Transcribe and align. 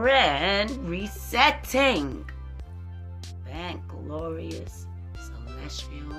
grand 0.00 0.70
resetting. 0.88 2.24
Thank 3.44 3.86
glorious 3.86 4.86
celestial 5.14 6.14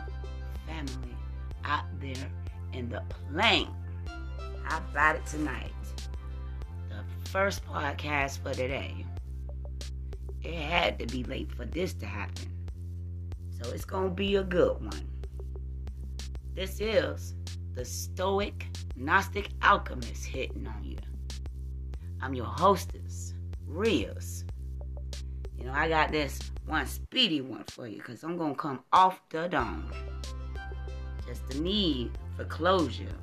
family 0.67 1.17
out 1.65 1.86
there 1.99 2.29
in 2.73 2.89
the 2.89 3.02
plane. 3.09 3.73
How 4.65 4.78
about 4.92 5.15
it 5.15 5.25
tonight? 5.25 5.74
The 6.89 7.29
first 7.31 7.65
podcast 7.65 8.44
for 8.44 8.53
today. 8.53 9.03
It 10.43 10.53
had 10.53 10.99
to 10.99 11.07
be 11.07 11.24
late 11.24 11.52
for 11.52 11.66
this 11.66 11.96
to 11.96 12.06
happen. 12.06 12.52
So 13.49 13.71
it's 13.71 13.85
going 13.85 14.10
to 14.10 14.13
be 14.13 14.35
a 14.35 14.43
good 14.43 14.79
one. 14.79 15.10
This 16.53 16.79
is 16.79 17.34
the 17.73 17.84
Stoic 17.84 18.67
Gnostic 18.95 19.49
Alchemist 19.63 20.25
hitting 20.25 20.67
on 20.67 20.84
you. 20.84 20.98
I'm 22.21 22.35
your 22.35 22.45
hostess, 22.45 23.34
Rios. 23.71 24.43
You 25.57 25.66
know, 25.66 25.73
I 25.73 25.88
got 25.88 26.11
this 26.11 26.39
one 26.66 26.85
speedy 26.85 27.41
one 27.41 27.63
for 27.66 27.88
you 27.88 27.97
because 27.97 28.23
I'm 28.23 28.38
going 28.38 28.53
to 28.53 28.59
come 28.59 28.84
off 28.91 29.21
the 29.30 29.47
dome. 29.47 29.91
Just 31.27 31.47
the 31.47 31.59
need 31.59 32.11
for 32.35 32.45
closure. 32.45 33.16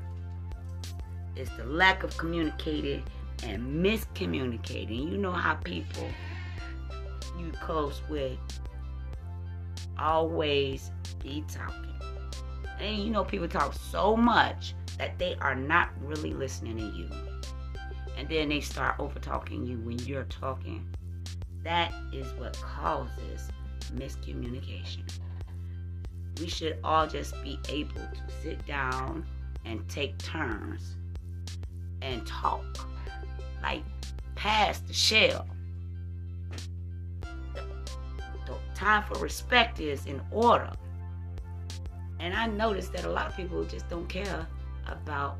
It's 1.36 1.50
the 1.56 1.64
lack 1.64 2.02
of 2.02 2.16
communicating 2.16 3.04
and 3.44 3.84
miscommunicating. 3.84 5.10
You 5.10 5.18
know 5.18 5.32
how 5.32 5.54
people 5.54 6.08
you 7.38 7.52
close 7.60 8.00
with 8.08 8.38
always 9.98 10.90
be 11.22 11.44
talking. 11.48 11.92
And 12.80 12.98
you 12.98 13.10
know, 13.10 13.24
people 13.24 13.48
talk 13.48 13.74
so 13.74 14.16
much 14.16 14.74
that 14.98 15.18
they 15.18 15.36
are 15.40 15.54
not 15.54 15.90
really 16.00 16.32
listening 16.32 16.76
to 16.76 16.84
you. 16.84 17.27
And 18.18 18.28
then 18.28 18.48
they 18.48 18.60
start 18.60 18.96
over 18.98 19.20
talking 19.20 19.64
you 19.64 19.78
when 19.78 19.98
you're 20.00 20.24
talking. 20.24 20.84
That 21.62 21.94
is 22.12 22.26
what 22.32 22.54
causes 22.60 23.48
miscommunication. 23.94 25.08
We 26.40 26.48
should 26.48 26.78
all 26.82 27.06
just 27.06 27.40
be 27.44 27.60
able 27.68 27.94
to 27.94 28.42
sit 28.42 28.66
down 28.66 29.24
and 29.64 29.88
take 29.88 30.18
turns 30.18 30.96
and 32.02 32.26
talk. 32.26 32.64
Like 33.62 33.84
past 34.34 34.88
the 34.88 34.92
shell. 34.92 35.46
The, 37.54 38.56
time 38.74 39.04
for 39.04 39.20
respect 39.20 39.78
is 39.78 40.06
in 40.06 40.20
order. 40.32 40.72
And 42.18 42.34
I 42.34 42.46
noticed 42.46 42.92
that 42.94 43.04
a 43.04 43.10
lot 43.10 43.28
of 43.28 43.36
people 43.36 43.62
just 43.64 43.88
don't 43.88 44.08
care 44.08 44.46
about 44.86 45.36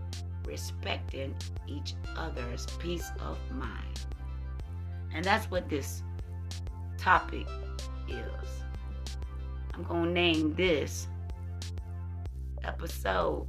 respecting 0.48 1.36
each 1.66 1.94
other's 2.16 2.66
peace 2.78 3.12
of 3.20 3.38
mind. 3.52 4.06
And 5.14 5.24
that's 5.24 5.50
what 5.50 5.68
this 5.68 6.02
topic 6.96 7.46
is. 8.08 8.48
I'm 9.74 9.82
going 9.84 10.06
to 10.06 10.10
name 10.10 10.54
this 10.54 11.06
episode 12.64 13.46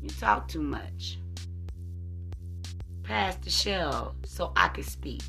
You 0.00 0.08
Talk 0.08 0.48
Too 0.48 0.62
Much. 0.62 1.18
Pass 3.02 3.36
the 3.36 3.50
shell 3.50 4.16
so 4.24 4.52
I 4.56 4.68
can 4.68 4.84
speak. 4.84 5.22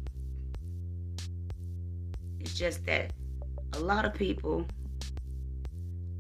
It's 2.39 2.57
just 2.57 2.85
that 2.85 3.11
a 3.73 3.79
lot 3.79 4.05
of 4.05 4.13
people 4.13 4.65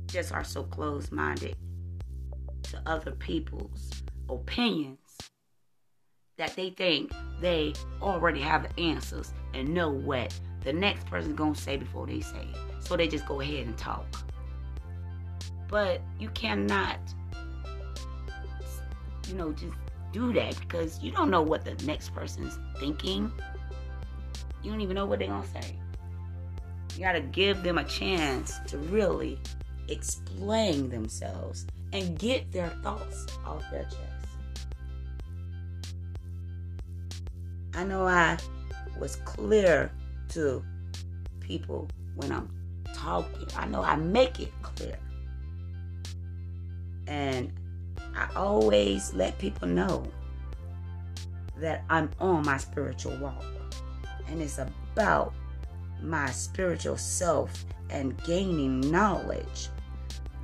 just 0.07 0.33
are 0.33 0.43
so 0.43 0.63
closed 0.63 1.11
minded 1.11 1.55
to 2.63 2.81
other 2.85 3.11
people's 3.11 4.00
opinions 4.31 4.99
that 6.37 6.55
they 6.55 6.71
think 6.71 7.11
they 7.39 7.73
already 8.01 8.41
have 8.41 8.63
the 8.63 8.81
answers 8.81 9.33
and 9.53 9.73
know 9.73 9.91
what 9.91 10.33
the 10.63 10.73
next 10.73 11.05
person's 11.05 11.35
gonna 11.35 11.55
say 11.55 11.77
before 11.77 12.07
they 12.07 12.21
say 12.21 12.39
it. 12.39 12.83
So 12.83 12.95
they 12.95 13.07
just 13.07 13.27
go 13.27 13.41
ahead 13.41 13.67
and 13.67 13.77
talk. 13.77 14.05
But 15.67 16.01
you 16.19 16.29
cannot, 16.29 16.99
you 19.27 19.35
know, 19.35 19.51
just 19.53 19.73
do 20.11 20.33
that 20.33 20.59
because 20.59 21.01
you 21.01 21.11
don't 21.11 21.29
know 21.29 21.41
what 21.41 21.63
the 21.63 21.73
next 21.85 22.13
person's 22.13 22.57
thinking. 22.79 23.31
You 24.63 24.71
don't 24.71 24.81
even 24.81 24.95
know 24.95 25.05
what 25.05 25.19
they're 25.19 25.27
gonna 25.27 25.47
say. 25.47 25.77
You 26.95 26.99
gotta 26.99 27.21
give 27.21 27.63
them 27.63 27.77
a 27.77 27.83
chance 27.85 28.59
to 28.67 28.77
really 28.77 29.39
explain 29.87 30.89
themselves 30.89 31.65
and 31.93 32.17
get 32.17 32.51
their 32.51 32.69
thoughts 32.83 33.27
off 33.45 33.63
their 33.71 33.83
chest. 33.83 34.10
I 37.73 37.83
know 37.83 38.05
I 38.05 38.37
was 38.99 39.15
clear 39.17 39.91
to 40.29 40.63
people 41.39 41.87
when 42.15 42.31
I'm 42.31 42.49
talking. 42.93 43.47
I 43.55 43.67
know 43.67 43.81
I 43.81 43.95
make 43.95 44.39
it 44.39 44.51
clear. 44.61 44.97
And 47.07 47.51
I 48.15 48.27
always 48.35 49.13
let 49.13 49.37
people 49.39 49.67
know 49.67 50.05
that 51.57 51.83
I'm 51.89 52.09
on 52.19 52.45
my 52.45 52.57
spiritual 52.57 53.15
walk. 53.17 53.43
And 54.27 54.41
it's 54.41 54.59
about 54.59 55.33
my 56.01 56.29
spiritual 56.31 56.97
self 56.97 57.65
and 57.89 58.21
gaining 58.23 58.79
knowledge, 58.79 59.69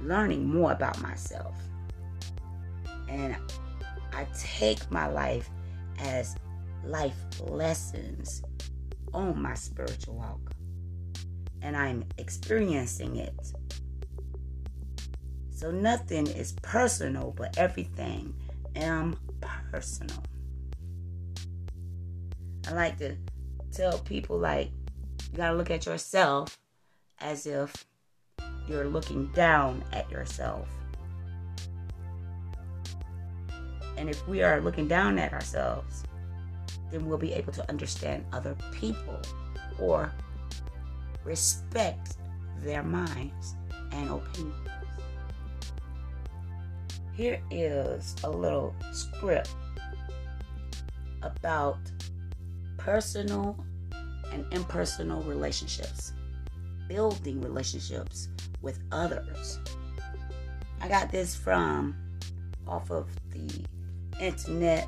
learning 0.01 0.45
more 0.47 0.71
about 0.71 1.01
myself. 1.01 1.55
And 3.09 3.35
I 4.13 4.27
take 4.38 4.89
my 4.91 5.07
life 5.07 5.49
as 5.99 6.35
life 6.88 7.16
lessons 7.42 8.42
on 9.14 9.42
my 9.42 9.53
spiritual 9.53 10.16
walk. 10.16 10.52
And 11.62 11.75
I'm 11.75 12.06
experiencing 12.18 13.18
it. 13.18 13.53
So 15.50 15.72
nothing 15.72 16.28
is 16.28 16.53
personal, 16.62 17.34
but 17.36 17.58
everything 17.58 18.34
am 18.75 19.18
personal. 19.72 20.24
I 22.68 22.74
like 22.74 22.98
to 23.00 23.16
tell 23.72 23.98
people 24.00 24.38
like 24.38 24.72
you 25.31 25.38
gotta 25.38 25.56
look 25.56 25.72
at 25.72 25.86
yourself 25.86 26.58
as 27.19 27.46
if 27.46 27.86
you're 28.68 28.88
looking 28.88 29.28
down 29.28 29.84
at 29.92 30.09
yourself. 30.12 30.68
And 33.98 34.09
if 34.09 34.28
we 34.28 34.44
are 34.44 34.62
looking 34.62 34.88
down 34.88 35.18
at 35.18 35.34
ourselves, 35.34 36.04
then 36.92 37.06
we'll 37.06 37.18
be 37.18 37.34
able 37.34 37.53
to 37.53 37.70
understand 37.70 38.25
other 38.34 38.56
people 38.72 39.20
or 39.80 40.12
respect 41.24 42.18
their 42.59 42.84
minds 42.84 43.56
and 43.92 44.09
opinions. 44.09 44.70
Here 47.14 47.42
is 47.50 48.16
a 48.24 48.30
little 48.30 48.75
script 48.92 49.50
about 51.24 51.80
personal 52.78 53.58
and 54.31 54.46
impersonal 54.52 55.24
relationships, 55.24 56.14
building 56.88 57.42
relationships 57.42 58.30
with 58.62 58.80
others. 58.92 59.59
I 60.80 60.88
got 60.88 61.12
this 61.12 61.36
from 61.36 61.96
off 62.68 62.92
of 62.92 63.09
the 63.31 63.66
internet 64.19 64.88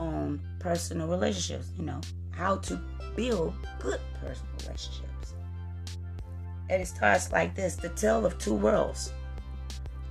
on 0.00 0.40
personal 0.58 1.06
relationships, 1.06 1.68
you 1.78 1.84
know, 1.84 2.00
how 2.30 2.56
to 2.56 2.80
build 3.14 3.54
good 3.78 4.00
personal 4.20 4.52
relationships. 4.62 5.34
And 6.68 6.82
it 6.82 6.86
starts 6.86 7.30
like 7.30 7.54
this 7.54 7.76
the 7.76 7.90
tale 7.90 8.24
of 8.24 8.38
two 8.38 8.54
worlds. 8.54 9.12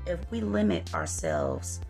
If 0.05 0.19
we 0.31 0.41
limit 0.41 0.93
ourselves 0.93 1.81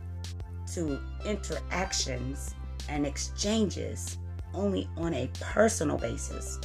to 0.73 0.99
interactions 1.25 2.55
and 2.87 3.05
exchanges 3.05 4.17
only 4.53 4.89
on 4.97 5.13
a 5.13 5.29
personal 5.39 5.97
basis, 5.97 6.59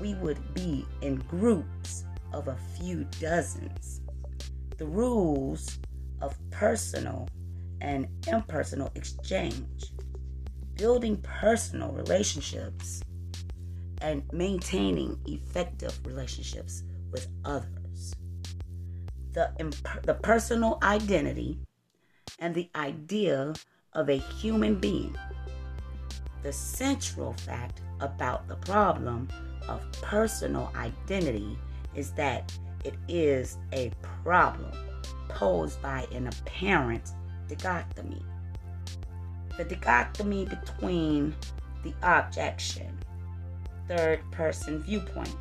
we 0.00 0.14
would 0.14 0.54
be 0.54 0.84
in 1.00 1.16
groups 1.28 2.04
of 2.32 2.48
a 2.48 2.56
few 2.78 3.04
dozens. 3.20 4.00
The 4.76 4.86
rules 4.86 5.78
of 6.20 6.36
personal 6.50 7.28
and 7.80 8.08
impersonal 8.26 8.90
exchange, 8.94 9.92
building 10.76 11.16
personal 11.18 11.92
relationships, 11.92 13.02
and 14.02 14.22
maintaining 14.32 15.18
effective 15.26 15.98
relationships 16.04 16.82
with 17.10 17.28
others. 17.44 18.14
The, 19.32 19.52
imp- 19.58 20.02
the 20.02 20.14
personal 20.14 20.78
identity 20.82 21.58
and 22.38 22.54
the 22.54 22.70
idea 22.74 23.54
of 23.94 24.08
a 24.10 24.16
human 24.16 24.76
being 24.76 25.16
the 26.46 26.52
central 26.52 27.32
fact 27.32 27.80
about 27.98 28.46
the 28.46 28.54
problem 28.54 29.28
of 29.68 29.80
personal 30.00 30.70
identity 30.76 31.58
is 31.96 32.12
that 32.12 32.56
it 32.84 32.94
is 33.08 33.58
a 33.72 33.90
problem 34.22 34.70
posed 35.28 35.82
by 35.82 36.06
an 36.12 36.28
apparent 36.28 37.10
dichotomy. 37.48 38.22
The 39.56 39.64
dichotomy 39.64 40.44
between 40.44 41.34
the 41.82 41.94
objection 42.02 42.98
third 43.88 44.20
person 44.32 44.82
viewpoint 44.82 45.34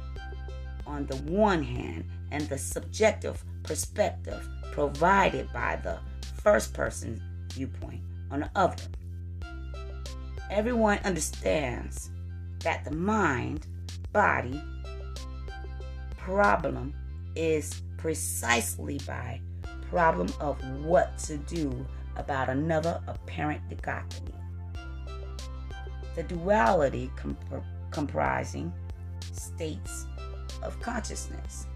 on 0.85 1.05
the 1.07 1.17
one 1.17 1.63
hand 1.63 2.05
and 2.31 2.47
the 2.47 2.57
subjective 2.57 3.43
perspective 3.63 4.47
provided 4.71 5.51
by 5.51 5.77
the 5.77 5.99
first 6.41 6.73
person 6.73 7.21
viewpoint 7.51 8.01
on 8.31 8.41
the 8.41 8.49
other. 8.55 8.83
Everyone 10.51 10.99
understands 11.03 12.11
that 12.59 12.85
the 12.85 12.91
mind 12.91 13.65
body 14.13 14.61
problem 16.17 16.93
is 17.35 17.81
precisely 17.97 18.99
by 19.07 19.39
problem 19.89 20.31
of 20.39 20.57
what 20.83 21.17
to 21.17 21.37
do 21.37 21.85
about 22.15 22.49
another 22.49 23.01
apparent 23.07 23.61
dichotomy. 23.69 24.33
The 26.15 26.23
duality 26.23 27.11
comp- 27.15 27.63
comprising 27.91 28.73
states 29.31 30.07
of 30.61 30.79
consciousness 30.79 31.67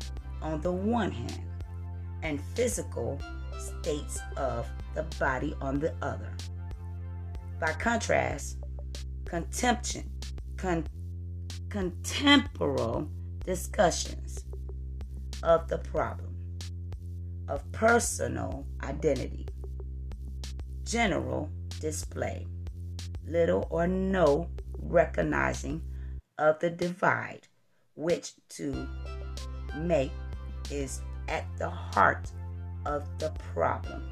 on 0.41 0.61
the 0.61 0.71
one 0.71 1.11
hand 1.11 1.43
and 2.23 2.41
physical 2.55 3.19
states 3.57 4.19
of 4.37 4.67
the 4.95 5.03
body 5.19 5.55
on 5.61 5.79
the 5.79 5.93
other. 6.01 6.31
By 7.59 7.73
contrast, 7.73 8.57
contemption, 9.25 10.09
con- 10.57 10.87
contemporary 11.69 13.07
discussions 13.45 14.45
of 15.43 15.67
the 15.67 15.77
problem 15.77 16.35
of 17.47 17.69
personal 17.71 18.65
identity, 18.83 19.47
general 20.89 21.47
display, 21.79 22.47
little 23.27 23.67
or 23.69 23.85
no 23.85 24.49
recognizing 24.79 25.83
of 26.39 26.57
the 26.59 26.69
divide, 26.69 27.47
which 27.93 28.33
to 28.49 28.87
make 29.77 30.11
is 30.71 31.01
at 31.27 31.45
the 31.59 31.69
heart 31.69 32.31
of 32.87 33.07
the 33.19 33.29
problem. 33.53 34.03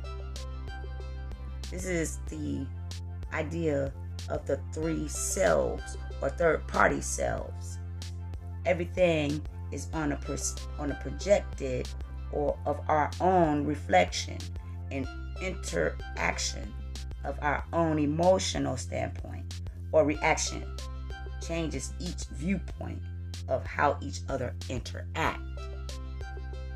This 1.72 1.86
is 1.86 2.20
the 2.30 2.68
idea 3.34 3.92
of 4.30 4.46
the 4.46 4.60
three 4.72 5.08
selves 5.08 5.98
or 6.22 6.30
third 6.30 6.68
party 6.68 7.02
selves. 7.02 7.80
Everything 8.68 9.42
is 9.72 9.88
on 9.94 10.12
a 10.12 10.20
on 10.78 10.92
a 10.92 10.96
projected 11.02 11.90
or 12.32 12.56
of 12.68 12.80
our 12.88 13.10
own 13.20 13.66
reflection 13.66 14.38
and 14.92 15.08
interaction 15.42 16.74
of 17.24 17.38
our 17.42 17.64
own 17.74 18.00
emotional 18.00 18.78
standpoint 18.78 19.62
or 19.92 20.06
reaction 20.06 20.64
changes 21.46 21.94
each 22.00 22.26
viewpoint 22.34 23.02
of 23.48 23.66
how 23.66 23.98
each 24.02 24.22
other 24.30 24.54
interact. 24.70 25.40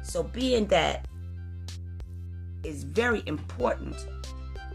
So 0.03 0.23
being 0.23 0.67
that 0.67 1.07
is 2.63 2.83
very 2.83 3.23
important 3.25 3.95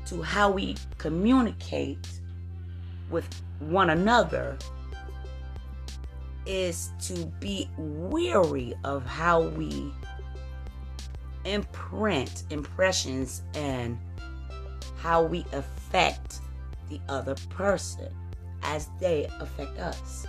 to 0.07 0.23
how 0.23 0.51
we 0.51 0.77
communicate 0.99 2.09
with 3.11 3.29
one 3.61 3.91
another 3.91 4.57
is 6.47 6.91
to 7.01 7.27
be 7.41 7.69
weary 7.77 8.75
of 8.85 9.05
how 9.05 9.43
we 9.43 9.93
imprint 11.47 12.45
impressions 12.51 13.43
and 13.55 13.99
how 14.97 15.23
we 15.23 15.45
affect 15.53 16.41
the 16.89 17.01
other 17.09 17.35
person 17.51 18.09
as 18.63 18.89
they 19.01 19.29
affect 19.41 19.79
us. 19.79 20.27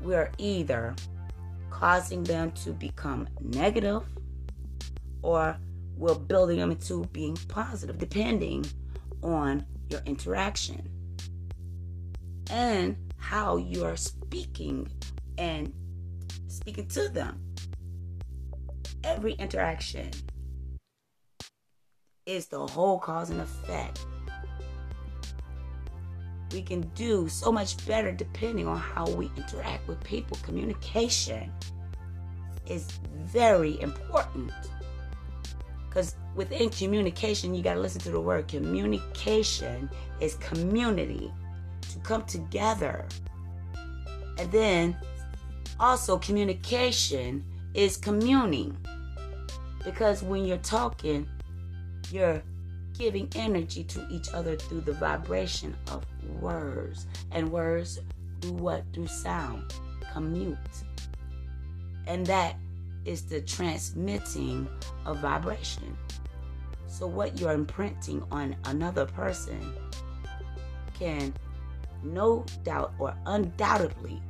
We're 0.00 0.30
either 0.38 0.94
causing 1.70 2.22
them 2.22 2.52
to 2.52 2.72
become 2.72 3.28
negative 3.40 4.02
or 5.22 5.56
we're 5.96 6.14
building 6.14 6.58
them 6.58 6.70
into 6.70 7.04
being 7.06 7.36
positive, 7.48 7.98
depending 7.98 8.66
on 9.22 9.64
your 9.88 10.00
interaction 10.04 10.88
and 12.50 12.96
how 13.16 13.56
you 13.56 13.84
are 13.84 13.96
speaking 13.96 14.88
and 15.38 15.72
speaking 16.48 16.86
to 16.88 17.08
them. 17.08 17.45
Every 19.06 19.34
interaction 19.34 20.10
is 22.26 22.48
the 22.48 22.66
whole 22.66 22.98
cause 22.98 23.30
and 23.30 23.40
effect. 23.40 24.04
We 26.52 26.60
can 26.60 26.80
do 26.96 27.28
so 27.28 27.52
much 27.52 27.86
better 27.86 28.10
depending 28.10 28.66
on 28.66 28.78
how 28.78 29.08
we 29.10 29.30
interact 29.36 29.86
with 29.86 30.02
people. 30.02 30.36
Communication 30.42 31.52
is 32.66 32.90
very 33.14 33.80
important. 33.80 34.50
Because 35.88 36.16
within 36.34 36.68
communication, 36.70 37.54
you 37.54 37.62
got 37.62 37.74
to 37.74 37.80
listen 37.80 38.00
to 38.02 38.10
the 38.10 38.20
word 38.20 38.48
communication 38.48 39.88
is 40.20 40.34
community 40.34 41.32
to 41.92 41.98
come 42.00 42.24
together. 42.24 43.06
And 44.36 44.50
then 44.50 44.96
also, 45.78 46.18
communication 46.18 47.44
is 47.72 47.96
communing. 47.96 48.76
Because 49.86 50.24
when 50.24 50.44
you're 50.44 50.58
talking, 50.58 51.28
you're 52.10 52.42
giving 52.98 53.28
energy 53.36 53.84
to 53.84 54.04
each 54.10 54.28
other 54.34 54.56
through 54.56 54.80
the 54.80 54.92
vibration 54.92 55.76
of 55.92 56.04
words. 56.40 57.06
And 57.30 57.52
words 57.52 58.00
do 58.40 58.52
what? 58.54 58.82
Through 58.92 59.06
sound. 59.06 59.72
Commute. 60.12 60.58
And 62.08 62.26
that 62.26 62.56
is 63.04 63.22
the 63.22 63.40
transmitting 63.42 64.68
of 65.04 65.20
vibration. 65.20 65.96
So, 66.88 67.06
what 67.06 67.38
you're 67.38 67.52
imprinting 67.52 68.24
on 68.32 68.56
another 68.64 69.06
person 69.06 69.72
can 70.98 71.32
no 72.02 72.44
doubt 72.64 72.92
or 72.98 73.14
undoubtedly 73.26 74.20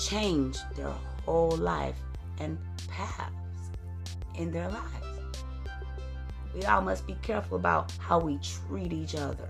change 0.00 0.58
their 0.74 0.92
whole 1.24 1.56
life 1.56 1.96
and 2.40 2.58
paths 2.88 3.45
in 4.36 4.50
their 4.50 4.68
lives. 4.68 5.42
We 6.54 6.64
all 6.64 6.80
must 6.80 7.06
be 7.06 7.16
careful 7.22 7.58
about 7.58 7.92
how 7.98 8.18
we 8.18 8.38
treat 8.38 8.92
each 8.92 9.14
other 9.14 9.48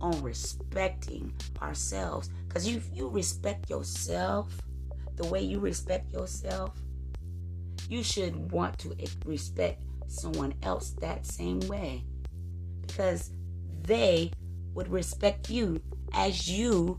on 0.00 0.22
respecting 0.22 1.32
ourselves. 1.60 2.30
Because 2.48 2.66
you, 2.68 2.80
you 2.92 3.08
respect 3.08 3.68
yourself 3.68 4.48
the 5.16 5.26
way 5.26 5.40
you 5.40 5.60
respect 5.60 6.12
yourself, 6.12 6.72
you 7.88 8.02
should 8.02 8.50
want 8.50 8.78
to 8.78 8.96
respect 9.24 9.82
someone 10.08 10.54
else 10.62 10.90
that 11.00 11.26
same 11.26 11.60
way. 11.60 12.04
Because 12.80 13.30
they 13.82 14.32
would 14.74 14.88
respect 14.88 15.50
you 15.50 15.80
as 16.12 16.50
you 16.50 16.98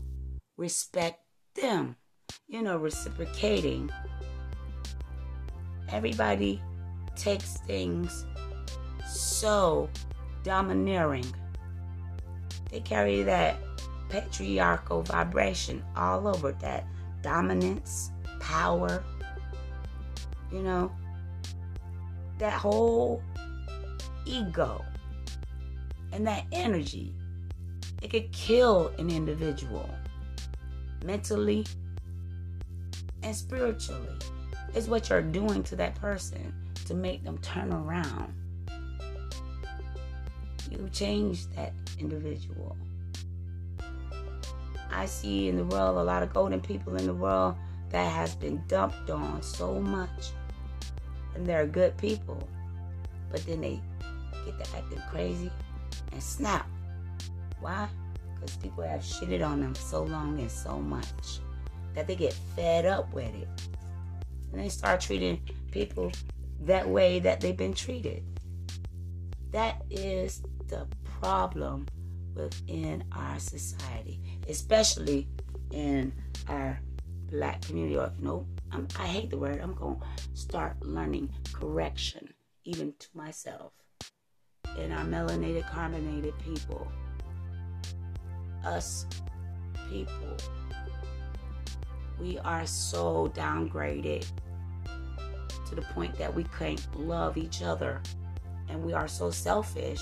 respect 0.56 1.20
them. 1.54 1.96
You 2.48 2.62
know, 2.62 2.76
reciprocating. 2.76 3.90
Everybody 5.90 6.60
takes 7.16 7.58
things 7.58 8.26
so 9.06 9.88
domineering. 10.42 11.26
They 12.70 12.80
carry 12.80 13.22
that 13.22 13.58
patriarchal 14.08 15.02
vibration 15.02 15.82
all 15.96 16.28
over 16.28 16.52
that 16.52 16.86
dominance, 17.22 18.10
power, 18.40 19.02
you 20.52 20.62
know, 20.62 20.92
that 22.38 22.52
whole 22.52 23.22
ego 24.24 24.84
and 26.12 26.26
that 26.26 26.44
energy 26.52 27.14
it 28.02 28.10
could 28.10 28.30
kill 28.32 28.92
an 28.98 29.10
individual 29.10 29.88
mentally 31.04 31.66
and 33.22 33.34
spiritually. 33.34 34.18
It's 34.74 34.86
what 34.86 35.08
you're 35.08 35.22
doing 35.22 35.62
to 35.64 35.76
that 35.76 35.94
person 35.94 36.54
to 36.86 36.94
make 36.94 37.22
them 37.24 37.38
turn 37.38 37.72
around. 37.72 38.32
You 40.70 40.88
change 40.92 41.46
that 41.54 41.72
individual. 41.98 42.76
I 44.90 45.06
see 45.06 45.48
in 45.48 45.56
the 45.56 45.64
world 45.64 45.98
a 45.98 46.02
lot 46.02 46.22
of 46.22 46.32
golden 46.32 46.60
people 46.60 46.96
in 46.96 47.06
the 47.06 47.14
world 47.14 47.56
that 47.90 48.10
has 48.10 48.34
been 48.34 48.62
dumped 48.66 49.10
on 49.10 49.42
so 49.42 49.80
much. 49.80 50.30
And 51.34 51.46
they're 51.46 51.66
good 51.66 51.96
people. 51.98 52.48
But 53.30 53.44
then 53.46 53.60
they 53.60 53.80
get 54.44 54.64
to 54.64 54.76
acting 54.76 55.02
crazy 55.10 55.50
and 56.12 56.22
snap. 56.22 56.66
Why? 57.60 57.88
Because 58.34 58.56
people 58.56 58.84
have 58.84 59.00
shitted 59.00 59.46
on 59.46 59.60
them 59.60 59.74
so 59.74 60.04
long 60.04 60.38
and 60.38 60.50
so 60.50 60.78
much 60.78 61.40
that 61.94 62.06
they 62.06 62.16
get 62.16 62.32
fed 62.54 62.86
up 62.86 63.12
with 63.12 63.34
it. 63.34 63.48
And 64.52 64.60
they 64.60 64.68
start 64.68 65.00
treating 65.00 65.40
people 65.70 66.12
that 66.60 66.88
way 66.88 67.18
that 67.20 67.40
they've 67.40 67.56
been 67.56 67.74
treated. 67.74 68.24
That 69.50 69.82
is 69.90 70.42
the 70.68 70.86
problem 71.20 71.86
within 72.34 73.04
our 73.12 73.38
society, 73.38 74.20
especially 74.48 75.28
in 75.70 76.12
our 76.48 76.80
black 77.30 77.62
community. 77.62 77.96
Or 77.96 78.12
nope 78.18 78.46
I'm, 78.72 78.88
i 78.98 79.06
hate 79.06 79.30
the 79.30 79.38
word. 79.38 79.60
I'm 79.60 79.74
going 79.74 80.00
to 80.00 80.06
start 80.34 80.76
learning 80.82 81.30
correction 81.52 82.32
even 82.64 82.92
to 82.98 83.08
myself 83.14 83.72
and 84.78 84.92
our 84.92 85.04
melanated 85.04 85.68
carbonated 85.70 86.34
people. 86.40 86.86
Us 88.64 89.06
people. 89.88 90.36
We 92.20 92.38
are 92.38 92.66
so 92.66 93.30
downgraded 93.34 94.26
to 95.68 95.74
the 95.74 95.82
point 95.82 96.14
that 96.16 96.34
we 96.34 96.44
can't 96.58 96.86
love 96.98 97.36
each 97.36 97.62
other 97.62 98.00
and 98.68 98.84
we 98.84 98.92
are 98.92 99.08
so 99.08 99.30
selfish 99.30 100.00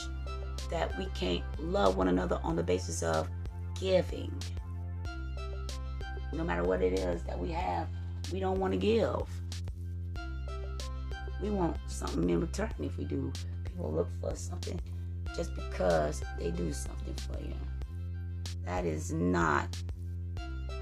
that 0.70 0.96
we 0.98 1.06
can't 1.14 1.44
love 1.58 1.96
one 1.96 2.08
another 2.08 2.38
on 2.42 2.56
the 2.56 2.62
basis 2.62 3.02
of 3.02 3.28
giving 3.78 4.32
no 6.34 6.44
matter 6.44 6.64
what 6.64 6.82
it 6.82 6.98
is 6.98 7.22
that 7.22 7.38
we 7.38 7.50
have, 7.52 7.88
we 8.32 8.40
don't 8.40 8.58
want 8.58 8.72
to 8.72 8.78
give. 8.78 9.22
We 11.42 11.50
want 11.50 11.76
something 11.86 12.28
in 12.28 12.40
return 12.40 12.72
if 12.80 12.96
we 12.96 13.04
do. 13.04 13.32
People 13.64 13.92
look 13.92 14.08
for 14.20 14.34
something 14.34 14.80
just 15.36 15.54
because 15.54 16.22
they 16.38 16.50
do 16.50 16.72
something 16.72 17.14
for 17.14 17.40
you. 17.42 17.54
That 18.64 18.84
is 18.84 19.12
not 19.12 19.76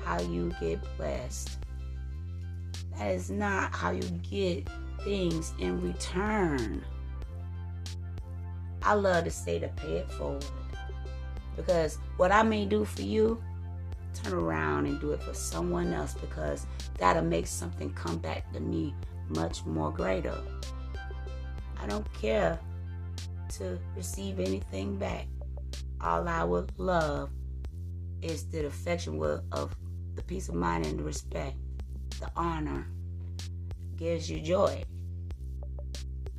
how 0.04 0.20
you 0.20 0.52
get 0.60 0.80
blessed. 0.96 1.58
That 2.99 3.12
is 3.12 3.30
not 3.30 3.75
how 3.75 3.90
you 3.90 4.02
get 4.28 4.68
things 5.04 5.52
in 5.58 5.80
return. 5.80 6.84
I 8.82 8.94
love 8.94 9.25
to 9.25 9.30
say 9.30 9.58
to 9.58 9.68
pay 9.68 9.99
it 9.99 10.11
forward. 10.12 10.44
Because 11.56 11.99
what 12.16 12.32
I 12.32 12.42
may 12.42 12.64
do 12.64 12.84
for 12.84 13.02
you, 13.02 13.42
turn 14.14 14.34
around 14.34 14.87
and 14.87 15.00
do 15.00 15.12
it 15.12 15.22
for 15.22 15.34
someone 15.34 15.92
else 15.92 16.14
because 16.14 16.66
that'll 16.99 17.22
make 17.22 17.46
something 17.46 17.92
come 17.92 18.18
back 18.18 18.52
to 18.52 18.61
me 18.61 18.94
much 19.28 19.64
more 19.64 19.90
greater. 19.90 20.37
I 21.80 21.87
don't 21.87 22.11
care 22.14 22.58
to 23.58 23.78
receive 23.96 24.40
anything 24.40 24.96
back. 24.96 25.26
All 26.00 26.28
I 26.28 26.44
would 26.44 26.72
love 26.78 27.30
is 28.20 28.46
the 28.46 28.66
affection 28.66 29.20
of 29.52 29.75
the 30.14 30.22
peace 30.22 30.49
of 30.49 30.54
mind 30.54 30.87
and 30.87 30.99
the 30.99 31.02
respect, 31.02 31.56
the 32.22 32.30
honor 32.36 32.86
gives 33.96 34.30
you 34.30 34.40
joy. 34.40 34.84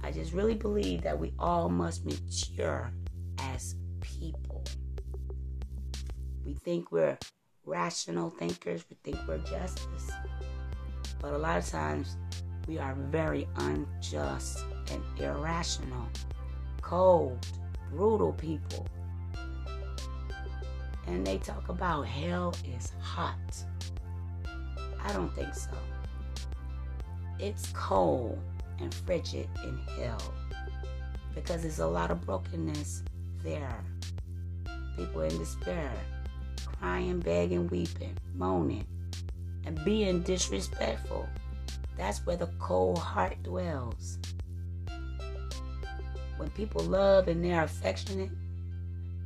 I 0.02 0.12
just 0.12 0.32
really 0.32 0.56
believe 0.56 1.02
that 1.02 1.20
we 1.20 1.34
all 1.38 1.68
must 1.68 2.06
mature 2.06 2.90
as 3.38 3.76
people. 4.00 4.64
We 6.46 6.54
think 6.54 6.90
we're 6.94 7.18
rational 7.66 8.30
thinkers. 8.30 8.86
We 8.90 8.96
think 9.04 9.28
we're 9.28 9.40
justice. 9.40 10.10
But 11.20 11.34
a 11.34 11.38
lot 11.38 11.58
of 11.58 11.68
times 11.68 12.16
we 12.66 12.80
are 12.80 12.96
very 12.96 13.46
unjust 13.58 14.64
and 14.90 15.04
irrational, 15.20 16.08
cold, 16.82 17.46
brutal 17.92 18.32
people. 18.32 18.88
And 21.08 21.28
they 21.28 21.40
talk 21.40 21.68
about 21.68 22.04
hell 22.04 22.56
is 22.66 22.94
hot. 23.02 23.66
I 25.06 25.12
don't 25.12 25.34
think 25.36 25.54
so. 25.54 25.72
It's 27.40 27.72
cold 27.74 28.40
and 28.80 28.94
frigid 28.94 29.50
in 29.64 29.78
hell 29.98 30.22
because 31.36 31.64
there's 31.64 31.80
a 31.80 31.88
lot 31.88 32.12
of 32.12 32.22
brokenness 32.22 33.04
there. 33.44 33.84
People 34.96 35.22
in 35.22 35.38
despair, 35.38 35.92
crying, 36.80 37.20
begging, 37.20 37.68
weeping, 37.68 38.18
moaning, 38.36 38.86
and 39.66 39.84
being 39.84 40.22
disrespectful. 40.22 41.28
That's 41.98 42.26
where 42.26 42.38
the 42.38 42.50
cold 42.60 43.00
heart 43.00 43.42
dwells. 43.44 44.20
When 46.38 46.50
people 46.52 46.84
love 46.84 47.28
and 47.28 47.44
they're 47.44 47.64
affectionate, 47.64 48.32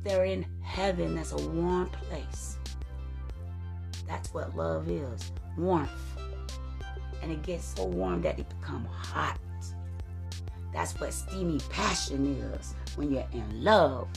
they're 0.02 0.24
in 0.24 0.44
heaven. 0.62 1.14
That's 1.14 1.32
a 1.32 1.48
warm 1.48 1.88
place. 1.90 2.58
That's 4.06 4.32
what 4.32 4.56
love 4.56 4.88
is 4.88 5.30
warmth. 5.58 5.90
And 7.22 7.32
it 7.32 7.42
gets 7.42 7.74
so 7.76 7.84
warm 7.84 8.22
that 8.22 8.38
it 8.38 8.48
becomes 8.48 8.88
hot. 8.90 9.38
That's 10.72 10.98
what 11.00 11.12
steamy 11.12 11.60
passion 11.70 12.36
is 12.54 12.74
when 12.96 13.12
you're 13.12 13.26
in 13.32 13.64
love. 13.64 14.08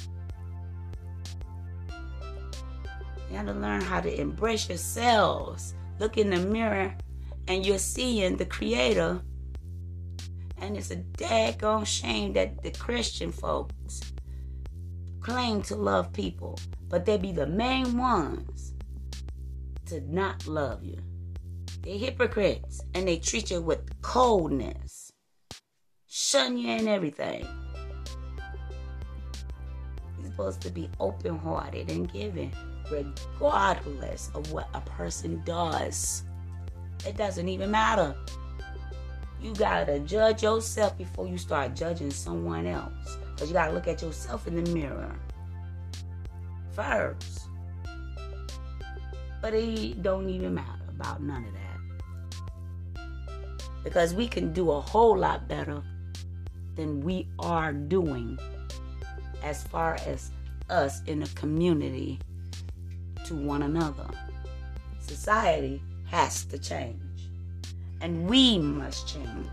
You 3.30 3.38
have 3.38 3.48
to 3.48 3.54
learn 3.54 3.82
how 3.82 4.02
to 4.02 4.22
embrace 4.22 4.68
yourselves. 4.68 5.74
Look 6.00 6.18
in 6.18 6.30
the 6.30 6.38
mirror 6.38 6.96
and 7.48 7.66
you're 7.66 7.78
seeing 7.78 8.38
the 8.38 8.46
Creator. 8.46 9.22
And 10.58 10.78
it's 10.78 10.92
a 10.92 10.98
daggone 10.98 11.86
shame 11.86 12.34
that 12.34 12.62
the 12.62 12.72
Christian 12.72 13.32
folks 13.32 14.02
claim 15.22 15.62
to 15.64 15.76
love 15.76 16.12
people, 16.14 16.60
but 16.90 17.06
they 17.06 17.18
be 17.18 17.32
the 17.32 17.48
main 17.48 17.98
ones 17.98 18.74
to 19.86 20.02
not 20.02 20.46
love 20.48 20.84
you. 20.84 20.98
They're 21.84 21.98
hypocrites 21.98 22.82
and 22.94 23.08
they 23.08 23.18
treat 23.18 23.50
you 23.50 23.62
with 23.62 24.02
coldness, 24.02 25.12
shun 26.08 26.58
you 26.58 26.70
and 26.70 26.88
everything. 26.88 27.48
You're 30.20 30.30
supposed 30.30 30.62
to 30.62 30.70
be 30.70 30.90
open 31.00 31.40
hearted 31.40 31.90
and 31.90 32.12
giving 32.12 32.54
regardless 32.92 34.30
of 34.36 34.52
what 34.52 34.70
a 34.74 34.82
person 34.82 35.42
does. 35.44 36.24
It 37.08 37.18
doesn't 37.18 37.50
even 37.50 37.72
matter. 37.72 38.16
You 39.42 39.56
gotta 39.56 40.00
judge 40.00 40.44
yourself 40.44 40.96
before 41.00 41.28
you 41.28 41.40
start 41.40 41.76
judging 41.76 42.12
someone 42.12 42.68
else. 42.68 43.18
Because 43.34 43.50
you 43.50 43.54
gotta 43.54 43.74
look 43.74 43.88
at 43.88 44.04
yourself 44.04 44.46
in 44.46 44.64
the 44.64 44.72
mirror 44.72 45.16
first. 46.74 47.48
But 49.42 49.56
it 49.56 50.04
don't 50.04 50.30
even 50.30 50.54
matter 50.54 50.86
about 50.90 51.24
none 51.24 51.44
of 51.46 51.54
that. 51.54 51.61
Because 53.84 54.14
we 54.14 54.28
can 54.28 54.54
do 54.54 54.72
a 54.72 54.80
whole 54.80 55.18
lot 55.18 55.48
better 55.48 55.82
than 56.76 57.02
we 57.02 57.28
are 57.40 57.74
doing 57.74 58.38
as 59.44 59.64
far 59.64 59.98
as 60.06 60.32
us 60.70 61.02
in 61.08 61.20
the 61.20 61.30
community 61.36 62.20
to 63.26 63.36
one 63.36 63.64
another. 63.64 64.08
Society 65.00 65.82
has 66.06 66.46
to 66.46 66.58
change, 66.58 67.30
and 68.02 68.28
we 68.28 68.58
must 68.58 69.08
change. 69.08 69.50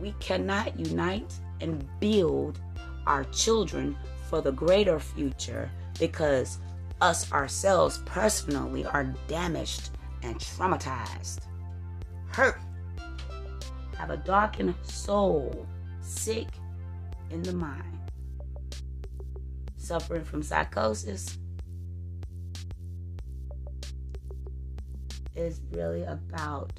We 0.00 0.14
cannot 0.20 0.78
unite 0.78 1.32
and 1.60 1.86
build 2.00 2.60
our 3.06 3.24
children 3.24 3.96
for 4.28 4.40
the 4.40 4.52
greater 4.52 5.00
future 5.00 5.70
because 5.98 6.58
us 7.00 7.30
ourselves 7.32 8.00
personally 8.04 8.84
are 8.84 9.14
damaged 9.26 9.90
and 10.22 10.36
traumatized, 10.38 11.40
hurt, 12.28 12.60
have 13.98 14.10
a 14.10 14.16
darkened 14.16 14.74
soul, 14.82 15.66
sick 16.00 16.46
in 17.30 17.42
the 17.42 17.52
mind, 17.52 17.98
suffering 19.76 20.24
from 20.24 20.42
psychosis, 20.42 21.36
is 25.34 25.60
really 25.72 26.04
about 26.04 26.72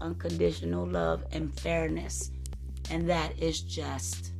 unconditional 0.00 0.86
love 0.86 1.24
and 1.32 1.52
fairness, 1.58 2.30
and 2.90 3.08
that 3.08 3.38
is 3.38 3.60
just. 3.60 4.32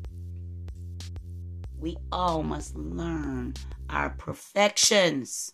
We 1.76 1.96
all 2.12 2.44
must 2.44 2.76
learn 2.76 3.54
our 3.90 4.10
perfections, 4.10 5.52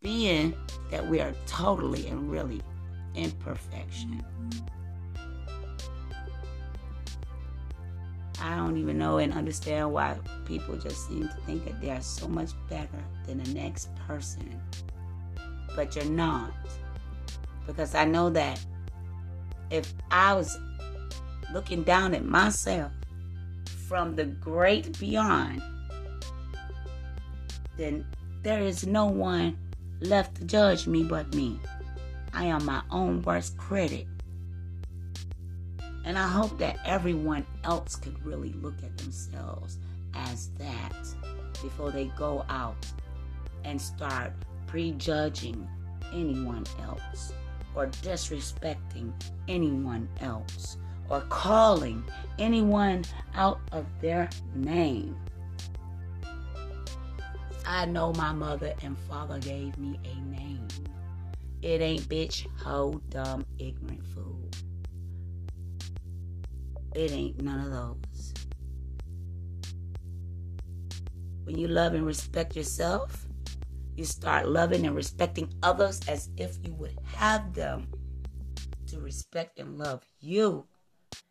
being 0.00 0.54
that 0.90 1.06
we 1.06 1.20
are 1.20 1.34
totally 1.46 2.06
and 2.06 2.30
really 2.30 2.62
imperfection. 3.14 4.24
I 8.42 8.56
don't 8.56 8.76
even 8.76 8.98
know 8.98 9.18
and 9.18 9.32
understand 9.32 9.92
why 9.92 10.16
people 10.44 10.76
just 10.76 11.06
seem 11.06 11.28
to 11.28 11.36
think 11.46 11.64
that 11.64 11.80
they 11.80 11.90
are 11.90 12.02
so 12.02 12.26
much 12.26 12.50
better 12.68 13.04
than 13.24 13.42
the 13.42 13.54
next 13.54 13.94
person. 14.06 14.60
But 15.76 15.94
you're 15.94 16.04
not 16.04 16.52
because 17.66 17.94
I 17.94 18.04
know 18.04 18.30
that 18.30 18.60
if 19.70 19.94
I 20.10 20.34
was 20.34 20.58
looking 21.52 21.84
down 21.84 22.14
at 22.14 22.24
myself 22.24 22.90
from 23.88 24.16
the 24.16 24.24
great 24.24 24.98
beyond, 24.98 25.62
then 27.76 28.04
there 28.42 28.60
is 28.60 28.86
no 28.86 29.06
one 29.06 29.56
left 30.00 30.34
to 30.36 30.44
judge 30.44 30.88
me 30.88 31.04
but 31.04 31.32
me. 31.34 31.60
I 32.34 32.46
am 32.46 32.64
my 32.64 32.82
own 32.90 33.22
worst 33.22 33.56
critic. 33.56 34.06
And 36.04 36.18
I 36.18 36.26
hope 36.28 36.58
that 36.58 36.78
everyone 36.84 37.46
else 37.64 37.96
could 37.96 38.24
really 38.24 38.52
look 38.54 38.82
at 38.82 38.96
themselves 38.98 39.78
as 40.14 40.50
that 40.58 40.92
before 41.62 41.90
they 41.90 42.06
go 42.16 42.44
out 42.48 42.86
and 43.64 43.80
start 43.80 44.32
prejudging 44.66 45.68
anyone 46.12 46.64
else. 46.82 47.32
or 47.74 47.86
disrespecting 47.86 49.12
anyone 49.48 50.08
else 50.20 50.76
or 51.08 51.20
calling 51.22 52.04
anyone 52.38 53.04
out 53.34 53.60
of 53.72 53.86
their 54.00 54.28
name. 54.54 55.16
I 57.66 57.86
know 57.86 58.12
my 58.12 58.32
mother 58.32 58.74
and 58.82 58.96
father 59.08 59.38
gave 59.38 59.76
me 59.78 59.98
a 60.04 60.20
name. 60.30 60.68
It 61.62 61.80
ain't 61.80 62.08
bitch, 62.08 62.46
hoe, 62.58 63.00
dumb, 63.08 63.46
ignorant 63.58 64.04
fool. 64.08 64.51
It 66.94 67.10
ain't 67.12 67.40
none 67.42 67.60
of 67.60 67.70
those. 67.70 68.34
When 71.44 71.58
you 71.58 71.68
love 71.68 71.94
and 71.94 72.06
respect 72.06 72.54
yourself, 72.54 73.26
you 73.96 74.04
start 74.04 74.48
loving 74.48 74.86
and 74.86 74.94
respecting 74.94 75.52
others 75.62 76.00
as 76.08 76.30
if 76.36 76.56
you 76.62 76.74
would 76.74 76.98
have 77.14 77.52
them 77.54 77.88
to 78.86 79.00
respect 79.00 79.58
and 79.58 79.78
love 79.78 80.04
you. 80.20 80.66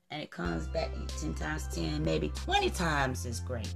And 0.09 0.21
it 0.21 0.31
comes 0.31 0.67
back 0.67 0.91
10 1.19 1.33
times 1.35 1.67
10, 1.73 2.03
maybe 2.03 2.29
20 2.29 2.69
times 2.71 3.25
as 3.25 3.39
great. 3.39 3.73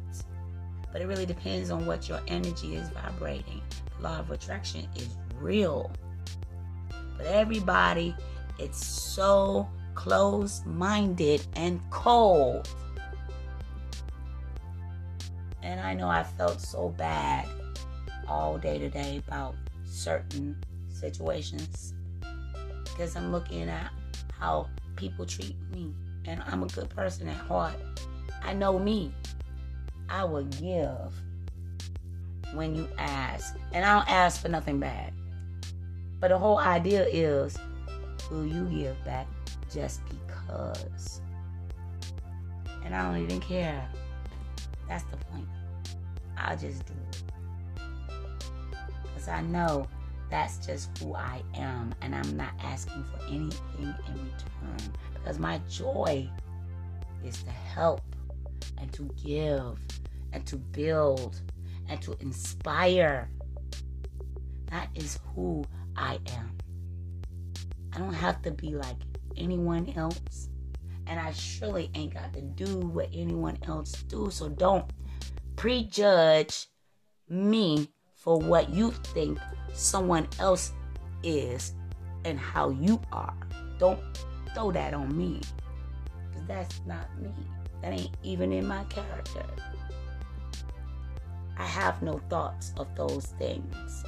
But 0.92 1.02
it 1.02 1.08
really 1.08 1.26
depends 1.26 1.72
on 1.72 1.86
what 1.86 2.10
your 2.10 2.20
energy 2.28 2.76
is 2.76 2.90
vibrating. 2.90 3.62
The 3.98 4.04
law 4.04 4.20
of 4.20 4.32
attraction 4.32 4.88
is 4.96 5.10
real. 5.36 5.92
But 7.18 7.28
everybody, 7.28 8.16
it's 8.60 8.86
so 8.86 9.70
closed 9.96 10.66
minded 10.66 11.46
and 11.56 11.82
cold. 11.90 12.70
And 15.64 15.80
I 15.80 15.94
know 15.96 16.08
I 16.08 16.24
felt 16.24 16.62
so 16.62 16.90
bad 16.90 17.48
all 18.28 18.58
day 18.58 18.78
today 18.78 19.22
about 19.28 19.56
certain 19.86 20.56
situations 20.90 21.94
because 22.84 23.16
I'm 23.16 23.32
looking 23.32 23.68
at 23.68 23.92
how 24.38 24.70
people 24.96 25.26
treat 25.26 25.56
me. 25.74 25.94
And 26.26 26.42
I'm 26.48 26.64
a 26.64 26.68
good 26.68 26.90
person 26.90 27.28
at 27.28 27.36
heart. 27.36 27.76
I 28.44 28.54
know 28.54 28.80
me. 28.80 29.12
I 30.10 30.24
will 30.24 30.44
give 30.46 31.14
when 32.54 32.76
you 32.76 32.88
ask. 32.98 33.56
And 33.74 33.86
I 33.86 33.94
don't 33.94 34.10
ask 34.10 34.42
for 34.42 34.50
nothing 34.50 34.80
bad. 34.80 35.14
But 36.20 36.30
the 36.30 36.38
whole 36.38 36.58
idea 36.58 37.06
is 37.06 37.58
will 38.32 38.46
you 38.46 38.66
give 38.66 39.04
back 39.06 39.28
just 39.76 40.00
because? 40.08 41.22
And 42.86 42.96
I 42.96 43.04
don't 43.04 43.22
even 43.22 43.42
care. 43.42 43.86
That's 44.88 45.04
the 45.04 45.18
point. 45.18 45.48
I'll 46.38 46.58
just 46.58 46.86
do 46.86 46.94
it 47.10 47.24
because 49.04 49.28
I 49.28 49.42
know 49.42 49.88
that's 50.30 50.66
just 50.66 50.98
who 51.00 51.14
I 51.14 51.42
am 51.56 51.94
and 52.02 52.16
I'm 52.16 52.38
not 52.38 52.54
asking 52.62 53.04
for 53.06 53.26
anything 53.26 53.96
in 54.08 54.14
return 54.14 54.94
because 55.14 55.40
my 55.40 55.60
joy 55.70 56.30
is 57.24 57.44
to 57.44 57.50
help 57.50 58.02
and 58.78 58.92
to 58.94 59.10
give 59.24 59.78
and 60.34 60.46
to 60.46 60.58
build 60.58 61.42
and 61.90 62.02
to 62.02 62.16
inspire. 62.20 63.30
That 64.68 64.90
is 64.96 65.20
who 65.34 65.64
I 65.96 66.20
am. 66.34 66.58
I 67.94 67.98
don't 67.98 68.14
have 68.14 68.42
to 68.44 68.52
be 68.52 68.76
like 68.76 68.98
anyone 69.38 69.94
else. 69.96 70.50
And 71.08 71.20
I 71.20 71.32
surely 71.34 71.92
ain't 71.94 72.14
got 72.14 72.34
to 72.34 72.42
do 72.42 72.80
what 72.80 73.10
anyone 73.14 73.58
else 73.68 73.92
do. 74.04 74.30
So 74.32 74.50
don't 74.50 74.90
prejudge 75.56 76.68
me 77.30 77.90
for 78.16 78.40
what 78.40 78.70
you 78.70 78.92
think 78.92 79.40
someone 79.74 80.28
else 80.40 80.74
is 81.24 81.74
and 82.24 82.40
how 82.40 82.70
you 82.70 83.00
are. 83.12 83.36
Don't 83.78 84.00
throw 84.54 84.72
that 84.72 84.94
on 84.94 85.16
me. 85.16 85.42
Because 86.30 86.48
that's 86.48 86.82
not 86.88 87.08
me. 87.22 87.32
That 87.82 87.94
ain't 87.94 88.18
even 88.24 88.52
in 88.52 88.68
my 88.68 88.84
character. 88.86 89.46
I 91.58 91.66
have 91.66 92.02
no 92.02 92.20
thoughts 92.30 92.74
of 92.78 92.94
those 92.96 93.28
things. 93.38 94.04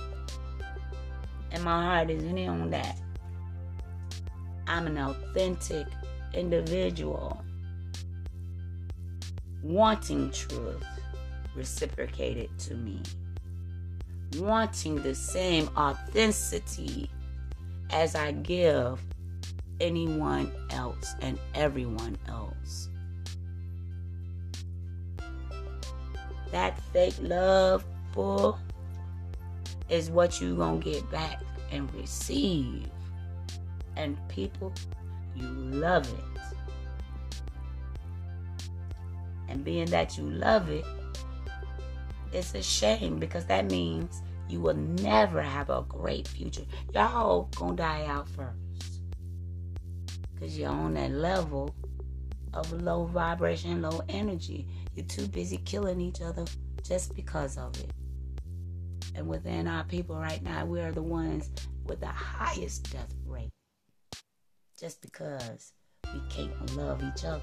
And 1.52 1.64
my 1.64 1.84
heart 1.84 2.10
isn't 2.10 2.38
in 2.38 2.50
on 2.50 2.70
that. 2.72 3.00
I'm 4.68 4.88
an 4.88 4.98
authentic 4.98 5.88
individual 6.34 7.42
wanting 9.64 10.32
truth 10.32 10.86
reciprocated 11.56 12.50
to 12.60 12.76
me 12.76 13.02
wanting 14.36 15.02
the 15.02 15.16
same 15.16 15.70
authenticity 15.78 17.10
as 17.92 18.16
I 18.16 18.32
give 18.32 19.02
anyone 19.80 20.52
else 20.70 21.16
and 21.22 21.40
everyone 21.54 22.18
else. 22.28 22.90
That 26.52 26.80
fake 26.94 27.16
love, 27.22 27.86
bull, 28.14 28.58
is 29.90 30.10
what 30.10 30.42
you're 30.42 30.58
gonna 30.58 30.80
get 30.80 31.10
back 31.12 31.42
and 31.72 31.94
receive. 31.94 32.90
And 33.98 34.16
people, 34.30 34.72
you 35.36 35.48
love 35.48 36.08
it. 36.08 36.24
And 39.50 39.64
being 39.64 39.88
that 39.88 40.18
you 40.18 40.30
love 40.30 40.70
it, 40.70 40.86
it's 42.32 42.54
a 42.54 42.62
shame 42.62 43.18
because 43.18 43.46
that 43.46 43.70
means 43.72 44.22
you 44.50 44.62
will 44.62 44.76
never 44.76 45.42
have 45.42 45.70
a 45.70 45.84
great 45.88 46.28
future. 46.28 46.66
Y'all 46.94 47.50
gonna 47.56 47.76
die 47.76 48.06
out 48.06 48.30
first. 48.30 49.02
Because 50.34 50.58
you're 50.58 50.70
on 50.70 50.94
that 50.94 51.12
level 51.12 51.76
of 52.54 52.72
low 52.72 53.06
vibration, 53.06 53.82
low 53.82 54.02
energy. 54.10 54.68
You're 54.94 55.06
too 55.06 55.28
busy 55.28 55.58
killing 55.58 56.00
each 56.00 56.22
other 56.22 56.46
just 56.84 57.16
because 57.16 57.58
of 57.58 57.78
it. 57.80 57.92
And 59.16 59.28
within 59.28 59.68
our 59.68 59.84
people 59.84 60.16
right 60.16 60.44
now, 60.44 60.66
we 60.66 60.80
are 60.80 60.92
the 60.92 61.02
ones 61.02 61.50
with 61.86 62.00
the 62.00 62.08
highest 62.08 62.92
death 62.92 63.14
rate. 63.26 63.50
Just 64.80 65.02
because 65.02 65.74
we 66.14 66.22
can't 66.30 66.76
love 66.76 67.02
each 67.02 67.26
other. 67.26 67.42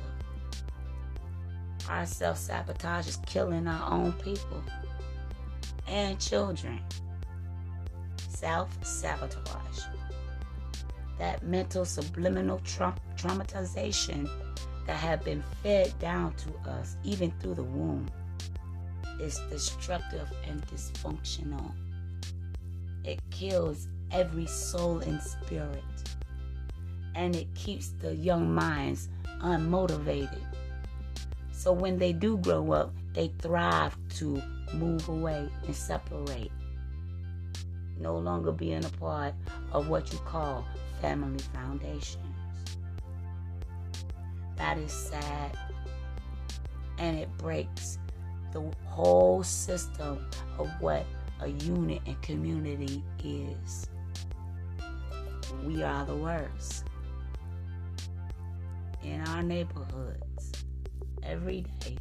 Our 1.89 2.07
self 2.07 2.39
sabotage 2.39 3.09
is 3.09 3.19
killing 3.27 3.67
our 3.67 3.93
own 3.93 4.13
people 4.13 4.63
and 5.89 6.21
children. 6.21 6.81
Self 8.29 8.71
sabotage. 8.85 9.81
That 11.19 11.43
mental 11.43 11.85
subliminal 11.85 12.61
tra- 12.61 12.95
traumatization 13.17 14.29
that 14.87 14.97
have 14.97 15.25
been 15.25 15.43
fed 15.63 15.93
down 15.99 16.35
to 16.35 16.71
us, 16.71 16.97
even 17.03 17.33
through 17.41 17.55
the 17.55 17.65
womb, 17.65 18.09
is 19.21 19.41
destructive 19.51 20.29
and 20.47 20.65
dysfunctional. 20.69 21.73
It 23.03 23.19
kills 23.31 23.89
every 24.13 24.47
soul 24.47 25.01
and 25.01 25.21
spirit, 25.21 25.83
and 27.15 27.37
it 27.37 27.53
keeps 27.55 27.91
the 28.01 28.15
young 28.17 28.55
minds 28.55 29.09
unmotivated 29.41 30.41
so 31.65 31.73
when 31.73 31.99
they 31.99 32.13
do 32.13 32.37
grow 32.37 32.73
up, 32.73 32.93
they 33.15 33.29
thrive 33.39 33.97
to 34.17 34.43
move 34.75 35.09
away 35.09 35.49
and 35.65 35.75
separate. 35.75 36.51
No 37.99 38.19
longer 38.19 38.53
being 38.53 38.85
a 38.85 38.91
part 38.91 39.33
of 39.73 39.89
what 39.89 40.13
you 40.13 40.19
call 40.19 40.67
family 41.01 41.43
foundations. 41.55 42.19
That 44.57 44.77
is 44.77 44.93
sad. 44.93 45.57
And 46.99 47.19
it 47.19 47.35
breaks 47.39 47.99
the 48.53 48.71
whole 48.85 49.43
system 49.43 50.27
of 50.59 50.69
what 50.81 51.07
a 51.41 51.49
unit 51.49 52.03
and 52.05 52.21
community 52.21 53.03
is. 53.25 53.89
We 55.65 55.83
are 55.83 56.05
the 56.05 56.17
worst 56.17 56.85
in 59.05 59.21
our 59.29 59.43
neighborhoods 59.43 60.53
every 61.23 61.63
day. 61.81 61.97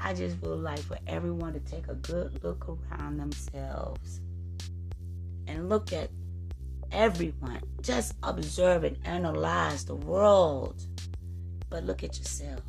I 0.00 0.12
just 0.14 0.40
would 0.42 0.60
like 0.60 0.80
for 0.80 0.98
everyone 1.06 1.52
to 1.54 1.60
take 1.60 1.88
a 1.88 1.94
good 1.94 2.42
look 2.42 2.66
around 2.68 3.18
themselves 3.18 4.20
and 5.46 5.68
look 5.68 5.92
at 5.92 6.10
everyone. 6.92 7.60
Just 7.80 8.14
observe 8.22 8.84
and 8.84 8.98
analyze 9.04 9.84
the 9.84 9.94
world, 9.94 10.86
but 11.70 11.84
look 11.84 12.02
at 12.02 12.18
yourself. 12.18 12.60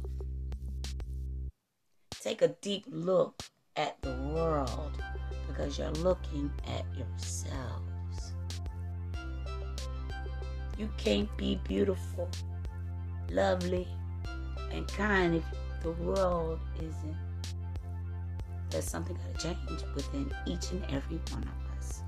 Take 2.11 2.41
a 2.41 2.49
deep 2.61 2.85
look 2.87 3.43
at 3.75 4.01
the 4.01 4.13
world 4.33 5.01
because 5.47 5.77
you're 5.77 5.91
looking 5.91 6.51
at 6.67 6.85
yourselves. 6.97 8.33
You 10.77 10.89
can't 10.97 11.29
be 11.37 11.59
beautiful, 11.63 12.29
lovely, 13.29 13.87
and 14.71 14.87
kind 14.87 15.35
if 15.35 15.43
the 15.81 15.91
world 15.91 16.59
isn't. 16.77 17.17
There's 18.69 18.85
something 18.85 19.15
got 19.15 19.39
to 19.39 19.47
change 19.47 19.83
within 19.93 20.31
each 20.45 20.71
and 20.71 20.83
every 20.89 21.19
one 21.31 21.43
of 21.43 21.77
us. 21.77 22.03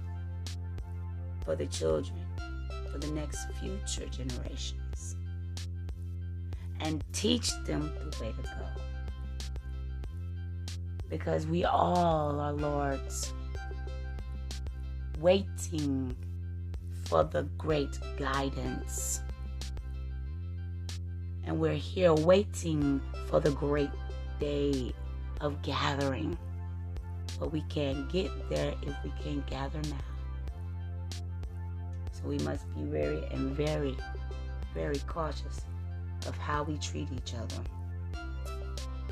For 1.45 1.55
the 1.55 1.67
children, 1.67 2.19
for 2.91 2.97
the 2.97 3.11
next 3.11 3.47
future 3.61 4.07
generations 4.07 5.15
and 6.81 7.03
teach 7.13 7.51
them 7.65 7.91
the 7.99 8.23
way 8.23 8.31
to 8.31 8.41
go. 8.41 8.65
Because 11.09 11.47
we 11.47 11.65
all 11.65 12.39
are 12.39 12.53
Lord's, 12.53 13.33
waiting 15.19 16.15
for 17.05 17.23
the 17.23 17.43
great 17.57 17.97
guidance. 18.17 19.21
And 21.47 21.59
we're 21.59 21.75
here 21.75 22.13
waiting 22.13 23.01
for 23.27 23.39
the 23.39 23.51
great 23.51 23.89
day 24.37 24.93
of 25.39 25.61
gathering. 25.61 26.37
But 27.39 27.53
we 27.53 27.61
can't 27.69 28.09
get 28.09 28.29
there 28.49 28.73
if 28.81 28.93
we 29.01 29.13
can't 29.23 29.47
gather 29.47 29.79
now. 29.83 31.21
So 32.11 32.23
we 32.25 32.37
must 32.39 32.65
be 32.75 32.83
very 32.83 33.25
and 33.31 33.55
very, 33.55 33.95
very 34.73 34.99
cautious 35.07 35.61
of 36.27 36.37
how 36.37 36.63
we 36.63 36.77
treat 36.79 37.07
each 37.15 37.33
other, 37.33 37.63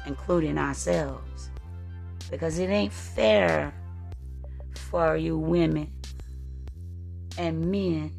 including 0.05 0.57
ourselves. 0.57 1.49
Because 2.29 2.59
it 2.59 2.67
ain't 2.67 2.91
fair 2.91 3.73
for 4.89 5.15
you 5.15 5.37
women 5.37 5.89
and 7.37 7.71
men 7.71 8.11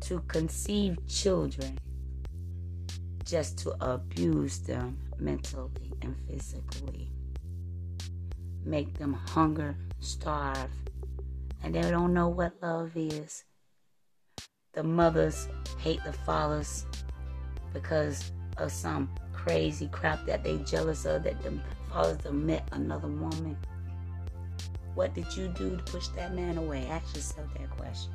to 0.00 0.18
conceive 0.26 0.96
children 1.06 1.78
just 3.32 3.56
to 3.56 3.74
abuse 3.80 4.58
them 4.58 4.98
mentally 5.18 5.90
and 6.02 6.14
physically. 6.28 7.08
Make 8.62 8.92
them 8.98 9.14
hunger, 9.14 9.74
starve, 10.00 10.68
and 11.62 11.74
they 11.74 11.80
don't 11.80 12.12
know 12.12 12.28
what 12.28 12.52
love 12.60 12.90
is. 12.94 13.44
The 14.74 14.82
mothers 14.82 15.48
hate 15.78 16.04
the 16.04 16.12
fathers 16.12 16.84
because 17.72 18.32
of 18.58 18.70
some 18.70 19.08
crazy 19.32 19.88
crap 19.90 20.26
that 20.26 20.44
they 20.44 20.58
jealous 20.58 21.06
of 21.06 21.22
that 21.22 21.42
the 21.42 21.58
fathers 21.88 22.22
have 22.24 22.34
met 22.34 22.68
another 22.72 23.08
woman. 23.08 23.56
What 24.94 25.14
did 25.14 25.34
you 25.34 25.48
do 25.48 25.78
to 25.78 25.82
push 25.84 26.08
that 26.08 26.34
man 26.34 26.58
away? 26.58 26.86
Ask 26.86 27.16
yourself 27.16 27.46
that 27.58 27.70
question. 27.70 28.12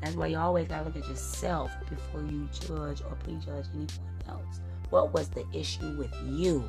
That's 0.00 0.14
why 0.14 0.28
you 0.28 0.38
always 0.38 0.68
gotta 0.68 0.84
look 0.84 0.96
at 0.96 1.08
yourself 1.08 1.70
before 1.88 2.22
you 2.22 2.48
judge 2.52 3.02
or 3.02 3.16
prejudge 3.24 3.66
anyone 3.74 3.88
else. 4.28 4.60
What 4.90 5.12
was 5.12 5.28
the 5.28 5.44
issue 5.52 5.96
with 5.98 6.14
you 6.24 6.68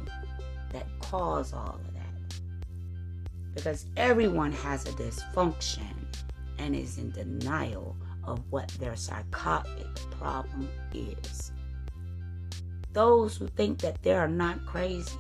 that 0.72 0.86
caused 1.00 1.54
all 1.54 1.80
of 1.86 1.94
that? 1.94 2.40
Because 3.54 3.86
everyone 3.98 4.52
has 4.52 4.86
a 4.86 4.92
dysfunction 4.94 5.94
and 6.58 6.76
is 6.76 6.98
in 6.98 7.12
denial 7.12 7.96
of 8.26 8.42
what 8.50 8.68
their 8.80 8.96
psychotic 8.96 9.88
problem 10.12 10.70
is. 10.94 11.52
Those 12.94 13.38
who 13.38 13.48
think 13.48 13.80
that 13.80 14.02
they 14.02 14.14
are 14.14 14.28
not 14.28 14.66
crazy 14.66 15.18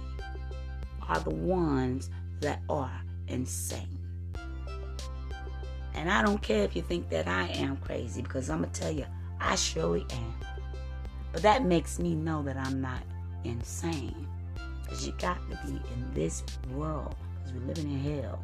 are 1.07 1.19
the 1.19 1.29
ones 1.29 2.09
that 2.41 2.61
are 2.69 3.01
insane. 3.27 3.98
And 5.99 6.09
I 6.09 6.21
don't 6.21 6.41
care 6.41 6.63
if 6.63 6.77
you 6.77 6.81
think 6.81 7.09
that 7.09 7.27
I 7.27 7.47
am 7.47 7.75
crazy 7.75 8.21
because 8.21 8.49
I'm 8.49 8.59
going 8.59 8.71
to 8.71 8.81
tell 8.81 8.89
you, 8.89 9.05
I 9.41 9.55
surely 9.55 10.05
am. 10.11 10.33
But 11.33 11.41
that 11.41 11.65
makes 11.65 11.99
me 11.99 12.15
know 12.15 12.41
that 12.43 12.55
I'm 12.55 12.79
not 12.79 13.01
insane. 13.43 14.25
Because 14.81 15.05
you 15.05 15.13
got 15.19 15.37
to 15.49 15.59
be 15.67 15.73
in 15.73 16.13
this 16.13 16.45
world 16.73 17.17
because 17.35 17.51
we're 17.51 17.67
living 17.67 17.91
in 17.91 17.99
hell 17.99 18.41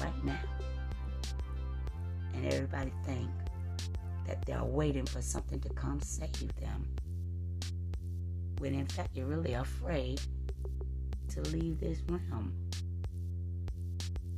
right 0.00 0.24
now. 0.24 0.38
And 2.34 2.52
everybody 2.52 2.92
think 3.06 3.30
that 4.26 4.44
they're 4.44 4.62
waiting 4.64 5.06
for 5.06 5.22
something 5.22 5.60
to 5.60 5.70
come 5.70 5.98
save 6.02 6.54
them. 6.56 6.86
When 8.58 8.74
in 8.74 8.86
fact 8.86 9.16
you're 9.16 9.24
really 9.24 9.54
afraid 9.54 10.20
to 11.30 11.40
leave 11.40 11.80
this 11.80 12.02
realm 12.06 12.52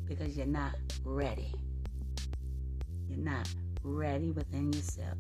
because 0.07 0.37
you're 0.37 0.47
not 0.47 0.75
ready. 1.05 1.53
You're 3.09 3.19
not 3.19 3.49
ready 3.83 4.31
within 4.31 4.73
yourself. 4.73 5.19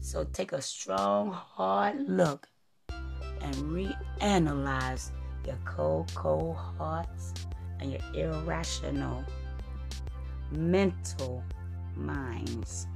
So 0.00 0.24
take 0.24 0.52
a 0.52 0.62
strong, 0.62 1.30
hard 1.30 2.08
look 2.08 2.48
and 2.88 3.54
reanalyze 4.20 5.10
your 5.46 5.58
cold, 5.64 6.12
cold 6.14 6.56
hearts 6.56 7.34
and 7.80 7.92
your 7.92 8.00
irrational 8.14 9.24
mental 10.50 11.44
minds 11.96 12.86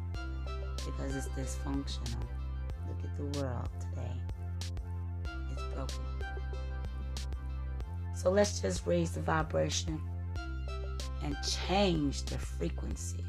because 0.77 1.17
it's 1.17 1.29
dysfunctional. 1.29 2.23
Look 2.88 3.05
at 3.05 3.17
the 3.17 3.41
world 3.41 3.69
today. 3.81 4.12
It's 5.53 5.62
broken. 5.75 6.12
So 8.22 8.30
let's 8.30 8.61
just 8.61 8.87
raise 8.87 9.11
the 9.11 9.20
vibration 9.20 10.00
and 11.24 11.37
change 11.66 12.22
the 12.22 12.38
frequency 12.38 13.24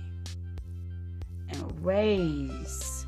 and 1.49 1.83
raise 1.83 3.07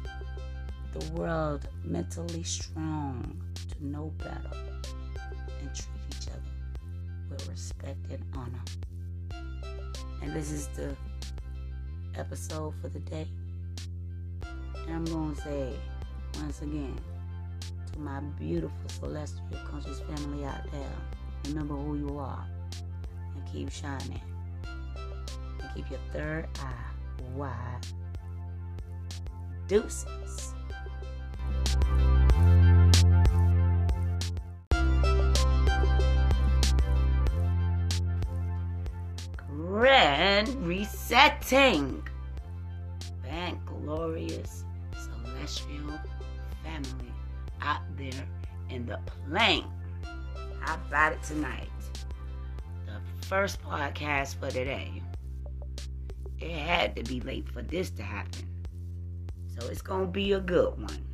the 0.94 1.12
world 1.12 1.70
mentally 1.84 2.42
strong 2.42 3.40
to 3.70 3.86
know 3.86 4.12
better 4.18 4.50
and 5.62 5.76
treat 5.76 6.02
each 6.10 6.28
other 6.28 6.42
with 7.30 7.48
respect 7.48 8.00
and 8.10 8.26
honor. 8.36 8.64
And 10.24 10.34
this 10.34 10.52
is 10.52 10.66
the 10.70 10.96
episode 12.16 12.74
for 12.82 12.90
the 12.90 13.00
day. 13.02 13.28
And 14.88 14.96
I'm 14.96 15.06
going 15.06 15.36
to 15.36 15.42
say 15.44 15.74
once 16.40 16.64
again 16.64 16.98
to 17.94 18.00
my 18.00 18.22
beautiful 18.40 18.90
celestial 18.90 19.60
conscious 19.70 20.00
family 20.00 20.46
out 20.46 20.64
there 20.72 21.15
remember 21.48 21.76
who 21.76 21.98
you 21.98 22.18
are 22.18 22.46
and 23.36 23.46
keep 23.52 23.72
shining. 23.72 24.22
And 25.62 25.70
keep 25.76 25.90
your 25.90 26.00
third 26.12 26.48
eye 26.60 26.96
wide. 27.34 27.86
Deuces. 29.68 30.54
Grand 39.48 40.68
resetting. 40.68 42.08
Thank 43.24 43.66
glorious 43.66 44.64
celestial 44.94 46.00
family 46.64 47.12
out 47.62 47.82
there 47.98 48.28
in 48.70 48.86
the 48.86 49.00
plane. 49.06 49.75
How 50.66 50.80
about 50.88 51.14
it 51.14 51.22
tonight? 51.22 51.70
The 52.88 53.00
first 53.28 53.62
podcast 53.62 54.40
for 54.40 54.50
today. 54.50 55.04
It 56.40 56.50
had 56.50 56.96
to 56.96 57.04
be 57.04 57.22
late 57.22 57.48
for 57.48 57.62
this 57.62 57.92
to 57.92 58.02
happen. 58.02 58.50
So 59.46 59.68
it's 59.68 59.84
to 59.84 60.08
be 60.08 60.32
a 60.32 60.40
good 60.40 60.74
one. 60.82 61.06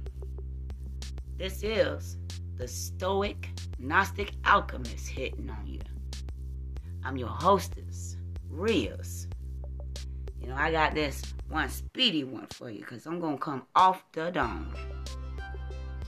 This 1.38 1.64
is 1.64 2.18
the 2.56 2.66
Stoic 2.66 3.50
Gnostic 3.78 4.32
Alchemist 4.46 5.10
hitting 5.10 5.50
on 5.50 5.68
you. 5.68 5.82
I'm 7.04 7.18
your 7.18 7.28
hostess, 7.28 8.16
Rios. 8.50 9.28
You 10.40 10.48
know, 10.48 10.56
I 10.56 10.72
got 10.72 10.96
this 10.96 11.22
one 11.50 11.68
speedy 11.68 12.24
one 12.24 12.48
for 12.52 12.70
you 12.70 12.80
because 12.80 13.06
I'm 13.06 13.20
going 13.20 13.36
to 13.36 13.44
come 13.44 13.64
off 13.76 14.02
the 14.14 14.32
dome. 14.32 14.74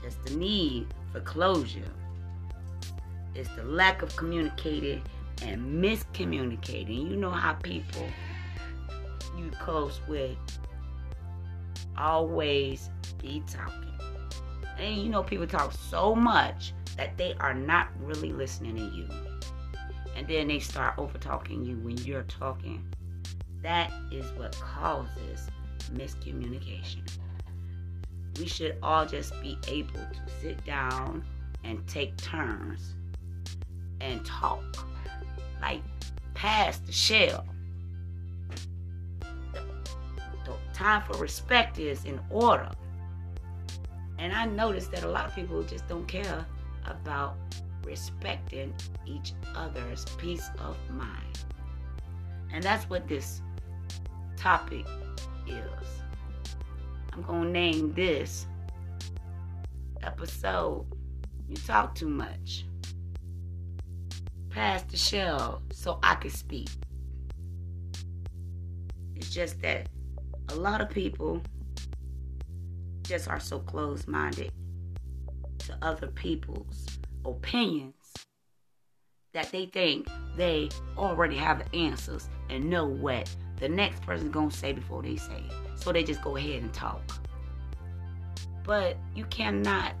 Just 0.02 0.22
the 0.24 0.34
need 0.34 0.86
for 1.12 1.20
closure 1.20 1.92
is 3.34 3.48
the 3.56 3.64
lack 3.64 4.02
of 4.02 4.14
communicating 4.16 5.02
and 5.42 5.82
miscommunicating. 5.82 7.10
You 7.10 7.16
know 7.16 7.30
how 7.30 7.54
people 7.54 8.06
you 9.36 9.50
close 9.60 10.00
with 10.08 10.36
always 11.96 12.90
be 13.20 13.42
talking. 13.50 13.90
And 14.78 15.02
you 15.02 15.08
know 15.08 15.22
people 15.22 15.46
talk 15.46 15.72
so 15.72 16.14
much 16.14 16.72
that 16.96 17.16
they 17.16 17.34
are 17.40 17.54
not 17.54 17.88
really 18.00 18.32
listening 18.32 18.76
to 18.76 18.96
you. 18.96 19.08
And 20.16 20.26
then 20.28 20.48
they 20.48 20.60
start 20.60 20.98
over 20.98 21.18
talking 21.18 21.64
you 21.64 21.76
when 21.78 21.96
you're 21.98 22.22
talking. 22.24 22.86
That 23.62 23.90
is 24.12 24.30
what 24.32 24.52
causes 24.60 25.48
miscommunication. 25.92 27.08
We 28.38 28.46
should 28.46 28.76
all 28.82 29.06
just 29.06 29.40
be 29.42 29.58
able 29.68 29.92
to 29.92 30.20
sit 30.40 30.64
down 30.64 31.24
and 31.62 31.86
take 31.86 32.16
turns 32.16 32.94
and 34.04 34.24
talk. 34.24 34.62
Like 35.60 35.82
past 36.34 36.86
the 36.86 36.92
shell. 36.92 37.46
The, 39.52 39.60
the 40.44 40.52
time 40.72 41.02
for 41.02 41.16
respect 41.16 41.78
is 41.78 42.04
in 42.04 42.20
order. 42.30 42.70
And 44.18 44.32
I 44.32 44.46
noticed 44.46 44.90
that 44.92 45.04
a 45.04 45.08
lot 45.08 45.26
of 45.26 45.34
people 45.34 45.62
just 45.62 45.88
don't 45.88 46.06
care 46.06 46.46
about 46.86 47.36
respecting 47.84 48.74
each 49.06 49.32
other's 49.54 50.04
peace 50.18 50.48
of 50.58 50.76
mind. 50.90 51.38
And 52.52 52.62
that's 52.62 52.88
what 52.88 53.08
this 53.08 53.40
topic 54.36 54.86
is. 55.46 56.02
I'm 57.12 57.22
going 57.22 57.44
to 57.44 57.50
name 57.50 57.92
this 57.94 58.46
episode 60.02 60.86
You 61.48 61.56
Talk 61.56 61.94
Too 61.94 62.08
Much. 62.08 62.66
Pass 64.54 64.82
the 64.82 64.96
shell 64.96 65.62
so 65.72 65.98
I 66.04 66.14
could 66.14 66.30
speak. 66.30 66.68
It's 69.16 69.28
just 69.30 69.60
that 69.62 69.88
a 70.50 70.54
lot 70.54 70.80
of 70.80 70.88
people 70.90 71.42
just 73.02 73.26
are 73.26 73.40
so 73.40 73.58
closed 73.58 74.06
minded 74.06 74.52
to 75.58 75.76
other 75.82 76.06
people's 76.06 76.86
opinions 77.24 77.94
that 79.32 79.50
they 79.50 79.66
think 79.66 80.06
they 80.36 80.68
already 80.96 81.36
have 81.36 81.58
the 81.58 81.76
answers 81.76 82.28
and 82.48 82.70
know 82.70 82.86
what 82.86 83.28
the 83.56 83.68
next 83.68 84.02
person's 84.02 84.30
gonna 84.30 84.52
say 84.52 84.72
before 84.72 85.02
they 85.02 85.16
say 85.16 85.34
it. 85.34 85.80
So 85.80 85.90
they 85.90 86.04
just 86.04 86.22
go 86.22 86.36
ahead 86.36 86.62
and 86.62 86.72
talk. 86.72 87.02
But 88.62 88.98
you 89.16 89.24
cannot, 89.24 89.96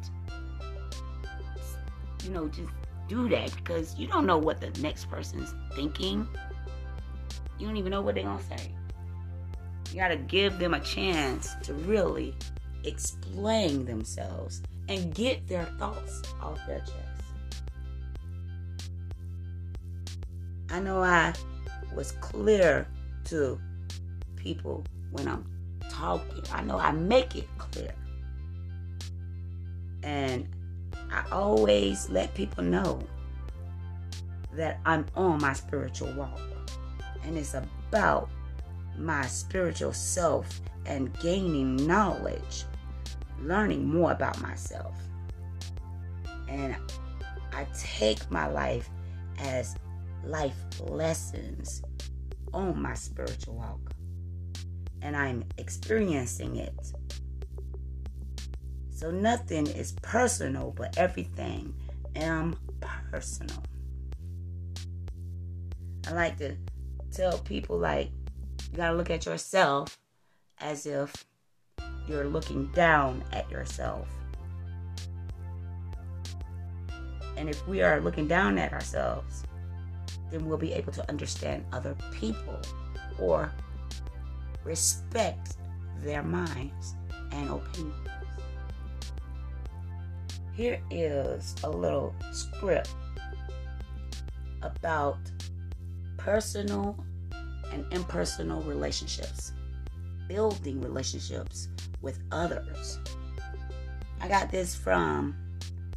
you 2.22 2.30
know, 2.30 2.46
just 2.46 2.70
do 3.08 3.28
that 3.28 3.54
because 3.56 3.96
you 3.96 4.06
don't 4.06 4.26
know 4.26 4.38
what 4.38 4.60
the 4.60 4.70
next 4.80 5.10
person's 5.10 5.54
thinking. 5.74 6.26
You 7.58 7.66
don't 7.66 7.76
even 7.76 7.90
know 7.90 8.02
what 8.02 8.14
they're 8.14 8.24
gonna 8.24 8.42
say. 8.42 8.72
You 9.90 10.00
gotta 10.00 10.16
give 10.16 10.58
them 10.58 10.74
a 10.74 10.80
chance 10.80 11.54
to 11.62 11.74
really 11.74 12.34
explain 12.84 13.84
themselves 13.84 14.62
and 14.88 15.14
get 15.14 15.46
their 15.46 15.64
thoughts 15.78 16.22
off 16.42 16.58
their 16.66 16.80
chest. 16.80 17.14
I 20.70 20.80
know 20.80 21.02
I 21.02 21.32
was 21.94 22.12
clear 22.12 22.88
to 23.26 23.60
people 24.36 24.84
when 25.12 25.28
I'm 25.28 25.44
talking. 25.88 26.42
I 26.52 26.62
know 26.62 26.78
I 26.78 26.90
make 26.92 27.36
it 27.36 27.46
clear. 27.58 27.94
And 30.02 30.48
I 31.14 31.24
always 31.30 32.10
let 32.10 32.34
people 32.34 32.64
know 32.64 33.00
that 34.54 34.80
I'm 34.84 35.06
on 35.14 35.40
my 35.40 35.52
spiritual 35.52 36.12
walk. 36.14 36.40
And 37.22 37.38
it's 37.38 37.54
about 37.54 38.28
my 38.98 39.24
spiritual 39.26 39.92
self 39.92 40.60
and 40.86 41.16
gaining 41.20 41.76
knowledge, 41.76 42.64
learning 43.40 43.88
more 43.88 44.10
about 44.10 44.40
myself. 44.42 44.96
And 46.48 46.74
I 47.52 47.64
take 47.78 48.28
my 48.28 48.48
life 48.48 48.90
as 49.38 49.76
life 50.24 50.56
lessons 50.80 51.82
on 52.52 52.80
my 52.80 52.94
spiritual 52.94 53.54
walk. 53.54 53.92
And 55.00 55.16
I'm 55.16 55.44
experiencing 55.58 56.56
it. 56.56 56.74
So 59.04 59.10
nothing 59.10 59.66
is 59.66 59.92
personal, 60.00 60.70
but 60.74 60.96
everything 60.96 61.74
am 62.16 62.56
personal. 62.80 63.62
I 66.08 66.12
like 66.14 66.38
to 66.38 66.56
tell 67.12 67.36
people 67.40 67.76
like 67.76 68.08
you 68.72 68.78
gotta 68.78 68.96
look 68.96 69.10
at 69.10 69.26
yourself 69.26 69.98
as 70.56 70.86
if 70.86 71.12
you're 72.08 72.26
looking 72.26 72.68
down 72.68 73.22
at 73.30 73.50
yourself. 73.50 74.08
And 77.36 77.50
if 77.50 77.68
we 77.68 77.82
are 77.82 78.00
looking 78.00 78.26
down 78.26 78.56
at 78.56 78.72
ourselves, 78.72 79.44
then 80.30 80.46
we'll 80.46 80.56
be 80.56 80.72
able 80.72 80.92
to 80.92 81.06
understand 81.10 81.66
other 81.74 81.94
people 82.10 82.58
or 83.20 83.52
respect 84.64 85.58
their 85.98 86.22
minds 86.22 86.94
and 87.32 87.50
opinions. 87.50 88.13
Here 90.54 90.80
is 90.90 91.56
a 91.64 91.70
little 91.70 92.14
script 92.32 92.90
about 94.62 95.18
personal 96.16 96.96
and 97.72 97.84
impersonal 97.92 98.62
relationships, 98.62 99.52
building 100.28 100.80
relationships 100.80 101.68
with 102.02 102.20
others. 102.30 103.00
I 104.20 104.28
got 104.28 104.52
this 104.52 104.76
from 104.76 105.34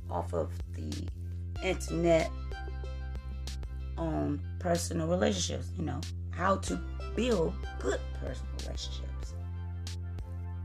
off 0.10 0.34
of 0.34 0.52
the 0.74 1.08
internet 1.64 2.32
on 3.96 4.42
personal 4.58 5.08
relationships, 5.08 5.70
you 5.78 5.86
know, 5.86 6.02
how 6.32 6.56
to 6.58 6.80
build 7.16 7.54
good 7.80 8.00
personal 8.20 8.54
relationships. 8.64 9.34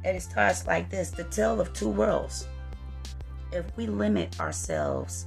And 0.05 0.17
it 0.17 0.23
starts 0.23 0.67
like 0.67 0.89
this 0.89 1.11
the 1.11 1.25
tale 1.25 1.61
of 1.61 1.75
two 1.75 1.91
worlds. 1.91 2.47
If 3.53 3.77
we 3.77 3.87
limit 3.87 4.41
ourselves 4.41 5.27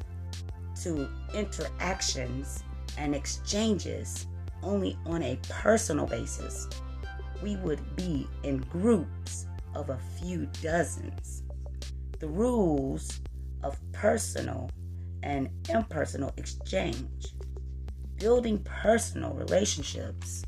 to 0.81 1.07
interactions 1.33 2.63
and 2.97 3.13
exchanges 3.13 4.27
only 4.63 4.97
on 5.05 5.21
a 5.21 5.39
personal 5.47 6.07
basis, 6.07 6.67
we 7.41 7.55
would 7.57 7.95
be 7.95 8.27
in 8.43 8.57
groups 8.57 9.47
of 9.75 9.89
a 9.89 9.99
few 10.19 10.47
dozens. 10.61 11.43
The 12.19 12.27
rules 12.27 13.21
of 13.63 13.77
personal 13.91 14.69
and 15.23 15.49
impersonal 15.69 16.31
exchange 16.37 17.35
building 18.17 18.59
personal 18.59 19.33
relationships 19.33 20.43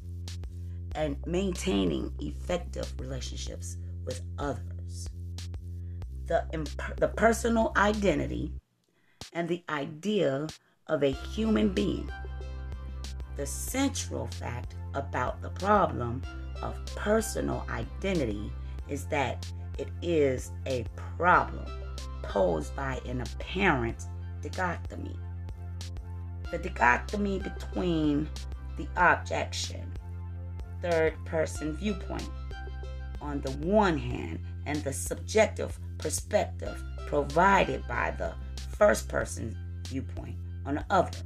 and 0.96 1.18
maintaining 1.26 2.12
effective 2.20 2.92
relationships 3.00 3.78
with 4.06 4.22
others. 4.40 4.77
The, 6.28 6.46
imp- 6.54 6.98
the 6.98 7.08
personal 7.08 7.74
identity 7.76 8.52
and 9.34 9.48
the 9.48 9.64
idea 9.70 10.48
of 10.88 11.04
a 11.04 11.12
human 11.12 11.70
being. 11.70 12.10
The 13.36 13.46
central 13.46 14.28
fact 14.28 14.76
about 14.94 15.42
the 15.42 15.50
problem 15.50 16.22
of 16.62 16.76
personal 16.96 17.66
identity 17.70 18.52
is 18.90 19.06
that 19.06 19.46
it 19.78 19.90
is 20.02 20.52
a 20.66 20.86
problem 20.96 21.66
posed 22.24 22.76
by 22.76 23.00
an 23.06 23.22
apparent 23.22 24.06
dichotomy 24.42 25.18
the 26.52 26.58
dichotomy 26.58 27.40
between 27.40 28.30
the 28.78 28.88
objection, 28.96 29.92
third 30.82 31.14
person 31.26 31.76
viewpoint, 31.76 32.30
on 33.22 33.42
the 33.42 33.52
one 33.68 33.98
hand, 33.98 34.40
and 34.66 34.82
the 34.84 34.94
subjective 34.94 35.78
perspective 35.98 36.82
provided 37.08 37.88
by 37.88 38.14
the 38.18 38.34
first 38.78 39.08
person 39.08 39.58
viewpoint 39.86 40.36
on 40.66 40.76
the 40.76 40.86
other. 40.90 41.18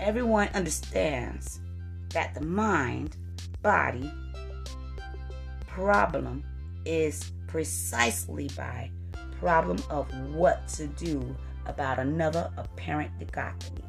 Everyone 0.00 0.48
understands 0.54 1.60
that 2.10 2.34
the 2.34 2.40
mind 2.40 3.16
body 3.62 4.10
problem 5.66 6.44
is 6.84 7.32
precisely 7.46 8.48
by 8.56 8.90
problem 9.38 9.78
of 9.90 10.06
what 10.34 10.66
to 10.68 10.86
do 10.86 11.36
about 11.66 11.98
another 11.98 12.50
apparent 12.56 13.10
dichotomy. 13.18 13.84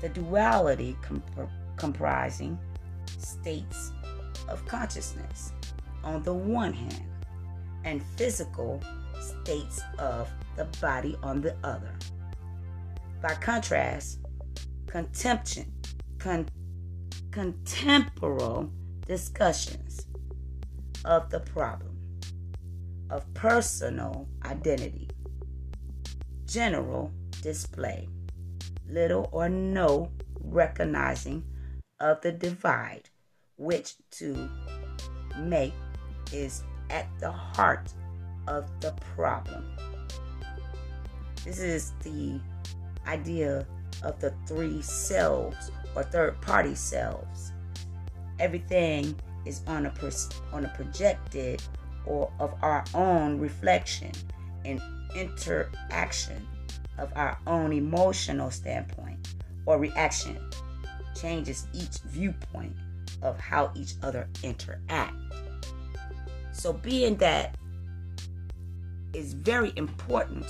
The 0.00 0.08
duality 0.08 0.96
comp- 1.02 1.50
comprising 1.76 2.58
states 3.18 3.92
of 4.48 4.64
consciousness 4.66 5.52
on 6.04 6.22
the 6.22 6.34
one 6.34 6.72
hand 6.72 7.04
and 7.88 8.02
physical 8.16 8.82
states 9.18 9.80
of 9.98 10.30
the 10.56 10.64
body 10.80 11.16
on 11.22 11.40
the 11.40 11.56
other. 11.64 11.94
By 13.22 13.34
contrast, 13.34 14.20
contemption, 14.86 15.72
con- 16.18 16.50
contemporary 17.30 18.68
discussions 19.06 20.06
of 21.06 21.30
the 21.30 21.40
problem 21.40 21.96
of 23.10 23.32
personal 23.32 24.28
identity 24.44 25.08
general 26.44 27.10
display, 27.42 28.08
little 28.86 29.28
or 29.32 29.48
no 29.48 30.10
recognizing 30.40 31.42
of 32.00 32.20
the 32.20 32.32
divide, 32.32 33.08
which 33.56 33.94
to 34.10 34.48
make 35.38 35.72
is 36.32 36.62
at 36.90 37.06
the 37.18 37.30
heart 37.30 37.92
of 38.46 38.68
the 38.80 38.92
problem. 39.14 39.64
This 41.44 41.60
is 41.60 41.92
the 42.02 42.40
idea 43.06 43.66
of 44.02 44.20
the 44.20 44.32
three 44.46 44.82
selves 44.82 45.70
or 45.94 46.02
third 46.02 46.40
party 46.40 46.74
selves. 46.74 47.52
Everything 48.38 49.14
is 49.44 49.62
on 49.66 49.86
a 49.86 49.92
on 50.52 50.64
a 50.64 50.68
projected 50.76 51.62
or 52.06 52.30
of 52.38 52.54
our 52.62 52.84
own 52.94 53.38
reflection 53.38 54.12
and 54.64 54.80
interaction 55.16 56.46
of 56.98 57.12
our 57.16 57.38
own 57.46 57.72
emotional 57.72 58.50
standpoint 58.50 59.34
or 59.66 59.78
reaction 59.78 60.38
changes 61.14 61.66
each 61.72 61.98
viewpoint 62.06 62.74
of 63.22 63.38
how 63.38 63.70
each 63.74 63.94
other 64.02 64.28
interact. 64.42 65.14
So, 66.58 66.72
being 66.72 67.14
that 67.18 67.54
is 69.14 69.32
very 69.32 69.72
important 69.76 70.44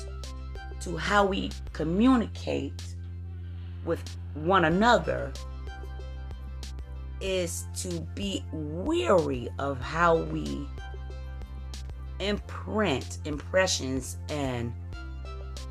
to 0.81 0.97
how 0.97 1.27
we 1.27 1.51
communicate 1.75 2.83
with 3.85 4.03
one 4.33 4.65
another 4.65 5.31
is 7.21 7.67
to 7.77 8.01
be 8.15 8.43
weary 8.53 9.51
of 9.59 9.83
how 9.83 10.17
we 10.17 10.67
imprint 12.21 13.19
impressions 13.27 14.17
and 14.31 14.73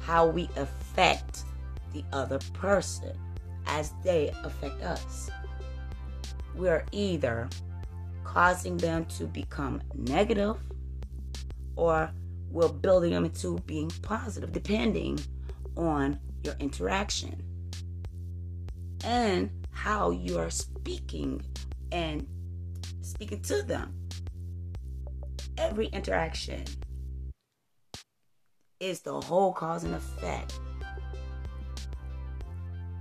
how 0.01 0.27
we 0.27 0.49
affect 0.55 1.45
the 1.93 2.03
other 2.13 2.37
person 2.53 3.17
as 3.65 3.91
they 4.03 4.31
affect 4.43 4.83
us. 4.83 5.31
We're 6.55 6.85
either 6.91 7.49
causing 8.27 8.75
them 8.75 9.05
to 9.05 9.23
become 9.23 9.81
negative 9.95 10.57
or 11.77 12.11
we're 12.51 12.67
building 12.67 13.11
them 13.11 13.23
into 13.23 13.57
being 13.59 13.89
positive, 14.01 14.51
depending 14.51 15.17
on 15.77 16.19
your 16.43 16.55
interaction 16.59 17.41
and 19.05 19.49
how 19.71 20.11
you're 20.11 20.49
speaking 20.49 21.41
and 21.93 22.27
speaking 23.01 23.41
to 23.41 23.63
them. 23.63 23.93
Every 25.57 25.87
interaction 25.87 26.65
is 28.81 28.99
the 29.01 29.21
whole 29.21 29.53
cause 29.53 29.85
and 29.85 29.95
effect. 29.95 30.59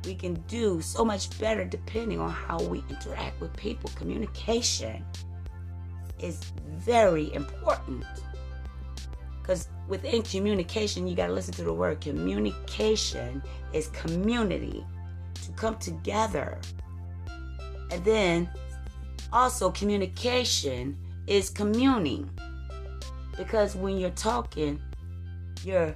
We 0.04 0.14
can 0.14 0.34
do 0.48 0.80
so 0.80 1.04
much 1.04 1.38
better 1.40 1.64
depending 1.64 2.20
on 2.20 2.30
how 2.30 2.62
we 2.62 2.84
interact 2.88 3.40
with 3.40 3.56
people. 3.56 3.90
Communication 3.96 5.04
is 6.20 6.52
very 6.66 7.32
important. 7.34 8.04
Because 9.40 9.68
within 9.88 10.22
communication, 10.22 11.06
you 11.06 11.14
got 11.14 11.28
to 11.28 11.32
listen 11.32 11.54
to 11.54 11.64
the 11.64 11.72
word 11.72 12.00
communication 12.00 13.42
is 13.72 13.88
community 13.88 14.84
to 15.44 15.52
come 15.52 15.76
together. 15.78 16.58
And 17.90 18.04
then 18.04 18.50
also, 19.32 19.70
communication 19.70 20.96
is 21.26 21.50
communing. 21.50 22.30
Because 23.36 23.76
when 23.76 23.98
you're 23.98 24.10
talking, 24.10 24.80
you're 25.64 25.94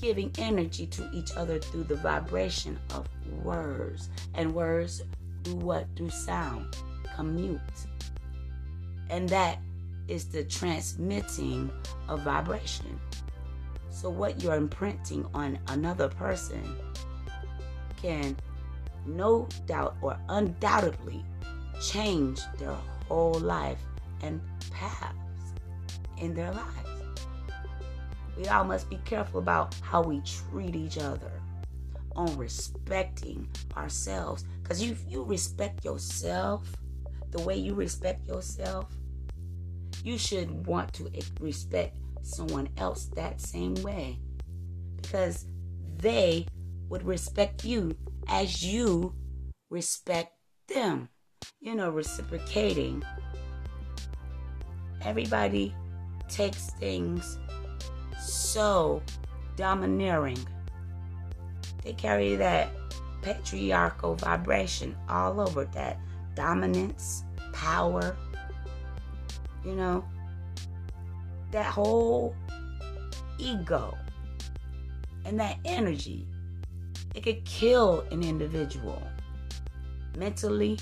giving 0.00 0.30
energy 0.38 0.86
to 0.86 1.10
each 1.12 1.32
other 1.36 1.58
through 1.58 1.84
the 1.84 1.96
vibration 1.96 2.78
of 2.94 3.08
words. 3.42 4.10
And 4.34 4.54
words 4.54 5.02
do 5.42 5.54
what? 5.56 5.86
Through 5.96 6.10
sound. 6.10 6.76
Commute. 7.14 7.60
And 9.10 9.28
that 9.28 9.58
is 10.08 10.26
the 10.26 10.44
transmitting 10.44 11.70
of 12.08 12.22
vibration. 12.22 13.00
So, 13.90 14.10
what 14.10 14.42
you're 14.42 14.56
imprinting 14.56 15.26
on 15.32 15.58
another 15.68 16.08
person 16.08 16.76
can 17.96 18.36
no 19.06 19.48
doubt 19.66 19.96
or 20.02 20.18
undoubtedly 20.28 21.24
change 21.80 22.40
their 22.58 22.76
whole 23.08 23.38
life 23.38 23.80
and 24.22 24.40
paths 24.70 25.14
in 26.18 26.34
their 26.34 26.52
lives. 26.52 27.20
We 28.36 28.46
all 28.48 28.64
must 28.64 28.90
be 28.90 28.98
careful 29.04 29.40
about 29.40 29.74
how 29.80 30.02
we 30.02 30.20
treat 30.20 30.76
each 30.76 30.98
other 30.98 31.32
on 32.16 32.36
respecting 32.36 33.48
ourselves. 33.76 34.44
Because 34.62 34.82
if 34.82 35.04
you 35.08 35.22
respect 35.22 35.84
yourself 35.84 36.72
the 37.30 37.42
way 37.42 37.56
you 37.56 37.74
respect 37.74 38.26
yourself, 38.26 38.86
you 40.02 40.18
should 40.18 40.66
want 40.66 40.92
to 40.94 41.10
respect 41.40 41.98
someone 42.22 42.68
else 42.76 43.06
that 43.14 43.40
same 43.40 43.74
way. 43.76 44.18
Because 44.96 45.46
they 45.98 46.46
would 46.88 47.04
respect 47.04 47.64
you 47.64 47.96
as 48.28 48.62
you 48.62 49.14
respect 49.70 50.32
them. 50.68 51.08
You 51.60 51.74
know, 51.74 51.90
reciprocating. 51.90 53.02
Everybody 55.02 55.74
takes 56.28 56.70
things 56.70 57.38
so 58.20 59.02
domineering. 59.56 60.38
They 61.86 61.92
carry 61.92 62.34
that 62.34 62.70
patriarchal 63.22 64.16
vibration 64.16 64.96
all 65.08 65.40
over 65.40 65.66
that 65.66 66.00
dominance, 66.34 67.22
power, 67.52 68.16
you 69.64 69.76
know, 69.76 70.04
that 71.52 71.66
whole 71.66 72.34
ego 73.38 73.96
and 75.24 75.38
that 75.38 75.58
energy 75.64 76.26
it 77.14 77.22
could 77.22 77.44
kill 77.44 78.04
an 78.10 78.24
individual 78.24 79.00
mentally 80.18 80.76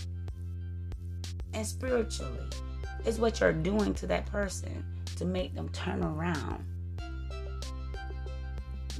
and 1.52 1.66
spiritually. 1.66 2.48
It's 3.04 3.18
what 3.18 3.40
you're 3.40 3.52
doing 3.52 3.92
to 3.94 4.06
that 4.06 4.24
person 4.24 4.82
to 5.16 5.26
make 5.26 5.54
them 5.54 5.68
turn 5.68 6.02
around. 6.02 6.64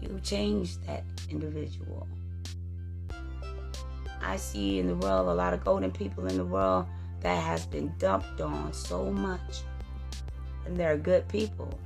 You 0.04 0.20
change 0.20 0.76
that 0.86 1.02
individual. 1.30 2.06
I 4.22 4.36
see 4.36 4.78
in 4.78 4.86
the 4.86 4.96
world 4.96 5.28
a 5.28 5.34
lot 5.34 5.54
of 5.54 5.64
golden 5.64 5.90
people 5.90 6.26
in 6.26 6.36
the 6.36 6.44
world 6.44 6.86
that 7.20 7.42
has 7.42 7.66
been 7.66 7.92
dumped 7.98 8.40
on 8.40 8.72
so 8.72 9.10
much. 9.10 9.62
And 10.66 10.76
they're 10.76 10.96
good 10.96 11.26
people. 11.28 11.78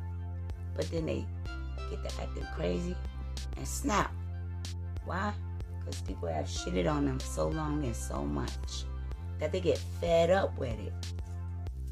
But 0.75 0.91
then 0.91 1.07
they 1.07 1.25
get 1.91 2.09
to 2.09 2.23
acting 2.23 2.47
crazy 2.55 2.97
and 3.57 3.67
snap. 3.67 4.13
Why? 5.05 5.33
Because 5.79 6.01
people 6.03 6.29
have 6.29 6.47
shitted 6.47 6.91
on 6.91 7.07
them 7.07 7.21
so 7.21 7.49
long 7.49 7.85
and 7.85 7.97
so 7.97 8.25
much 8.25 8.85
that 9.39 9.53
they 9.53 9.61
get 9.61 9.79
fed 10.01 10.31
up 10.31 10.57
with 10.59 10.79
it. 10.79 10.93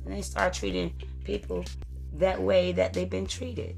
And 0.05 0.15
they 0.15 0.23
start 0.23 0.53
treating 0.53 0.93
people 1.25 1.65
that 2.15 2.41
way 2.41 2.73
that 2.73 2.93
they've 2.93 3.11
been 3.11 3.27
treated. 3.27 3.77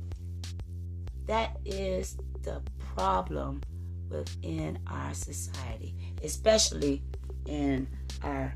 That 1.27 1.57
is 1.65 2.17
the 2.49 2.63
problem 2.97 3.61
within 4.09 4.79
our 4.87 5.13
society, 5.13 5.95
especially 6.23 7.03
in 7.47 7.87
our 8.23 8.55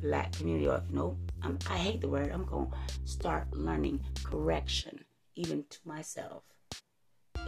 black 0.00 0.32
community. 0.32 0.66
Or 0.68 0.82
no, 0.90 1.18
I'm, 1.42 1.58
I 1.70 1.76
hate 1.76 2.00
the 2.00 2.08
word. 2.08 2.30
I'm 2.32 2.46
going 2.46 2.70
to 2.70 2.76
start 3.04 3.52
learning 3.52 4.00
correction, 4.24 5.04
even 5.36 5.64
to 5.68 5.78
myself. 5.84 6.42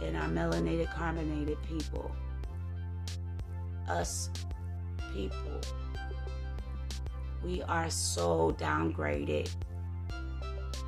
In 0.03 0.15
our 0.15 0.29
melanated, 0.29 0.93
carbonated 0.93 1.57
people 1.63 2.11
us 3.89 4.29
people. 5.13 5.61
We 7.43 7.61
are 7.63 7.89
so 7.89 8.55
downgraded 8.59 9.49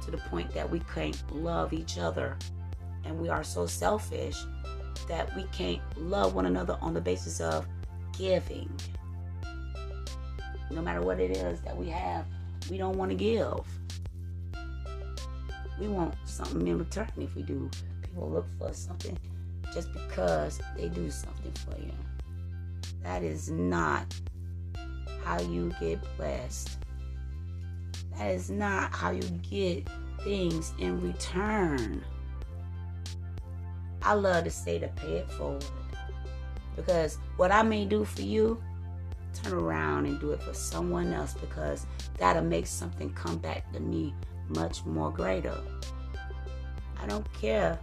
to 0.03 0.11
the 0.11 0.17
point 0.29 0.51
that 0.53 0.69
we 0.69 0.81
can't 0.93 1.21
love 1.35 1.73
each 1.73 1.97
other. 1.97 2.37
And 3.05 3.17
we 3.17 3.29
are 3.29 3.43
so 3.43 3.65
selfish 3.65 4.37
that 5.09 5.35
we 5.35 5.43
can't 5.51 5.81
love 5.97 6.35
one 6.35 6.45
another 6.45 6.77
on 6.81 6.93
the 6.93 7.01
basis 7.01 7.41
of 7.41 7.67
giving. 8.17 8.71
No 10.71 10.81
matter 10.81 11.01
what 11.01 11.19
it 11.19 11.31
is 11.35 11.59
that 11.61 11.75
we 11.75 11.89
have, 11.89 12.25
we 12.69 12.77
don't 12.77 12.95
want 12.95 13.11
to 13.11 13.17
give. 13.17 13.59
We 15.79 15.87
want 15.87 16.13
something 16.25 16.65
in 16.67 16.77
return 16.77 17.09
if 17.17 17.35
we 17.35 17.41
do. 17.41 17.69
People 18.03 18.29
look 18.29 18.45
for 18.57 18.71
something 18.73 19.17
just 19.73 19.91
because 19.93 20.61
they 20.77 20.87
do 20.89 21.09
something 21.09 21.51
for 21.53 21.79
you. 21.81 21.91
That 23.03 23.23
is 23.23 23.49
not 23.49 24.13
how 25.23 25.41
you 25.41 25.73
get 25.79 25.99
blessed. 26.17 26.77
That 28.17 28.31
is 28.31 28.49
not 28.49 28.93
how 28.93 29.11
you 29.11 29.23
get 29.49 29.87
things 30.23 30.73
in 30.77 31.01
return. 31.01 32.03
I 34.01 34.13
love 34.13 34.43
to 34.45 34.51
say 34.51 34.79
to 34.79 34.87
pay 34.89 35.17
it 35.17 35.31
forward. 35.31 35.65
Because 36.75 37.17
what 37.37 37.51
I 37.51 37.61
may 37.61 37.85
do 37.85 38.05
for 38.05 38.21
you, 38.21 38.61
turn 39.33 39.53
around 39.53 40.05
and 40.05 40.19
do 40.19 40.31
it 40.31 40.41
for 40.41 40.53
someone 40.53 41.13
else 41.13 41.33
because 41.33 41.85
that'll 42.17 42.43
make 42.43 42.67
something 42.67 43.11
come 43.13 43.37
back 43.37 43.71
to 43.73 43.79
me 43.79 44.13
much 44.49 44.85
more 44.85 45.11
greater. 45.11 45.57
I 47.01 47.05
don't 47.07 47.31
care 47.33 47.79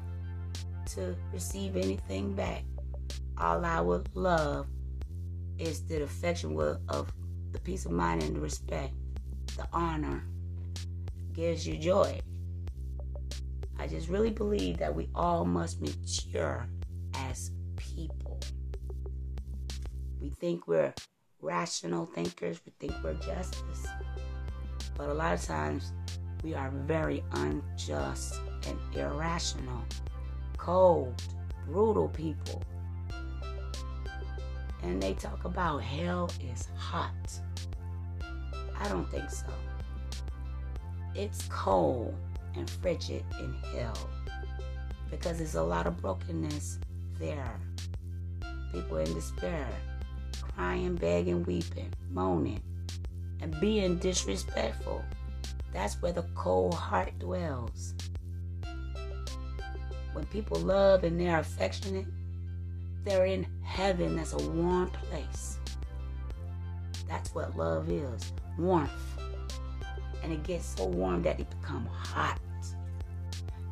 to 0.94 1.14
receive 1.32 1.76
anything 1.76 2.32
back. 2.34 2.64
All 3.38 3.64
I 3.64 3.80
would 3.80 4.08
love 4.14 4.66
is 5.58 5.82
the 5.82 6.02
affection 6.02 6.56
of 6.88 7.12
the 7.52 7.60
peace 7.60 7.86
of 7.86 7.92
mind 7.92 8.22
and 8.22 8.36
the 8.36 8.40
respect, 8.40 8.92
the 9.56 9.66
honor 9.72 10.22
gives 11.32 11.66
you 11.66 11.76
joy. 11.76 12.20
I 13.78 13.86
just 13.86 14.08
really 14.08 14.30
believe 14.30 14.78
that 14.78 14.94
we 14.94 15.08
all 15.14 15.44
must 15.44 15.80
mature 15.80 16.66
as 17.14 17.50
people. 17.76 18.40
We 20.20 20.30
think 20.30 20.66
we're 20.66 20.94
rational 21.40 22.06
thinkers, 22.06 22.60
we 22.64 22.72
think 22.80 22.92
we're 23.04 23.14
justice. 23.14 23.86
But 24.96 25.10
a 25.10 25.14
lot 25.14 25.34
of 25.34 25.42
times 25.42 25.92
we 26.42 26.54
are 26.54 26.70
very 26.70 27.22
unjust 27.32 28.40
and 28.66 28.78
irrational, 28.94 29.84
cold, 30.56 31.22
brutal 31.66 32.08
people. 32.08 32.62
And 34.82 35.02
they 35.02 35.14
talk 35.14 35.44
about 35.44 35.82
hell 35.82 36.30
is 36.52 36.68
hot. 36.76 37.12
I 38.78 38.88
don't 38.88 39.10
think 39.10 39.30
so. 39.30 39.46
It's 41.14 41.46
cold 41.48 42.14
and 42.56 42.68
frigid 42.68 43.24
in 43.40 43.54
hell 43.74 43.96
because 45.10 45.38
there's 45.38 45.54
a 45.54 45.62
lot 45.62 45.86
of 45.86 45.96
brokenness 45.98 46.78
there. 47.18 47.58
People 48.72 48.98
in 48.98 49.12
despair, 49.14 49.68
crying, 50.54 50.96
begging, 50.96 51.44
weeping, 51.44 51.92
moaning, 52.10 52.62
and 53.40 53.58
being 53.60 53.96
disrespectful. 53.96 55.02
That's 55.72 56.00
where 56.02 56.12
the 56.12 56.24
cold 56.34 56.74
heart 56.74 57.18
dwells. 57.18 57.94
When 60.12 60.24
people 60.26 60.58
love 60.60 61.04
and 61.04 61.20
they're 61.20 61.38
affectionate, 61.38 62.06
they're 63.04 63.26
in 63.26 63.46
heaven. 63.62 64.16
That's 64.16 64.32
a 64.32 64.48
warm 64.48 64.90
place. 64.90 65.58
That's 67.08 67.34
what 67.34 67.56
love 67.56 67.90
is 67.90 68.32
warmth. 68.58 68.90
And 70.22 70.32
it 70.32 70.42
gets 70.42 70.66
so 70.76 70.86
warm 70.86 71.22
that 71.22 71.38
it 71.38 71.48
becomes 71.60 71.88
hot. 71.90 72.40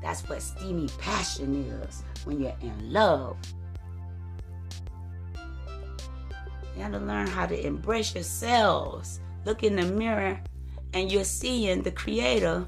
That's 0.05 0.21
what 0.29 0.43
steamy 0.43 0.89
passion 0.99 1.65
is 1.89 2.03
when 2.25 2.39
you're 2.39 2.55
in 2.61 2.93
love. 2.93 3.39
You 6.77 6.83
have 6.83 6.93
to 6.93 6.99
learn 6.99 7.27
how 7.27 7.47
to 7.47 7.67
embrace 7.67 8.15
yourselves. 8.15 9.21
Look 9.47 9.63
in 9.63 9.77
the 9.77 9.87
mirror 9.87 10.39
and 10.93 11.11
you're 11.11 11.25
seeing 11.25 11.81
the 11.81 11.91
Creator. 11.91 12.67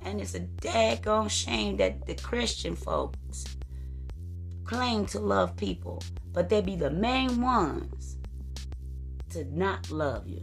And 0.00 0.20
it's 0.20 0.34
a 0.34 0.40
daggone 0.40 1.30
shame 1.30 1.76
that 1.76 2.04
the 2.04 2.16
Christian 2.16 2.74
folks 2.74 3.44
claim 4.64 5.06
to 5.06 5.20
love 5.20 5.54
people, 5.56 6.02
but 6.32 6.48
they 6.48 6.62
be 6.62 6.74
the 6.74 6.90
main 6.90 7.40
ones 7.40 8.18
to 9.30 9.44
not 9.56 9.88
love 9.92 10.26
you. 10.26 10.42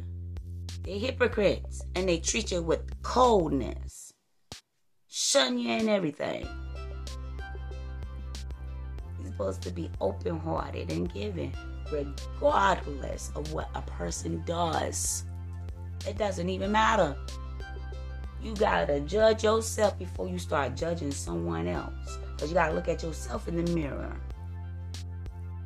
They're 0.83 0.99
hypocrites 0.99 1.81
and 1.95 2.07
they 2.07 2.19
treat 2.19 2.53
you 2.53 2.61
with 2.61 3.01
coldness, 3.01 3.88
shun 5.09 5.57
you 5.57 5.71
and 5.71 5.89
everything. 5.89 6.47
You're 9.19 9.31
supposed 9.31 9.61
to 9.63 9.71
be 9.71 9.89
open 9.99 10.39
hearted 10.39 10.91
and 10.91 11.11
giving, 11.11 11.53
regardless 11.91 13.31
of 13.35 13.51
what 13.51 13.69
a 13.73 13.81
person 13.81 14.43
does. 14.45 15.25
It 16.07 16.17
doesn't 16.17 16.47
even 16.47 16.71
matter. 16.71 17.17
You 18.41 18.55
gotta 18.55 19.01
judge 19.01 19.43
yourself 19.43 19.97
before 19.99 20.29
you 20.29 20.39
start 20.39 20.77
judging 20.77 21.11
someone 21.11 21.67
else. 21.67 22.17
Because 22.33 22.49
you 22.49 22.53
gotta 22.53 22.73
look 22.73 22.87
at 22.87 23.03
yourself 23.03 23.47
in 23.49 23.63
the 23.63 23.71
mirror 23.73 24.15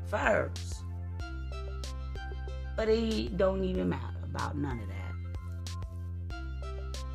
first. 0.07 0.83
But 2.75 2.89
it 2.89 3.37
don't 3.37 3.63
even 3.63 3.89
matter 3.89 4.17
about 4.23 4.57
none 4.57 4.79
of 4.79 4.87
that. 4.87 4.99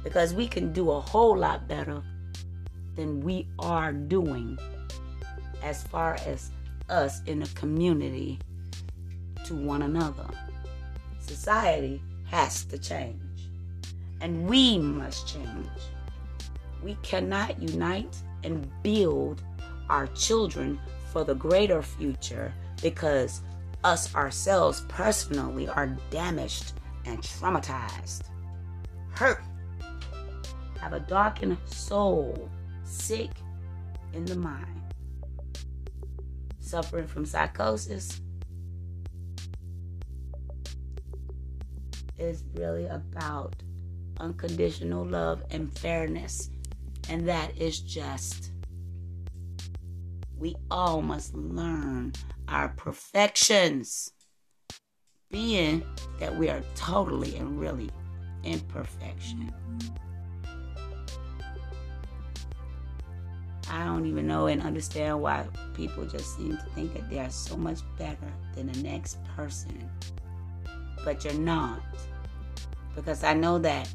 Because 0.05 0.33
we 0.33 0.47
can 0.47 0.72
do 0.72 0.91
a 0.93 1.01
whole 1.01 1.37
lot 1.37 1.66
better 1.66 2.03
than 2.99 3.20
we 3.20 3.46
are 3.61 3.92
doing 3.92 4.59
as 5.62 5.84
far 5.84 6.18
as 6.26 6.51
us 6.88 7.22
in 7.26 7.38
the 7.38 7.46
community 7.55 8.40
to 9.44 9.55
one 9.55 9.82
another. 9.82 10.26
Society 11.20 12.03
has 12.24 12.64
to 12.64 12.76
change. 12.76 13.22
And 14.20 14.49
we 14.49 14.78
must 14.78 15.28
change. 15.28 15.68
We 16.82 16.96
cannot 17.03 17.62
unite 17.62 18.16
and 18.42 18.68
build 18.82 19.42
our 19.88 20.09
children 20.09 20.80
for 21.12 21.22
the 21.22 21.36
greater 21.36 21.82
future 21.82 22.53
because 22.82 23.42
us 23.84 24.12
ourselves 24.16 24.82
personally 24.88 25.68
are 25.68 25.96
damaged 26.11 26.72
and 27.07 27.20
traumatized, 27.22 28.22
hurt, 29.11 29.44
have 30.80 30.94
a 30.94 31.01
darkened 31.01 31.59
soul, 31.66 32.51
sick 32.89 33.30
in 34.12 34.24
the 34.24 34.36
mind, 34.36 34.95
suffering 36.59 37.07
from 37.07 37.24
psychosis, 37.24 38.20
is 42.18 42.45
really 42.55 42.86
about 42.86 43.55
unconditional 44.18 45.05
love 45.05 45.43
and 45.51 45.72
fairness. 45.78 46.51
And 47.09 47.28
that 47.28 47.57
is 47.57 47.80
just. 47.80 48.53
We 50.36 50.55
all 50.70 51.03
must 51.03 51.34
learn 51.34 52.12
our 52.47 52.68
perfections, 52.68 54.12
being 55.30 55.82
that 56.20 56.36
we 56.36 56.49
are 56.49 56.62
totally 56.76 57.36
and 57.36 57.59
really 57.59 57.91
imperfection. 58.45 59.53
I 63.71 63.85
don't 63.85 64.07
even 64.07 64.27
know 64.27 64.47
and 64.47 64.62
understand 64.62 65.21
why 65.21 65.47
people 65.75 66.05
just 66.07 66.37
seem 66.37 66.57
to 66.57 66.64
think 66.75 66.95
that 66.95 67.09
they 67.11 67.19
are 67.19 67.31
so 67.31 67.57
much 67.57 67.81
better 67.99 68.33
than 68.55 68.73
the 68.73 68.83
next 68.83 69.19
person 69.37 69.89
but 71.05 71.25
you're 71.25 71.33
not. 71.35 71.81
Because 72.95 73.25
I 73.25 73.35
know 73.35 73.59
that 73.59 73.89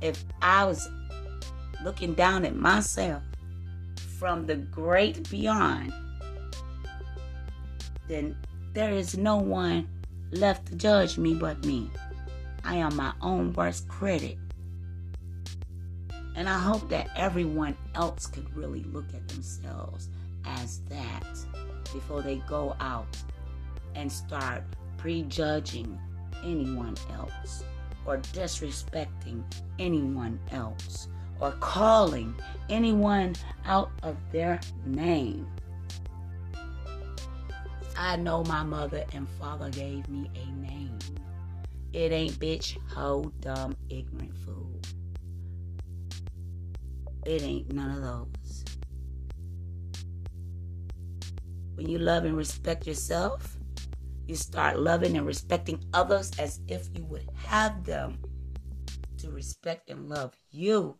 if 0.00 0.24
I 0.42 0.64
was 0.64 0.88
looking 1.84 2.14
down 2.14 2.44
at 2.44 2.56
myself 2.56 3.22
from 4.18 4.46
the 4.46 4.56
great 4.56 5.28
beyond, 5.30 5.92
then 8.08 8.36
there 8.72 8.90
is 8.90 9.16
no 9.16 9.36
one 9.36 9.88
left 10.32 10.66
to 10.66 10.74
judge 10.74 11.18
me 11.18 11.34
but 11.34 11.64
me. 11.64 11.90
I 12.64 12.74
am 12.76 12.96
my 12.96 13.12
own 13.20 13.52
worst 13.52 13.88
critic. 13.88 14.38
And 16.40 16.48
I 16.48 16.58
hope 16.58 16.88
that 16.88 17.10
everyone 17.16 17.76
else 17.94 18.26
could 18.26 18.56
really 18.56 18.82
look 18.84 19.12
at 19.12 19.28
themselves 19.28 20.08
as 20.46 20.80
that 20.88 21.22
before 21.92 22.22
they 22.22 22.36
go 22.48 22.74
out 22.80 23.14
and 23.94 24.10
start 24.10 24.64
prejudging 24.96 26.00
anyone 26.42 26.96
else 27.12 27.62
or 28.06 28.16
disrespecting 28.32 29.42
anyone 29.78 30.40
else 30.50 31.08
or 31.40 31.52
calling 31.60 32.34
anyone 32.70 33.36
out 33.66 33.90
of 34.02 34.16
their 34.32 34.60
name. 34.86 35.46
I 37.98 38.16
know 38.16 38.44
my 38.44 38.62
mother 38.62 39.04
and 39.12 39.28
father 39.38 39.68
gave 39.68 40.08
me 40.08 40.30
a 40.34 40.50
name. 40.52 40.98
It 41.92 42.12
ain't 42.12 42.38
bitch, 42.38 42.78
hoe, 42.88 43.30
dumb, 43.40 43.76
ignorant 43.90 44.34
fool. 44.38 44.80
It 47.24 47.42
ain't 47.42 47.72
none 47.72 47.90
of 47.90 48.02
those. 48.02 48.64
When 51.74 51.88
you 51.88 51.98
love 51.98 52.24
and 52.24 52.36
respect 52.36 52.86
yourself, 52.86 53.56
you 54.26 54.36
start 54.36 54.78
loving 54.78 55.16
and 55.16 55.26
respecting 55.26 55.82
others 55.92 56.30
as 56.38 56.60
if 56.68 56.88
you 56.94 57.04
would 57.04 57.28
have 57.34 57.84
them 57.84 58.18
to 59.18 59.30
respect 59.30 59.90
and 59.90 60.08
love 60.08 60.34
you. 60.50 60.96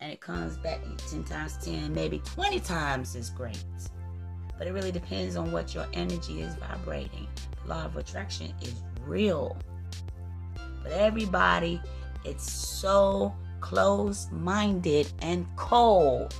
And 0.00 0.12
it 0.12 0.20
comes 0.20 0.56
back 0.58 0.80
10 1.10 1.24
times 1.24 1.56
10, 1.64 1.92
maybe 1.92 2.18
20 2.20 2.60
times 2.60 3.16
as 3.16 3.30
great. 3.30 3.64
But 4.56 4.66
it 4.66 4.72
really 4.72 4.92
depends 4.92 5.36
on 5.36 5.52
what 5.52 5.74
your 5.74 5.86
energy 5.92 6.40
is 6.40 6.54
vibrating. 6.56 7.28
The 7.62 7.68
law 7.68 7.84
of 7.84 7.96
attraction 7.96 8.52
is 8.60 8.74
real. 9.02 9.56
But 10.82 10.92
everybody, 10.92 11.80
it's 12.24 12.50
so 12.50 13.34
closed 13.60 14.32
minded 14.32 15.10
and 15.20 15.46
cold. 15.56 16.34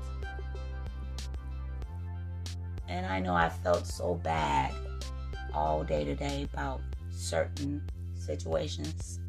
And 2.89 3.07
I 3.07 3.21
know 3.21 3.35
I 3.35 3.49
felt 3.49 3.87
so 3.87 4.15
bad 4.15 4.73
all 5.53 5.85
day 5.85 6.05
today 6.05 6.49
about 6.53 6.81
certain 7.11 7.83
situations 8.15 9.21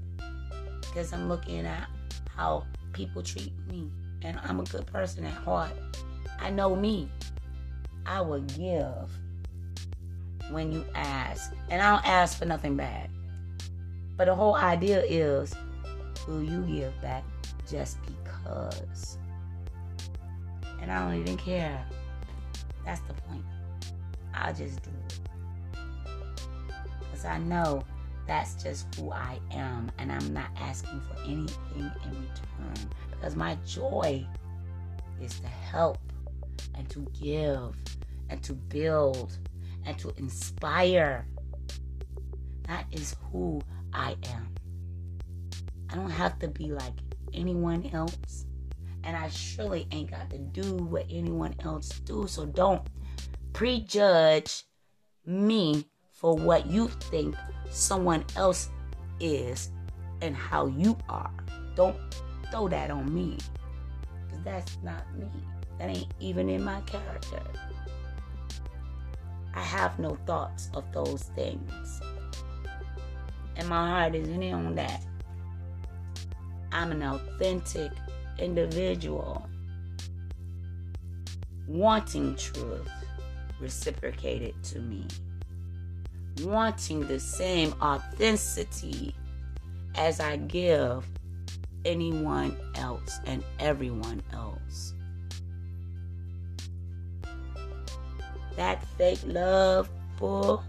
because 0.82 1.14
I'm 1.14 1.28
looking 1.28 1.66
at 1.66 1.88
how 2.36 2.66
people 2.94 3.22
treat 3.22 3.54
me. 3.70 3.90
And 4.22 4.38
I'm 4.44 4.60
a 4.60 4.64
good 4.64 4.86
person 4.86 5.26
at 5.26 5.32
heart. 5.32 5.72
I 6.40 6.50
know 6.50 6.76
me. 6.76 7.10
I 8.06 8.22
will 8.22 8.42
give 8.42 9.10
when 10.52 10.72
you 10.72 10.84
ask. 10.96 11.54
And 11.70 11.82
I 11.82 11.92
don't 11.92 12.06
ask 12.06 12.38
for 12.38 12.46
nothing 12.46 12.76
bad. 12.76 13.10
But 14.18 14.26
the 14.26 14.36
whole 14.36 14.56
idea 14.56 15.04
is 15.04 15.54
will 16.28 16.44
you 16.44 16.62
give 16.64 17.02
back 17.02 17.24
just 17.70 17.98
because? 18.04 19.18
And 20.82 20.92
I 20.92 21.06
don't 21.06 21.20
even 21.20 21.38
care. 21.38 21.86
That's 22.86 23.02
the 23.02 23.14
point. 23.14 23.46
I'll 24.34 24.54
just 24.54 24.82
do 24.84 24.90
it 25.08 25.20
because 27.20 27.26
I 27.26 27.38
know 27.40 27.84
that's 28.28 28.62
just 28.62 28.94
who 28.96 29.12
I 29.12 29.40
am, 29.52 29.92
and 29.98 30.12
I'm 30.12 30.34
not 30.34 30.50
asking 30.58 31.02
for 31.02 31.20
anything 31.24 31.92
in 32.06 32.12
return 32.12 32.90
because 33.10 33.36
my 33.36 33.58
joy 33.66 34.26
is 35.22 35.40
to 35.40 35.48
help 35.48 35.98
and 36.76 36.90
to 36.92 37.06
give 37.20 37.76
and 38.30 38.42
to 38.44 38.54
build 38.54 39.38
and 39.86 39.98
to 40.00 40.14
inspire. 40.18 41.26
That 42.68 42.86
is 42.92 43.16
who 43.32 43.62
I 43.94 44.16
am. 44.32 44.56
I 45.90 45.96
don't 45.96 46.12
have 46.12 46.38
to 46.40 46.48
be 46.48 46.72
like 46.72 46.94
anyone 47.34 47.90
else. 47.94 48.46
And 49.04 49.16
I 49.16 49.30
surely 49.30 49.88
ain't 49.92 50.12
got 50.12 50.30
to 50.30 50.38
do 50.38 50.76
what 50.76 51.06
anyone 51.10 51.56
else 51.62 51.90
do. 52.02 52.28
So 52.28 52.46
don't 52.46 52.82
prejudge 53.54 54.64
me 55.26 55.86
for 56.12 56.36
what 56.36 56.68
you 56.68 56.88
think 56.88 57.36
someone 57.70 58.26
else 58.36 58.70
is 59.20 59.72
and 60.22 60.36
how 60.36 60.68
you 60.68 60.98
are. 61.08 61.32
Don't 61.76 61.98
throw 62.52 62.68
that 62.68 62.92
on 62.92 63.14
me. 63.14 63.38
Because 64.28 64.44
that's 64.44 64.78
not 64.84 65.06
me. 65.18 65.30
That 65.78 65.90
ain't 65.90 66.14
even 66.20 66.50
in 66.50 66.64
my 66.64 66.82
character. 66.82 67.42
I 69.54 69.62
have 69.62 69.98
no 69.98 70.18
thoughts 70.26 70.70
of 70.74 70.84
those 70.92 71.24
things. 71.36 72.02
And 73.56 73.68
my 73.68 73.90
heart 73.90 74.16
isn't 74.16 74.44
in 74.44 74.54
on 74.54 74.76
that. 74.76 75.04
I'm 76.72 76.92
an 76.92 77.04
authentic 77.04 77.92
individual 78.38 79.48
wanting 81.68 82.36
truth 82.36 82.90
reciprocated 83.60 84.56
to 84.64 84.80
me, 84.80 85.06
wanting 86.42 87.06
the 87.08 87.20
same 87.20 87.74
authenticity 87.82 89.14
as 89.96 90.20
I 90.20 90.38
give 90.38 91.06
anyone 91.86 92.58
else 92.76 93.20
and 93.26 93.44
everyone 93.60 94.24
else. 94.34 94.94
That 98.56 98.84
fake 98.98 99.20
love, 99.26 99.90
bull, 100.18 100.64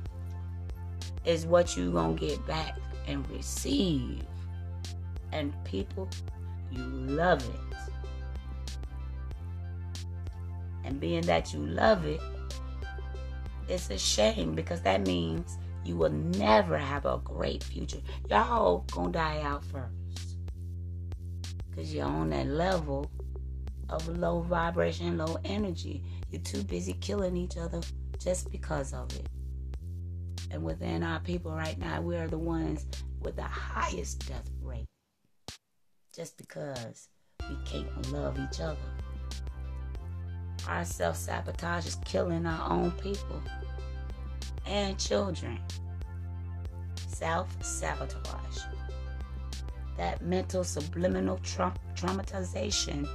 is 1.24 1.46
what 1.46 1.76
you 1.76 1.90
gonna 1.92 2.14
get 2.14 2.44
back 2.46 2.78
and 3.06 3.28
receive. 3.30 4.22
And 5.32 5.52
people, 5.64 6.08
you 6.70 6.82
love 6.82 7.42
it. 7.48 7.60
And 10.84 10.98
being 10.98 11.22
that 11.22 11.52
you 11.52 11.60
love 11.60 12.04
it, 12.06 12.20
it's 13.68 13.90
a 13.90 13.98
shame 13.98 14.54
because 14.54 14.80
that 14.82 15.06
means 15.06 15.58
you 15.84 15.96
will 15.96 16.10
never 16.10 16.76
have 16.76 17.06
a 17.06 17.18
great 17.22 17.62
future. 17.62 18.00
Y'all 18.28 18.84
gonna 18.90 19.12
die 19.12 19.40
out 19.42 19.64
first. 19.64 20.36
Because 21.70 21.94
you're 21.94 22.06
on 22.06 22.30
that 22.30 22.46
level 22.46 23.10
of 23.88 24.06
low 24.08 24.40
vibration, 24.40 25.18
low 25.18 25.38
energy. 25.44 26.02
You're 26.30 26.42
too 26.42 26.62
busy 26.64 26.94
killing 26.94 27.36
each 27.36 27.56
other 27.56 27.80
just 28.18 28.50
because 28.50 28.92
of 28.92 29.14
it. 29.14 29.26
And 30.50 30.62
within 30.62 31.02
our 31.02 31.20
people 31.20 31.52
right 31.52 31.78
now, 31.78 32.00
we 32.00 32.16
are 32.16 32.28
the 32.28 32.38
ones 32.38 32.86
with 33.20 33.36
the 33.36 33.42
highest 33.42 34.26
death. 34.28 34.50
Just 36.20 36.36
because 36.36 37.08
we 37.48 37.56
can't 37.64 38.12
love 38.12 38.38
each 38.38 38.60
other. 38.60 38.76
Our 40.68 40.84
self 40.84 41.16
sabotage 41.16 41.86
is 41.86 41.96
killing 42.04 42.44
our 42.44 42.70
own 42.70 42.90
people 42.90 43.40
and 44.66 44.98
children. 44.98 45.58
Self 47.08 47.48
sabotage. 47.64 48.58
That 49.96 50.20
mental 50.20 50.62
subliminal 50.62 51.38
tra- 51.38 51.72
traumatization 51.94 53.08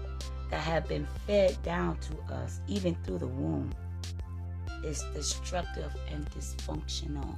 that 0.49 0.61
have 0.61 0.87
been 0.87 1.07
fed 1.27 1.61
down 1.61 1.99
to 1.99 2.33
us, 2.33 2.59
even 2.65 2.97
through 3.03 3.19
the 3.19 3.27
womb, 3.27 3.71
is 4.83 5.03
destructive 5.13 5.95
and 6.11 6.27
dysfunctional. 6.31 7.35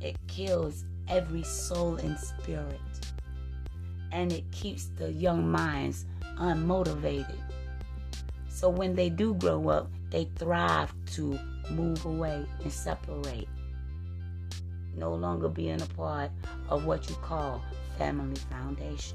It 0.00 0.16
kills 0.28 0.84
every 1.08 1.42
soul 1.42 1.96
and 1.96 2.16
spirit, 2.16 2.78
and 4.12 4.32
it 4.32 4.50
keeps 4.50 4.86
the 4.96 5.12
young 5.12 5.50
minds 5.50 6.06
unmotivated. 6.38 7.38
So 8.48 8.68
when 8.68 8.94
they 8.94 9.10
do 9.10 9.34
grow 9.34 9.68
up, 9.68 9.90
they 10.10 10.28
thrive 10.36 10.92
to 11.12 11.38
move 11.70 12.04
away 12.04 12.44
and 12.62 12.72
separate. 12.72 13.48
No 14.96 15.14
longer 15.14 15.48
being 15.48 15.80
a 15.80 15.86
part 15.86 16.30
of 16.68 16.84
what 16.84 17.08
you 17.08 17.14
call 17.16 17.62
family 17.98 18.40
foundations. 18.50 19.14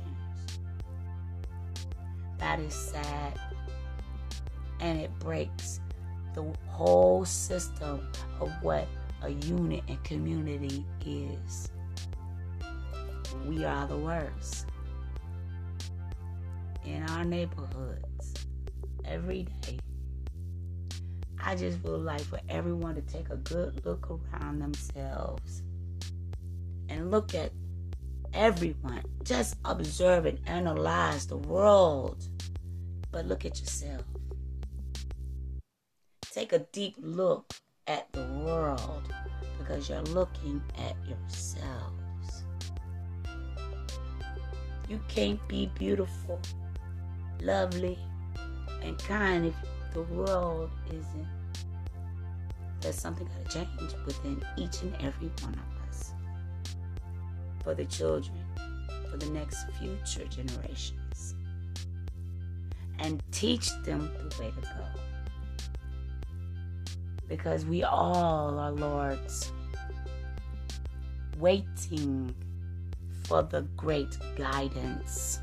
That 2.38 2.60
is 2.60 2.74
sad. 2.74 3.40
And 4.80 5.00
it 5.00 5.12
breaks 5.20 5.80
the 6.34 6.46
whole 6.68 7.26
system 7.26 8.08
of 8.40 8.52
what 8.62 8.88
a 9.22 9.30
unit 9.30 9.84
and 9.88 10.04
community 10.04 10.86
is. 11.06 11.70
We 13.46 13.64
are 13.66 13.88
the 13.88 13.98
worst. 13.98 14.68
In 16.86 17.04
our 17.10 17.24
neighborhoods, 17.24 18.34
every 19.06 19.48
day. 19.62 19.80
I 21.42 21.56
just 21.56 21.82
would 21.84 22.02
like 22.02 22.22
for 22.22 22.40
everyone 22.50 22.96
to 22.96 23.02
take 23.02 23.30
a 23.30 23.38
good 23.38 23.86
look 23.86 24.10
around 24.10 24.60
themselves 24.60 25.64
and 26.90 27.12
look 27.12 27.36
at 27.36 27.52
everyone. 28.34 29.04
Just 29.24 29.56
observe 29.66 30.26
and 30.26 30.40
analyze 30.46 31.28
the 31.28 31.38
world, 31.38 32.28
but 33.12 33.26
look 33.28 33.46
at 33.46 33.60
yourself. 33.60 34.04
Take 36.32 36.54
a 36.54 36.60
deep 36.72 36.96
look 37.00 37.54
at 37.88 38.12
the 38.14 38.24
world 38.46 39.14
because 39.58 39.90
you're 39.90 40.02
looking 40.02 40.62
at 40.78 40.96
yourselves. 41.08 42.44
You 44.90 45.00
can't 45.08 45.46
be 45.48 45.72
beautiful, 45.76 46.40
lovely, 47.44 48.00
and 48.82 48.98
kind 49.00 49.46
if 49.46 49.54
the 49.94 50.02
world 50.04 50.72
isn't. 50.88 51.28
There's 52.82 52.96
something 52.96 53.28
got 53.28 53.50
to 53.50 53.60
change 53.60 53.94
within 54.06 54.44
each 54.58 54.82
and 54.82 54.96
every 55.02 55.30
one 55.42 55.54
of 55.54 55.90
us. 55.90 56.14
For 57.64 57.74
the 57.74 57.86
children, 57.86 58.38
for 59.10 59.18
the 59.18 59.30
next 59.32 59.66
future 59.80 60.26
generations. 60.26 61.36
And 63.00 63.22
teach 63.32 63.70
them 63.84 64.12
the 64.18 64.42
way 64.42 64.52
to 64.52 64.62
go. 64.62 64.86
Because 67.28 67.66
we 67.66 67.84
all 67.84 68.60
are 68.60 68.72
Lord's, 68.72 69.52
waiting 71.40 72.34
for 73.24 73.44
the 73.44 73.62
great 73.76 74.18
guidance 74.36 75.40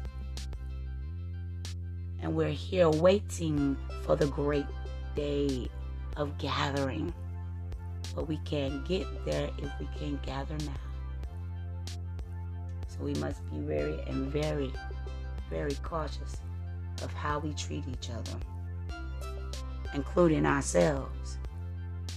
and 2.23 2.35
we're 2.35 2.51
here 2.51 2.89
waiting 2.89 3.77
for 4.05 4.16
the 4.16 4.27
great 4.27 4.66
day 5.14 5.68
of 6.16 6.37
gathering. 6.39 7.12
But 8.14 8.29
we 8.29 8.39
can't 8.39 8.85
get 8.87 9.07
there 9.25 9.51
if 9.59 9.71
we 9.79 9.89
can't 9.99 10.21
gather 10.23 10.57
now. 10.66 11.95
So 12.89 12.99
we 13.01 13.14
must 13.14 13.49
be 13.51 13.59
very 13.61 14.01
and 14.03 14.31
very, 14.33 14.73
very 15.49 15.75
cautious 15.83 16.39
of 17.03 17.12
how 17.14 17.39
we 17.39 17.55
treat 17.55 17.85
each 17.89 18.11
other, 18.11 18.39
including 19.95 20.45
ourselves. 20.45 21.39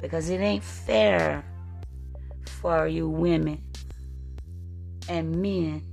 Because 0.02 0.30
it 0.30 0.42
ain't 0.42 0.64
fair 0.64 1.46
for 2.46 2.88
you 2.88 3.08
women 3.08 3.64
and 5.08 5.42
men 5.42 5.84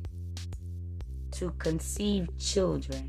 to 1.33 1.51
conceive 1.59 2.29
children 2.39 3.09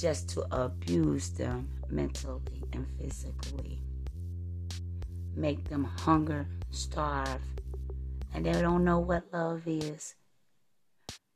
just 0.00 0.30
to 0.30 0.46
abuse 0.50 1.28
them 1.30 1.68
mentally 1.90 2.64
and 2.72 2.86
physically. 2.98 3.82
Make 5.34 5.68
them 5.68 5.84
hunger, 5.84 6.46
starve, 6.70 7.42
and 8.32 8.46
they 8.46 8.52
don't 8.52 8.84
know 8.84 8.98
what 8.98 9.24
love 9.32 9.62
is. 9.66 10.14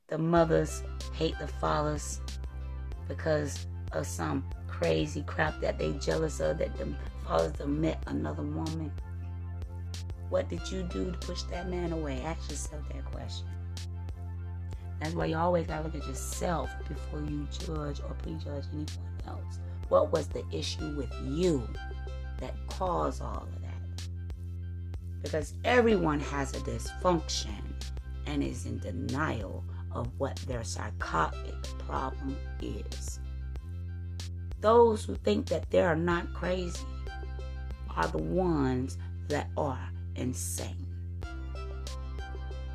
The 0.09 0.17
mothers 0.17 0.83
hate 1.13 1.39
the 1.39 1.47
fathers 1.47 2.21
because 3.07 3.67
of 3.93 4.07
some 4.07 4.45
crazy 4.67 5.23
crap 5.27 5.61
that 5.61 5.79
they 5.79 5.93
jealous 5.93 6.41
of 6.41 6.59
that 6.59 6.75
the 6.79 6.89
fathers 7.27 7.59
have 7.59 7.69
met 7.69 8.03
another 8.07 8.43
woman. 8.43 8.91
What 10.31 10.49
did 10.49 10.71
you 10.71 10.85
do 10.85 11.13
to 11.13 11.19
push 11.19 11.43
that 11.45 11.69
man 11.69 11.93
away? 11.93 12.23
Ask 12.23 12.51
yourself 12.51 12.83
that 12.93 13.05
question. 13.13 13.47
That's 15.05 15.17
why 15.17 15.27
you 15.27 15.37
always 15.37 15.67
gotta 15.67 15.85
look 15.85 15.95
at 15.95 16.07
yourself 16.07 16.71
before 16.89 17.21
you 17.21 17.47
judge 17.51 18.01
or 18.01 18.15
prejudge 18.23 18.65
anyone 18.73 18.89
else. 19.29 19.61
What 19.91 20.11
was 20.11 20.29
the 20.29 20.43
issue 20.51 20.97
with 20.97 21.13
you 21.23 21.69
that 22.41 22.55
caused 22.69 23.21
all 23.21 23.47
of 23.53 23.61
that? 23.61 24.09
Because 25.23 25.53
everyone 25.63 26.21
has 26.21 26.55
a 26.55 26.61
dysfunction 26.61 27.61
and 28.25 28.43
is 28.43 28.65
in 28.65 28.79
denial 28.79 29.63
of 29.93 30.09
what 30.17 30.37
their 30.49 30.65
psychotic 30.65 31.63
problem 31.81 32.39
is. 32.63 33.21
Those 34.63 35.05
who 35.05 35.17
think 35.17 35.49
that 35.49 35.71
they 35.71 35.83
are 35.83 35.97
not 35.97 36.33
crazy 36.33 36.81
are 37.95 38.09
the 38.09 38.17
ones 38.17 38.97
that 39.29 39.51
are 39.59 39.91
insane. 40.17 40.84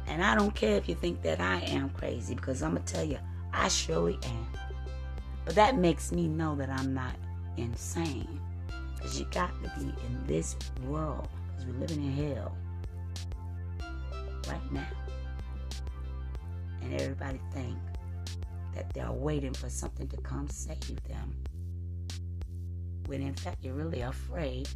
And 0.09 0.23
I 0.23 0.35
don't 0.35 0.53
care 0.55 0.75
if 0.75 0.89
you 0.89 0.95
think 0.95 1.21
that 1.21 1.39
I 1.39 1.59
am 1.61 1.89
crazy 1.91 2.33
because 2.33 2.63
I'm 2.63 2.73
going 2.73 2.83
to 2.83 2.93
tell 2.93 3.03
you, 3.03 3.19
I 3.53 3.67
surely 3.67 4.17
am. 4.23 4.47
But 5.45 5.53
that 5.55 5.77
makes 5.77 6.11
me 6.11 6.27
know 6.27 6.55
that 6.55 6.69
I'm 6.69 6.93
not 6.93 7.15
insane. 7.57 8.39
Because 8.95 9.19
you 9.19 9.27
got 9.31 9.51
to 9.63 9.71
be 9.79 9.85
in 9.85 10.23
this 10.25 10.55
world 10.87 11.29
because 11.47 11.65
we're 11.67 11.79
living 11.79 12.03
in 12.03 12.35
hell 12.35 12.57
right 14.47 14.73
now. 14.73 14.87
And 16.81 16.99
everybody 16.99 17.39
think 17.53 17.77
that 18.75 18.91
they're 18.93 19.11
waiting 19.11 19.53
for 19.53 19.69
something 19.69 20.07
to 20.07 20.17
come 20.17 20.49
save 20.49 21.03
them. 21.07 21.35
When 23.05 23.21
in 23.21 23.35
fact 23.35 23.63
you're 23.63 23.75
really 23.75 24.01
afraid 24.01 24.67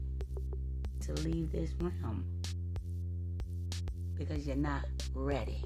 to 1.02 1.14
leave 1.22 1.52
this 1.52 1.74
realm 1.80 2.26
because 4.18 4.46
you're 4.46 4.56
not 4.56 4.86
ready. 5.14 5.64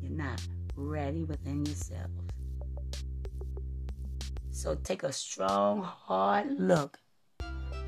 You're 0.00 0.10
not 0.10 0.40
ready 0.76 1.24
within 1.24 1.64
yourselves. 1.64 2.12
So 4.50 4.74
take 4.74 5.02
a 5.02 5.12
strong, 5.12 5.82
hard 5.82 6.58
look 6.58 6.98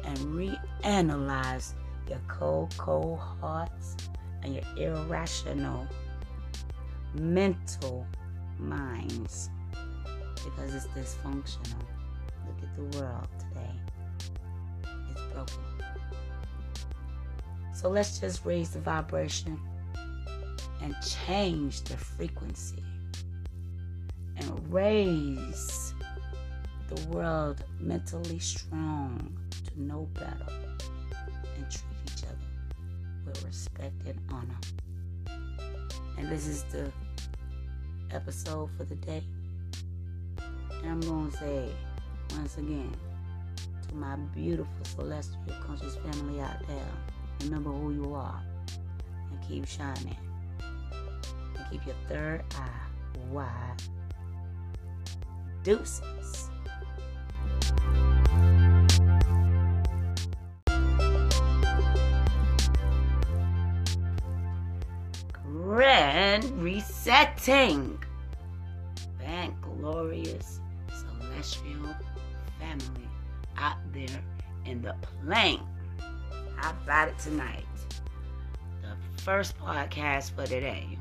and 0.04 0.18
reanalyze 0.18 1.74
your 2.08 2.20
cold, 2.28 2.74
cold 2.76 3.18
hearts 3.18 3.96
and 4.42 4.54
your 4.54 4.64
irrational 4.76 5.86
mental 7.14 8.06
minds 8.58 9.50
because 10.44 10.74
it's 10.74 10.86
dysfunctional. 10.88 11.82
Look 12.46 12.62
at 12.62 12.76
the 12.76 12.98
world 12.98 13.28
today. 13.38 13.72
It's 15.10 15.20
broken. 15.32 15.67
So 17.78 17.88
let's 17.88 18.18
just 18.18 18.44
raise 18.44 18.70
the 18.70 18.80
vibration 18.80 19.56
and 20.82 20.96
change 21.00 21.82
the 21.82 21.96
frequency 21.96 22.82
and 24.36 24.72
raise 24.74 25.94
the 26.88 27.00
world 27.06 27.62
mentally 27.78 28.40
strong 28.40 29.32
to 29.64 29.80
know 29.80 30.08
better 30.14 30.48
and 31.54 31.70
treat 31.70 31.84
each 32.06 32.24
other 32.24 32.82
with 33.24 33.44
respect 33.44 33.94
and 34.08 34.20
honor. 34.28 34.58
And 36.18 36.28
this 36.28 36.48
is 36.48 36.64
the 36.72 36.90
episode 38.10 38.70
for 38.76 38.82
the 38.82 38.96
day. 38.96 39.22
And 40.82 40.90
I'm 40.90 41.00
going 41.02 41.30
to 41.30 41.36
say 41.36 41.68
once 42.32 42.58
again 42.58 42.92
to 43.88 43.94
my 43.94 44.16
beautiful 44.34 44.84
celestial 44.84 45.54
conscious 45.64 45.94
family 45.94 46.40
out 46.40 46.66
there 46.66 47.07
remember 47.40 47.70
who 47.70 47.92
you 47.92 48.14
are 48.14 48.42
and 49.30 49.42
keep 49.48 49.66
shining. 49.66 50.16
And 50.60 51.70
keep 51.70 51.84
your 51.86 51.96
third 52.08 52.44
eye 52.56 52.88
wide. 53.30 53.82
Deuces. 55.62 56.50
Grand 65.42 66.44
resetting. 66.62 68.02
Thank 69.18 69.60
glorious 69.60 70.60
celestial 70.88 71.94
family 72.58 73.08
out 73.56 73.76
there 73.92 74.22
in 74.64 74.80
the 74.82 74.94
plane. 75.02 75.67
How 76.60 76.70
about 76.70 77.06
it 77.06 77.18
tonight? 77.20 77.64
The 78.82 79.22
first 79.22 79.56
podcast 79.58 80.32
for 80.32 80.44
today. 80.44 80.98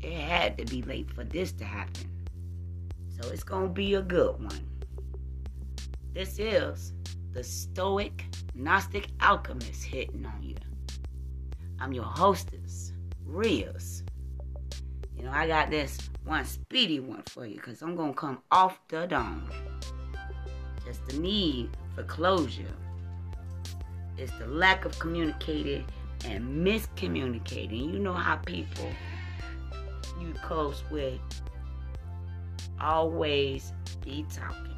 It 0.00 0.14
had 0.14 0.56
to 0.56 0.64
be 0.64 0.80
late 0.80 1.10
for 1.10 1.24
this 1.24 1.52
to 1.52 1.64
happen. 1.64 2.10
So 3.20 3.28
it's 3.28 3.44
going 3.44 3.68
to 3.68 3.72
be 3.74 3.94
a 3.94 4.00
good 4.00 4.40
one. 4.40 4.66
This 6.14 6.38
is 6.38 6.94
the 7.32 7.44
Stoic 7.44 8.24
Gnostic 8.54 9.08
Alchemist 9.20 9.84
hitting 9.84 10.24
on 10.24 10.42
you. 10.42 10.56
I'm 11.78 11.92
your 11.92 12.04
hostess, 12.04 12.94
Rios. 13.26 14.04
You 15.14 15.24
know, 15.24 15.32
I 15.32 15.46
got 15.46 15.70
this 15.70 15.98
one 16.24 16.46
speedy 16.46 16.98
one 16.98 17.24
for 17.26 17.44
you 17.44 17.56
because 17.56 17.82
I'm 17.82 17.94
going 17.94 18.14
to 18.14 18.18
come 18.18 18.38
off 18.50 18.80
the 18.88 19.04
dome. 19.04 19.50
Just 20.86 21.06
the 21.08 21.18
need 21.18 21.76
for 21.94 22.04
closure 22.04 22.74
is 24.18 24.30
the 24.38 24.46
lack 24.46 24.84
of 24.84 24.98
communicating 24.98 25.84
and 26.24 26.66
miscommunicating. 26.66 27.92
You 27.92 27.98
know 27.98 28.12
how 28.12 28.36
people 28.36 28.88
you 30.20 30.32
close 30.42 30.82
with 30.90 31.20
always 32.80 33.72
be 34.04 34.24
talking. 34.34 34.76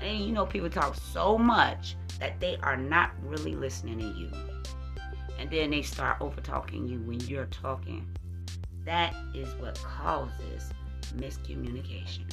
And 0.00 0.20
you 0.20 0.32
know 0.32 0.46
people 0.46 0.70
talk 0.70 0.94
so 0.94 1.38
much 1.38 1.96
that 2.20 2.38
they 2.40 2.56
are 2.62 2.76
not 2.76 3.10
really 3.22 3.54
listening 3.54 3.98
to 3.98 4.18
you. 4.18 4.30
And 5.38 5.50
then 5.50 5.70
they 5.70 5.82
start 5.82 6.20
over 6.20 6.40
talking 6.40 6.86
you 6.86 7.00
when 7.00 7.20
you're 7.20 7.46
talking. 7.46 8.06
That 8.84 9.14
is 9.34 9.52
what 9.56 9.78
causes 9.78 10.70
miscommunication. 11.16 12.30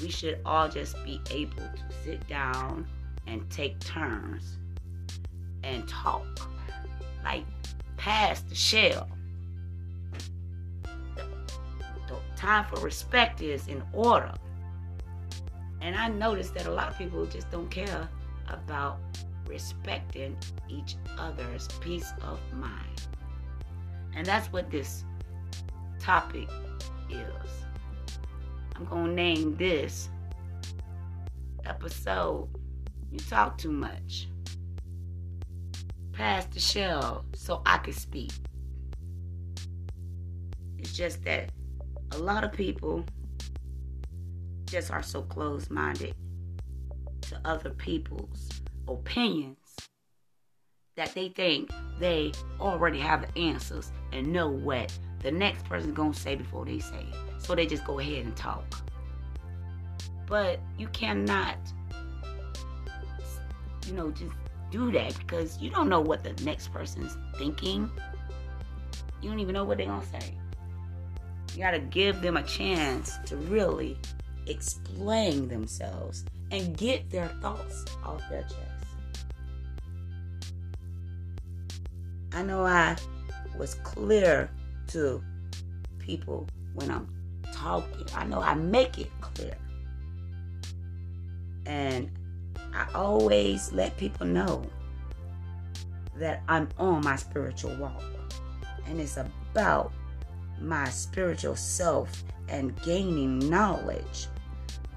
We 0.00 0.10
should 0.10 0.40
all 0.44 0.68
just 0.68 1.02
be 1.04 1.20
able 1.30 1.56
to 1.56 1.94
sit 2.04 2.26
down 2.28 2.86
and 3.26 3.48
take 3.50 3.78
turns 3.80 4.58
and 5.64 5.88
talk. 5.88 6.24
Like 7.24 7.44
past 7.96 8.48
the 8.48 8.54
shell. 8.54 9.08
The, 11.16 11.24
the 12.06 12.16
time 12.36 12.66
for 12.66 12.80
respect 12.80 13.40
is 13.40 13.66
in 13.68 13.82
order. 13.92 14.32
And 15.80 15.96
I 15.96 16.08
noticed 16.08 16.54
that 16.54 16.66
a 16.66 16.70
lot 16.70 16.88
of 16.88 16.98
people 16.98 17.26
just 17.26 17.50
don't 17.50 17.70
care 17.70 18.08
about 18.48 18.98
respecting 19.46 20.36
each 20.68 20.96
other's 21.18 21.68
peace 21.80 22.12
of 22.22 22.40
mind. 22.52 23.08
And 24.14 24.26
that's 24.26 24.52
what 24.52 24.70
this 24.70 25.04
topic 25.98 26.48
is. 27.10 27.64
I'm 28.76 28.84
going 28.86 29.06
to 29.06 29.12
name 29.12 29.56
this 29.56 30.08
episode 31.64 32.48
You 33.10 33.18
Talk 33.18 33.58
Too 33.58 33.70
Much 33.70 34.28
past 36.14 36.52
the 36.52 36.60
shell 36.60 37.24
so 37.34 37.62
I 37.66 37.78
could 37.78 37.94
speak. 37.94 38.32
It's 40.78 40.92
just 40.92 41.24
that 41.24 41.50
a 42.12 42.18
lot 42.18 42.44
of 42.44 42.52
people 42.52 43.04
just 44.66 44.90
are 44.90 45.02
so 45.02 45.22
closed 45.22 45.70
minded 45.70 46.14
to 47.22 47.40
other 47.44 47.70
people's 47.70 48.48
opinions 48.88 49.56
that 50.96 51.14
they 51.14 51.28
think 51.28 51.70
they 51.98 52.32
already 52.60 52.98
have 53.00 53.22
the 53.22 53.40
answers 53.40 53.90
and 54.12 54.32
know 54.32 54.48
what 54.48 54.96
the 55.20 55.32
next 55.32 55.64
person's 55.64 55.94
gonna 55.94 56.14
say 56.14 56.34
before 56.34 56.64
they 56.64 56.78
say 56.78 57.00
it. 57.00 57.42
So 57.42 57.54
they 57.54 57.66
just 57.66 57.84
go 57.84 57.98
ahead 57.98 58.24
and 58.24 58.36
talk. 58.36 58.64
But 60.26 60.60
you 60.78 60.88
cannot, 60.88 61.56
you 63.86 63.92
know, 63.94 64.10
just 64.10 64.32
do 64.74 64.90
that 64.90 65.16
because 65.18 65.56
you 65.62 65.70
don't 65.70 65.88
know 65.88 66.00
what 66.00 66.24
the 66.24 66.32
next 66.42 66.72
person's 66.72 67.16
thinking. 67.38 67.88
You 69.22 69.30
don't 69.30 69.38
even 69.38 69.54
know 69.54 69.62
what 69.62 69.78
they're 69.78 69.86
going 69.86 70.00
to 70.00 70.06
say. 70.06 70.34
You 71.54 71.62
got 71.62 71.70
to 71.70 71.78
give 71.78 72.20
them 72.22 72.36
a 72.36 72.42
chance 72.42 73.16
to 73.26 73.36
really 73.36 73.96
explain 74.48 75.46
themselves 75.46 76.24
and 76.50 76.76
get 76.76 77.08
their 77.08 77.28
thoughts 77.40 77.84
off 78.02 78.20
their 78.28 78.42
chest. 78.42 78.58
I 82.32 82.42
know 82.42 82.66
I 82.66 82.96
was 83.56 83.76
clear 83.76 84.50
to 84.88 85.22
people 86.00 86.48
when 86.74 86.90
I'm 86.90 87.08
talking. 87.52 88.06
I 88.12 88.24
know 88.24 88.40
I 88.40 88.54
make 88.54 88.98
it 88.98 89.10
clear. 89.20 89.56
And 91.64 92.10
I 92.74 92.86
always 92.94 93.72
let 93.72 93.96
people 93.96 94.26
know 94.26 94.64
that 96.16 96.42
I'm 96.48 96.68
on 96.78 97.02
my 97.04 97.16
spiritual 97.16 97.74
walk. 97.76 98.02
And 98.86 99.00
it's 99.00 99.16
about 99.16 99.92
my 100.60 100.88
spiritual 100.90 101.56
self 101.56 102.24
and 102.48 102.80
gaining 102.82 103.38
knowledge, 103.48 104.26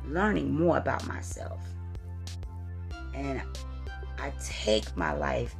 learning 0.05 0.53
more 0.53 0.77
about 0.77 1.07
myself. 1.07 1.61
And 3.13 3.41
I 4.19 4.33
take 4.43 4.95
my 4.95 5.13
life 5.13 5.55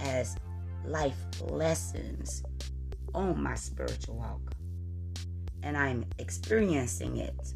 as 0.00 0.36
life 0.84 1.16
lessons 1.40 2.42
on 3.14 3.42
my 3.42 3.54
spiritual 3.54 4.16
walk. 4.16 4.54
And 5.62 5.76
I'm 5.76 6.04
experiencing 6.18 7.18
it. 7.18 7.54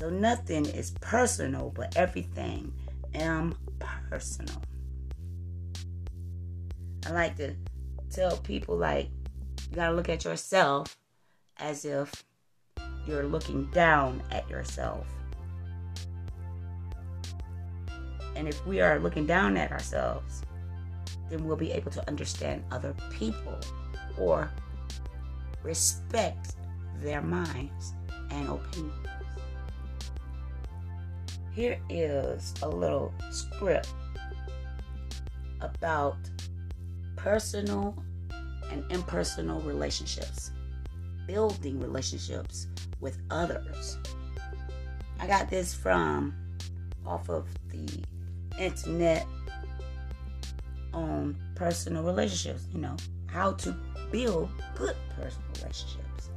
So 0.00 0.08
nothing 0.08 0.64
is 0.64 0.92
personal, 1.02 1.74
but 1.76 1.94
everything 1.94 2.72
am 3.12 3.54
personal. 4.08 4.62
I 7.04 7.12
like 7.12 7.36
to 7.36 7.54
tell 8.10 8.38
people 8.38 8.78
like 8.78 9.10
you 9.68 9.76
gotta 9.76 9.94
look 9.94 10.08
at 10.08 10.24
yourself 10.24 10.96
as 11.58 11.84
if 11.84 12.24
you're 13.06 13.26
looking 13.26 13.66
down 13.72 14.22
at 14.30 14.48
yourself. 14.48 15.06
And 18.36 18.48
if 18.48 18.66
we 18.66 18.80
are 18.80 18.98
looking 19.00 19.26
down 19.26 19.58
at 19.58 19.70
ourselves, 19.70 20.40
then 21.28 21.44
we'll 21.44 21.58
be 21.58 21.72
able 21.72 21.90
to 21.90 22.08
understand 22.08 22.64
other 22.70 22.94
people 23.10 23.58
or 24.18 24.50
respect 25.62 26.56
their 27.02 27.20
minds 27.20 27.92
and 28.30 28.48
opinions. 28.48 29.19
Here 31.60 31.78
is 31.90 32.54
a 32.62 32.68
little 32.70 33.12
script 33.30 33.92
about 35.60 36.16
personal 37.16 38.02
and 38.72 38.82
impersonal 38.90 39.60
relationships, 39.60 40.52
building 41.26 41.78
relationships 41.78 42.66
with 43.00 43.18
others. 43.30 43.98
I 45.18 45.26
got 45.26 45.50
this 45.50 45.74
from 45.74 46.34
off 47.04 47.28
of 47.28 47.46
the 47.68 48.04
internet 48.58 49.26
on 50.94 51.36
personal 51.56 52.02
relationships, 52.04 52.68
you 52.72 52.80
know, 52.80 52.96
how 53.26 53.52
to 53.52 53.76
build 54.10 54.48
good 54.74 54.96
personal 55.14 55.50
relationships. 55.56 56.30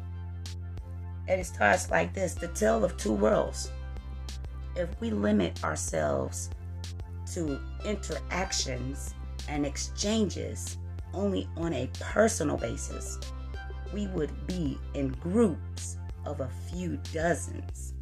And 1.29 1.39
it 1.39 1.45
starts 1.45 1.89
like 1.89 2.13
this 2.13 2.33
the 2.33 2.49
tale 2.49 2.83
of 2.83 2.97
two 2.97 3.13
worlds. 3.13 3.71
If 4.75 4.89
we 4.99 5.11
limit 5.11 5.63
ourselves 5.63 6.49
to 7.33 7.59
interactions 7.85 9.13
and 9.47 9.65
exchanges 9.65 10.77
only 11.13 11.47
on 11.57 11.73
a 11.73 11.89
personal 11.99 12.57
basis, 12.57 13.19
we 13.93 14.07
would 14.07 14.47
be 14.47 14.79
in 14.95 15.09
groups 15.09 15.97
of 16.25 16.39
a 16.39 16.49
few 16.71 16.97
dozens. 17.13 17.93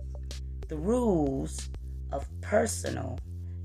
The 0.69 0.77
rules 0.77 1.69
of 2.11 2.27
personal 2.41 3.19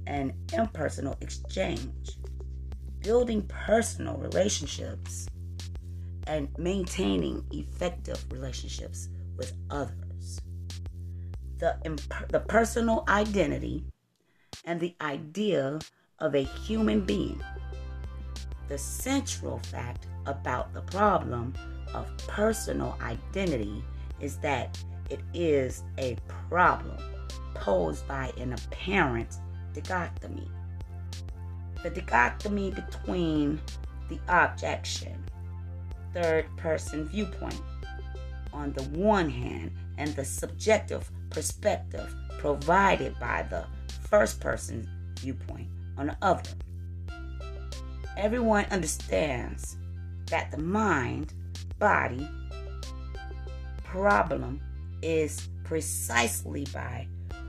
and 0.07 0.33
impersonal 0.53 1.17
exchange, 1.21 2.19
building 3.01 3.43
personal 3.43 4.17
relationships, 4.17 5.29
and 6.27 6.49
maintaining 6.59 7.45
effective 7.53 8.25
relationships 8.33 9.09
with 9.37 9.53
others. 9.71 10.06
The, 11.59 11.77
imp- 11.85 12.29
the 12.29 12.41
personal 12.41 13.05
identity 13.09 13.85
and 14.65 14.79
the 14.81 14.95
idea 15.01 15.79
of 16.19 16.35
a 16.35 16.43
human 16.43 17.05
being 17.05 17.43
the 18.69 18.79
central 18.79 19.59
fact 19.59 20.07
about 20.27 20.73
the 20.75 20.81
problem 20.83 21.55
of 21.95 22.11
personal 22.27 22.99
identity 23.01 23.83
is 24.21 24.37
that 24.39 24.83
it 25.09 25.21
is 25.35 25.85
a 25.99 26.17
problem 26.49 26.97
posed 27.55 28.07
by 28.09 28.33
an 28.39 28.53
apparent 28.53 29.37
dichotomy. 29.73 30.51
The 31.83 31.91
dichotomy 31.91 32.73
between 32.73 33.61
the 34.09 34.19
objection, 34.29 35.25
third 36.13 36.47
person 36.57 37.07
viewpoint, 37.09 37.61
on 38.53 38.73
the 38.73 38.83
one 38.85 39.31
hand, 39.31 39.71
and 39.99 40.15
the 40.17 40.25
subjective 40.25 41.11
perspective 41.37 42.15
provided 42.39 43.15
by 43.21 43.45
the 43.51 43.63
first 44.09 44.41
person 44.41 44.89
viewpoint 45.21 45.69
on 45.99 46.07
the 46.07 46.17
other 46.23 46.49
everyone 48.17 48.65
understands 48.71 49.77
that 50.31 50.51
the 50.51 50.57
mind 50.57 51.35
body 51.79 52.27
problem 53.85 54.59
is 55.03 55.51
precisely 55.63 56.65
by 56.73 57.07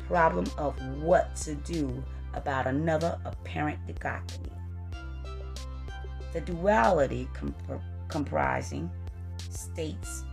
problem 0.08 0.46
of 0.58 0.76
what 1.02 1.34
to 1.38 1.56
do 1.56 2.04
about 2.34 2.68
another 2.68 3.18
apparent 3.24 3.80
dichotomy. 3.88 4.52
The 6.34 6.42
duality 6.42 7.30
comp- 7.34 7.82
comprising 8.10 8.92
states 9.50 10.26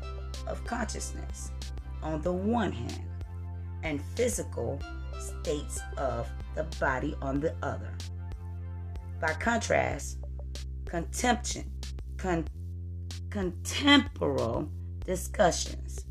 of 0.49 0.65
consciousness 0.65 1.53
on 2.03 2.21
the 2.23 2.33
one 2.33 2.73
hand 2.73 3.14
and 3.85 4.01
physical 4.17 4.81
states 5.19 5.81
of 5.97 6.29
the 6.57 6.65
body 6.81 7.15
on 7.23 7.39
the 7.39 7.55
other. 7.63 7.93
By 9.21 9.35
contrast, 9.35 10.19
contemption, 10.87 11.71
con, 12.17 12.47
contemporary 13.31 14.67
discussions 15.05 16.05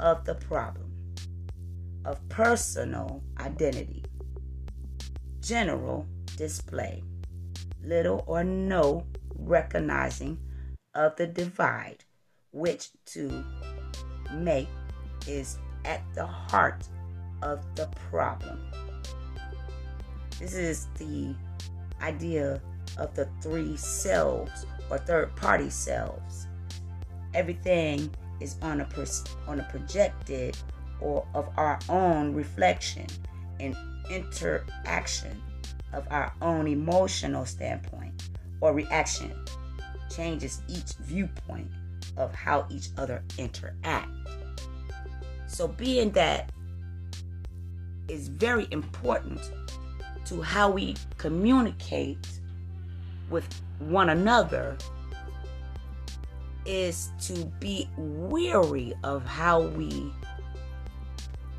of 0.00 0.24
the 0.24 0.34
problem 0.34 0.90
of 2.04 2.26
personal 2.28 3.22
identity, 3.38 4.02
general 5.40 6.06
display, 6.36 7.02
little 7.84 8.24
or 8.26 8.42
no 8.42 9.04
recognizing 9.36 10.38
of 10.94 11.14
the 11.16 11.26
divide, 11.26 12.04
which 12.52 12.88
to 13.04 13.44
make 14.34 14.68
is 15.26 15.58
at 15.84 16.02
the 16.14 16.26
heart 16.26 16.88
of 17.42 17.64
the 17.74 17.88
problem. 18.10 18.60
This 20.38 20.54
is 20.54 20.86
the 20.98 21.34
idea 22.00 22.60
of 22.98 23.14
the 23.14 23.28
three 23.40 23.76
selves 23.76 24.66
or 24.90 24.98
third 24.98 25.34
party 25.36 25.70
selves. 25.70 26.46
Everything 27.34 28.10
is 28.40 28.56
on 28.62 28.80
a 28.80 28.88
on 29.46 29.60
a 29.60 29.64
projected 29.64 30.56
or 31.00 31.26
of 31.34 31.48
our 31.56 31.78
own 31.88 32.34
reflection 32.34 33.06
and 33.60 33.76
interaction 34.10 35.40
of 35.92 36.06
our 36.10 36.32
own 36.42 36.66
emotional 36.66 37.44
standpoint 37.44 38.30
or 38.60 38.72
reaction 38.72 39.32
changes 40.10 40.62
each 40.68 40.94
viewpoint 41.00 41.70
of 42.16 42.34
how 42.34 42.66
each 42.70 42.88
other 42.98 43.22
interact. 43.38 44.19
So 45.50 45.66
being 45.66 46.12
that 46.12 46.52
is 48.08 48.28
very 48.28 48.68
important 48.70 49.40
to 50.26 50.40
how 50.40 50.70
we 50.70 50.94
communicate 51.18 52.28
with 53.30 53.44
one 53.80 54.10
another 54.10 54.78
is 56.64 57.10
to 57.22 57.44
be 57.58 57.90
weary 57.98 58.94
of 59.02 59.26
how 59.26 59.62
we 59.62 60.12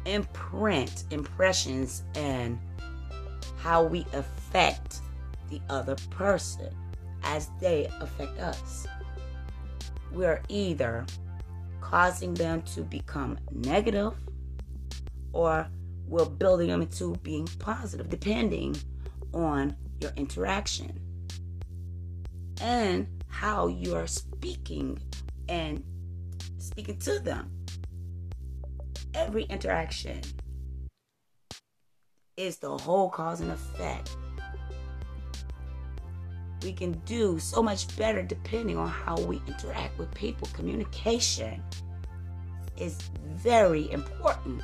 imprint 0.06 1.04
impressions 1.12 2.04
and 2.16 2.58
how 3.58 3.84
we 3.84 4.06
affect 4.14 5.02
the 5.50 5.60
other 5.70 5.98
person 6.10 6.74
as 7.24 7.50
they 7.60 7.92
affect 8.00 8.40
us. 8.40 8.88
We're 10.14 10.42
either 10.48 11.06
causing 11.82 12.34
them 12.34 12.62
to 12.62 12.82
become 12.82 13.38
negative 13.52 14.14
or 15.34 15.68
we're 16.08 16.26
building 16.26 16.68
them 16.68 16.82
into 16.82 17.16
being 17.24 17.48
positive, 17.60 18.10
depending 18.10 18.76
on 19.34 19.76
your 20.00 20.12
interaction 20.16 21.00
and 22.62 23.08
how 23.28 23.68
you 23.68 23.96
are 23.96 24.08
speaking 24.08 24.98
and 25.50 25.84
speaking 26.58 26.98
to 27.00 27.20
them. 27.20 27.50
Every 29.14 29.44
interaction 29.44 30.22
is 32.38 32.58
the 32.58 32.78
whole 32.78 33.10
cause 33.10 33.42
and 33.42 33.52
effect. 33.52 34.16
We 36.64 36.74
can 36.74 36.94
do 37.06 37.40
so 37.40 37.64
much 37.64 37.96
better 37.98 38.22
depending 38.22 38.78
on 38.78 38.88
how 38.88 39.20
we 39.22 39.42
interact 39.48 39.98
with 39.98 40.14
people. 40.14 40.48
Communication 40.54 41.64
is 42.78 42.98
very 43.26 43.92
important. 43.92 44.64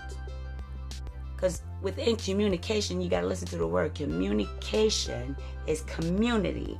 Because 1.35 1.61
within 1.81 2.15
communication, 2.15 3.01
you 3.01 3.09
got 3.09 3.21
to 3.21 3.27
listen 3.27 3.47
to 3.49 3.57
the 3.57 3.67
word. 3.67 3.93
Communication 3.95 5.35
is 5.67 5.81
community 5.81 6.79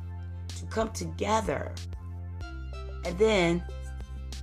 to 0.60 0.66
come 0.66 0.92
together. 0.92 1.74
And 3.06 3.18
then 3.18 3.64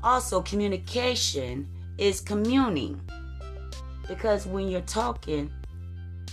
also, 0.03 0.41
communication 0.43 1.68
is 1.99 2.20
communing. 2.20 3.01
Because 4.07 4.47
when 4.47 4.68
you're 4.68 4.83
talking, 4.83 5.51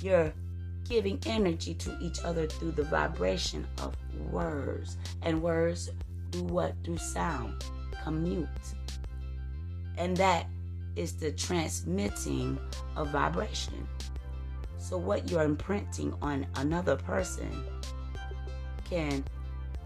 you're 0.01 0.33
giving 0.91 1.17
energy 1.25 1.73
to 1.73 1.97
each 2.01 2.21
other 2.25 2.45
through 2.45 2.73
the 2.73 2.83
vibration 2.83 3.65
of 3.81 3.95
words. 4.29 4.97
And 5.21 5.41
words 5.41 5.89
do 6.31 6.43
what? 6.43 6.75
Through 6.83 6.97
sound. 6.97 7.63
Commute. 8.03 8.49
And 9.97 10.17
that 10.17 10.47
is 10.97 11.13
the 11.13 11.31
transmitting 11.31 12.59
of 12.97 13.07
vibration. 13.07 13.87
So, 14.77 14.97
what 14.97 15.31
you're 15.31 15.43
imprinting 15.43 16.13
on 16.21 16.45
another 16.55 16.97
person 16.97 17.63
can 18.83 19.23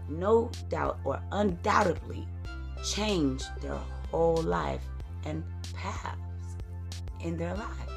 no 0.08 0.50
doubt 0.68 0.98
or 1.04 1.22
undoubtedly 1.30 2.26
change 2.84 3.44
their 3.62 3.78
whole 4.10 4.42
life 4.42 4.82
and 5.24 5.44
paths 5.72 6.18
in 7.20 7.36
their 7.36 7.54
lives. 7.54 7.95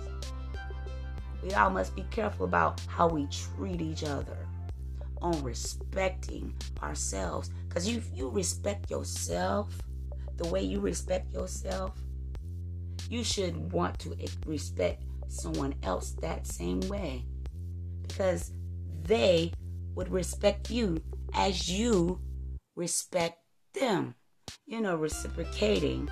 We 1.44 1.54
all 1.54 1.70
must 1.70 1.96
be 1.96 2.04
careful 2.12 2.46
about 2.46 2.82
how 2.88 3.08
we 3.08 3.28
treat 3.28 3.82
each 3.82 4.04
other 4.04 4.38
on 5.22 5.42
respecting 5.44 6.54
ourselves. 6.82 7.50
Because 7.68 7.88
if 7.88 8.10
you 8.14 8.30
respect 8.30 8.90
yourself 8.90 9.74
the 10.38 10.48
way 10.48 10.62
you 10.62 10.80
respect 10.80 11.34
yourself, 11.34 11.96
you 13.10 13.24
should 13.24 13.72
want 13.72 14.00
to 14.00 14.16
respect 14.46 15.04
someone 15.28 15.76
else 15.84 16.12
that 16.22 16.48
same 16.48 16.80
way. 16.82 17.26
Because 18.08 18.52
they 19.04 19.52
would 19.96 20.10
respect 20.10 20.70
you 20.70 21.02
as 21.34 21.70
you 21.70 22.20
respect 22.76 23.40
them. 23.74 24.16
You 24.66 24.82
know, 24.82 24.96
reciprocating. 24.96 26.10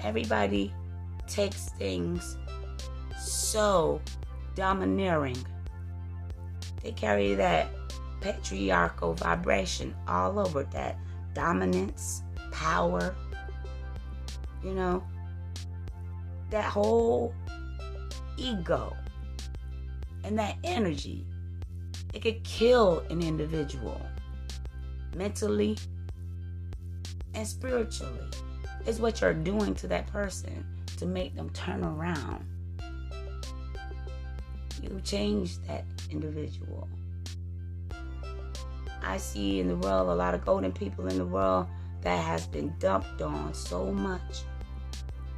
Everybody 0.00 0.72
takes 1.26 1.68
things 1.70 2.36
so 3.22 4.00
domineering. 4.54 5.38
They 6.82 6.92
carry 6.92 7.34
that 7.34 7.68
patriarchal 8.20 9.14
vibration 9.14 9.94
all 10.06 10.38
over 10.38 10.64
that 10.64 10.98
dominance, 11.34 12.22
power, 12.50 13.14
you 14.62 14.74
know, 14.74 15.02
that 16.50 16.64
whole 16.64 17.34
ego 18.36 18.96
and 20.24 20.38
that 20.38 20.56
energy. 20.64 21.26
It 22.12 22.20
could 22.22 22.44
kill 22.44 23.00
an 23.10 23.22
individual 23.22 24.00
mentally 25.16 25.78
and 27.34 27.46
spiritually. 27.46 28.28
It's 28.86 28.98
what 28.98 29.20
you're 29.20 29.32
doing 29.32 29.74
to 29.76 29.88
that 29.88 30.06
person 30.08 30.66
to 30.98 31.06
make 31.06 31.34
them 31.34 31.50
turn 31.50 31.84
around 31.84 32.44
you 34.82 35.00
change 35.04 35.58
that 35.66 35.84
individual. 36.10 36.88
I 39.02 39.16
see 39.16 39.60
in 39.60 39.68
the 39.68 39.76
world 39.76 40.08
a 40.08 40.14
lot 40.14 40.34
of 40.34 40.44
golden 40.44 40.72
people 40.72 41.06
in 41.06 41.18
the 41.18 41.24
world 41.24 41.66
that 42.02 42.22
has 42.24 42.46
been 42.46 42.74
dumped 42.78 43.22
on 43.22 43.54
so 43.54 43.92
much. 43.92 44.42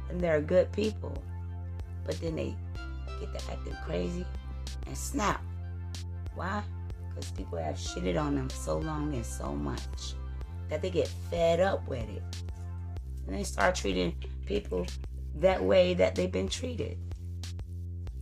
And 0.09 0.19
they're 0.19 0.41
good 0.41 0.71
people. 0.71 1.15
But 2.05 2.19
then 2.21 2.35
they 2.35 2.55
get 3.19 3.37
to 3.37 3.51
acting 3.51 3.75
crazy 3.85 4.25
and 4.85 4.97
snap. 4.97 5.41
Why? 6.35 6.63
Because 7.09 7.31
people 7.31 7.57
have 7.57 7.75
shitted 7.75 8.21
on 8.21 8.35
them 8.35 8.49
so 8.49 8.77
long 8.77 9.13
and 9.13 9.25
so 9.25 9.55
much 9.55 10.13
that 10.69 10.81
they 10.81 10.89
get 10.89 11.07
fed 11.29 11.59
up 11.59 11.87
with 11.87 12.07
it. 12.09 12.23
And 13.25 13.35
they 13.35 13.43
start 13.43 13.75
treating 13.75 14.15
people 14.45 14.85
that 15.35 15.63
way 15.63 15.93
that 15.95 16.15
they've 16.15 16.31
been 16.31 16.49
treated. 16.49 16.97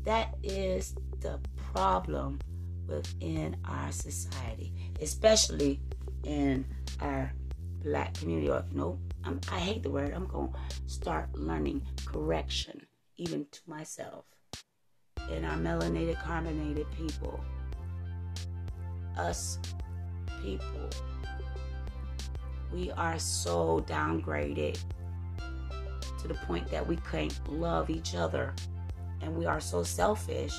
That 0.05 0.35
is 0.43 0.95
the 1.23 1.39
problem 1.73 2.39
within 2.85 3.55
our 3.65 3.91
society, 3.91 4.73
especially 5.01 5.79
in 6.25 6.65
our 6.99 7.33
black 7.81 8.13
community. 8.13 8.49
Or 8.49 8.65
no, 8.71 8.99
I'm, 9.23 9.39
I 9.51 9.59
hate 9.59 9.83
the 9.83 9.89
word. 9.89 10.13
I'm 10.13 10.27
going 10.27 10.51
to 10.51 10.59
start 10.85 11.33
learning 11.33 11.81
correction, 12.05 12.85
even 13.17 13.45
to 13.51 13.59
myself. 13.67 14.25
In 15.31 15.45
our 15.45 15.57
melanated, 15.57 16.21
carbonated 16.21 16.85
people, 16.91 17.39
us 19.17 19.57
people, 20.41 20.89
we 22.73 22.91
are 22.91 23.17
so 23.17 23.83
downgraded 23.87 24.77
to 26.19 26.27
the 26.27 26.33
point 26.33 26.67
that 26.69 26.85
we 26.85 26.97
can't 27.09 27.39
love 27.49 27.89
each 27.89 28.13
other. 28.13 28.53
And 29.21 29.37
we 29.37 29.45
are 29.45 29.61
so 29.61 29.83
selfish 29.83 30.53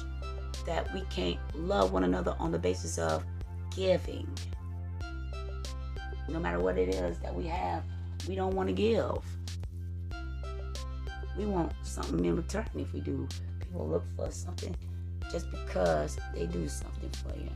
that 0.67 0.93
we 0.95 1.03
can't 1.11 1.39
love 1.55 1.93
one 1.93 2.05
another 2.05 2.37
on 2.39 2.53
the 2.53 2.59
basis 2.59 2.99
of 2.99 3.25
giving. 3.75 4.29
No 6.29 6.39
matter 6.39 6.61
what 6.61 6.79
it 6.79 6.95
is 6.95 7.19
that 7.19 7.35
we 7.35 7.47
have, 7.47 7.85
we 8.29 8.35
don't 8.35 8.55
want 8.55 8.69
to 8.69 8.75
give. 8.75 9.19
We 11.37 11.47
want 11.47 11.73
something 11.83 12.25
in 12.25 12.37
return 12.37 12.67
if 12.77 12.93
we 12.93 13.01
do. 13.01 13.29
People 13.61 13.89
look 13.89 14.05
for 14.17 14.31
something 14.31 14.75
just 15.31 15.51
because 15.51 16.19
they 16.35 16.47
do 16.47 16.69
something 16.69 17.11
for 17.11 17.37
you. 17.39 17.51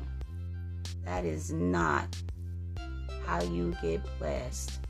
That 1.05 1.25
is 1.25 1.53
not 1.53 2.17
how 3.25 3.43
you 3.43 3.75
get 3.81 4.01
blessed. 4.19 4.81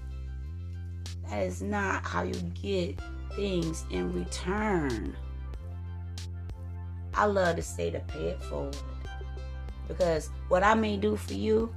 That 1.29 1.43
is 1.43 1.63
not 1.63 2.05
how 2.05 2.23
you 2.23 2.35
get 2.61 2.99
things 3.35 3.85
in 3.91 4.13
return. 4.13 5.15
I 7.15 7.25
love 7.27 7.57
to 7.57 7.63
say 7.63 7.91
to 7.91 8.01
pay 8.01 8.29
it 8.29 8.43
forward. 8.43 8.77
Because 9.87 10.31
what 10.49 10.63
I 10.63 10.75
may 10.75 10.97
do 10.97 11.17
for 11.17 11.35
you, 11.35 11.75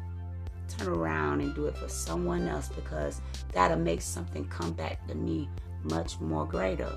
turn 0.68 0.88
around 0.88 1.42
and 1.42 1.54
do 1.56 1.66
it 1.66 1.78
for 1.78 1.90
someone 1.90 2.48
else 2.48 2.70
because 2.70 3.22
that'll 3.54 3.78
make 3.78 4.02
something 4.02 4.48
come 4.48 4.72
back 4.72 5.06
to 5.08 5.16
me 5.16 5.50
much 5.84 6.20
more 6.20 6.46
greater. 6.46 6.92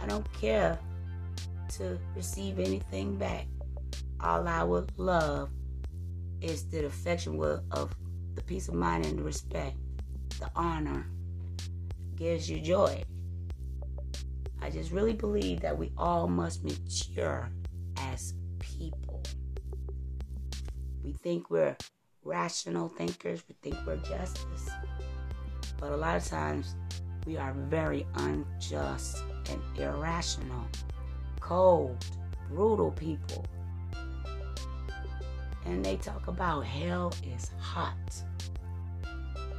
I 0.00 0.06
don't 0.06 0.30
care 0.32 0.78
to 1.76 1.98
receive 2.14 2.58
anything 2.58 3.16
back. 3.16 3.46
All 4.20 4.46
I 4.48 4.62
would 4.62 4.90
love 4.96 5.50
is 6.40 6.68
the 6.68 6.86
affection 6.86 7.40
of 7.70 7.94
the 8.34 8.42
peace 8.42 8.68
of 8.68 8.74
mind 8.74 9.06
and 9.06 9.18
the 9.18 9.22
respect, 9.22 9.76
the 10.38 10.50
honor 10.54 11.06
gives 12.16 12.48
you 12.48 12.60
joy. 12.60 13.02
I 14.66 14.70
just 14.70 14.90
really 14.90 15.12
believe 15.12 15.60
that 15.60 15.78
we 15.78 15.92
all 15.96 16.26
must 16.26 16.64
mature 16.64 17.48
as 17.98 18.34
people. 18.58 19.22
We 21.04 21.12
think 21.12 21.50
we're 21.50 21.76
rational 22.24 22.88
thinkers, 22.88 23.44
we 23.48 23.54
think 23.62 23.76
we're 23.86 23.98
justice. 23.98 24.68
But 25.78 25.92
a 25.92 25.96
lot 25.96 26.16
of 26.16 26.24
times 26.24 26.74
we 27.26 27.36
are 27.36 27.52
very 27.52 28.08
unjust 28.16 29.22
and 29.52 29.62
irrational, 29.78 30.66
cold, 31.38 32.04
brutal 32.48 32.90
people. 32.90 33.46
And 35.64 35.84
they 35.84 35.94
talk 35.94 36.26
about 36.26 36.62
hell 36.62 37.14
is 37.36 37.52
hot. 37.60 37.94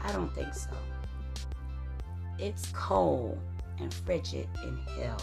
I 0.04 0.12
don't 0.12 0.36
think 0.36 0.54
so. 0.54 0.72
It's 2.38 2.70
cold 2.74 3.40
and 3.80 3.94
frigid 3.94 4.48
in 4.64 4.78
hell 5.00 5.22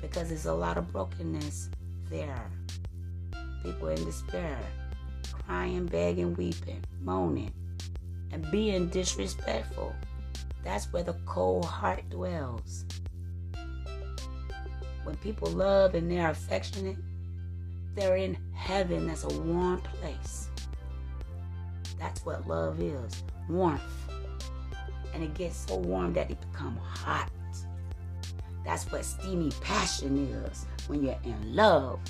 because 0.00 0.28
there's 0.28 0.46
a 0.46 0.54
lot 0.54 0.76
of 0.76 0.92
brokenness 0.92 1.70
there. 2.10 2.50
People 3.62 3.88
in 3.88 4.04
despair, 4.04 4.58
crying, 5.32 5.86
begging, 5.86 6.34
weeping, 6.34 6.84
moaning, 7.02 7.52
and 8.32 8.50
being 8.50 8.88
disrespectful. 8.88 9.94
That's 10.62 10.92
where 10.92 11.02
the 11.02 11.16
cold 11.26 11.64
heart 11.64 12.08
dwells. 12.10 12.84
When 15.04 15.16
people 15.16 15.48
love 15.50 15.94
and 15.94 16.10
they're 16.10 16.30
affectionate, 16.30 16.96
they're 17.94 18.16
in 18.16 18.36
heaven. 18.54 19.06
That's 19.06 19.24
a 19.24 19.40
warm 19.40 19.80
place. 19.80 20.48
That's 21.98 22.24
what 22.24 22.46
love 22.46 22.80
is 22.80 23.22
warmth 23.48 23.82
and 25.14 25.22
it 25.22 25.32
gets 25.34 25.56
so 25.56 25.76
warm 25.76 26.12
that 26.12 26.30
it 26.30 26.38
becomes 26.52 26.80
hot. 26.82 27.30
That's 28.64 28.90
what 28.90 29.04
steamy 29.04 29.50
passion 29.60 30.28
is 30.48 30.66
when 30.86 31.04
you're 31.04 31.18
in 31.24 31.54
love. 31.54 32.00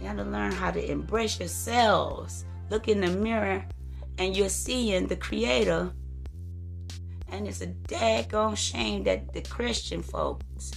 You 0.00 0.06
have 0.06 0.16
to 0.18 0.24
learn 0.24 0.52
how 0.52 0.70
to 0.70 0.90
embrace 0.90 1.38
yourselves. 1.38 2.44
Look 2.70 2.88
in 2.88 3.00
the 3.00 3.08
mirror 3.08 3.64
and 4.18 4.36
you're 4.36 4.48
seeing 4.48 5.06
the 5.06 5.16
creator. 5.16 5.92
And 7.28 7.48
it's 7.48 7.60
a 7.60 7.66
daggone 7.66 8.56
shame 8.56 9.04
that 9.04 9.32
the 9.32 9.42
Christian 9.42 10.02
folks 10.02 10.72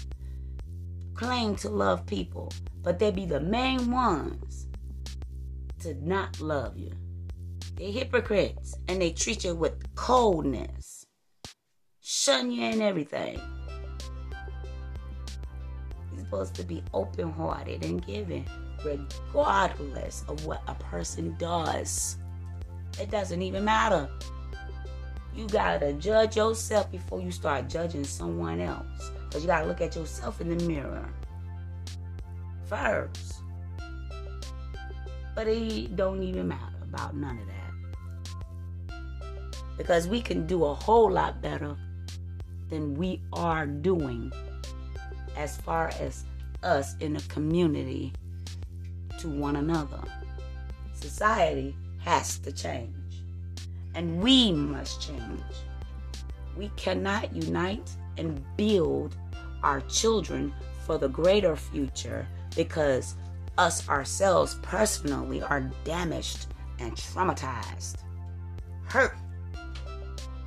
claim 1.14 1.56
to 1.58 1.70
love 1.70 2.06
people, 2.06 2.52
but 2.82 2.98
they 2.98 3.12
be 3.12 3.26
the 3.26 3.40
main 3.40 3.92
ones 3.92 4.68
to 5.82 5.94
not 6.06 6.40
love 6.40 6.78
you. 6.78 6.92
They're 7.76 7.92
hypocrites 7.92 8.76
and 8.88 9.02
they 9.02 9.12
treat 9.12 9.44
you 9.44 9.56
with 9.56 9.96
coldness, 9.96 10.99
shun 12.12 12.50
you 12.50 12.64
and 12.64 12.82
everything. 12.82 13.40
You're 16.12 16.22
supposed 16.22 16.56
to 16.56 16.64
be 16.64 16.84
open 16.92 17.32
hearted 17.32 17.86
and 17.86 18.04
giving, 18.04 18.48
regardless 18.84 20.26
of 20.28 20.44
what 20.44 20.64
a 20.68 20.74
person 20.74 21.36
does. 21.38 22.18
It 23.00 23.12
doesn't 23.12 23.44
even 23.44 23.64
matter. 23.64 24.10
You 25.36 25.48
gotta 25.50 25.94
judge 25.94 26.36
yourself 26.36 26.92
before 26.92 27.22
you 27.22 27.30
start 27.30 27.70
judging 27.70 28.04
someone 28.04 28.60
else. 28.60 29.12
Because 29.28 29.44
you 29.44 29.48
gotta 29.48 29.68
look 29.68 29.80
at 29.80 29.96
yourself 29.96 30.42
in 30.42 30.58
the 30.58 30.66
mirror 30.66 31.14
first. 32.66 33.36
But 35.36 35.48
it 35.48 35.96
don't 35.96 36.24
even 36.24 36.48
matter 36.48 36.80
about 36.82 37.16
none 37.16 37.38
of 37.38 37.46
that. 37.46 38.96
Because 39.78 40.08
we 40.08 40.22
can 40.22 40.48
do 40.48 40.66
a 40.66 40.74
whole 40.74 41.12
lot 41.12 41.40
better 41.40 41.78
than 42.70 42.94
we 42.96 43.22
are 43.34 43.66
doing 43.66 44.32
as 45.36 45.58
far 45.58 45.92
as 46.00 46.26
us 46.64 46.96
in 47.00 47.14
the 47.14 47.24
community 47.24 48.14
to 49.20 49.30
one 49.30 49.58
another. 49.58 50.02
Society 50.94 51.76
has 52.00 52.38
to 52.40 52.52
change. 52.52 52.94
And 53.96 54.22
we 54.22 54.52
must 54.52 55.02
change. 55.02 55.42
We 56.56 56.70
cannot 56.76 57.36
unite 57.36 57.90
and 58.18 58.44
build 58.58 59.16
our 59.64 59.82
children 59.82 60.54
for 60.86 60.98
the 60.98 61.08
greater 61.08 61.56
future 61.56 62.28
because 62.56 63.16
us 63.58 63.88
ourselves 63.90 64.56
personally 64.62 65.42
are 65.42 65.70
damaged 65.84 66.48
and 66.80 66.94
traumatized, 66.94 67.98
hurt, 68.86 69.16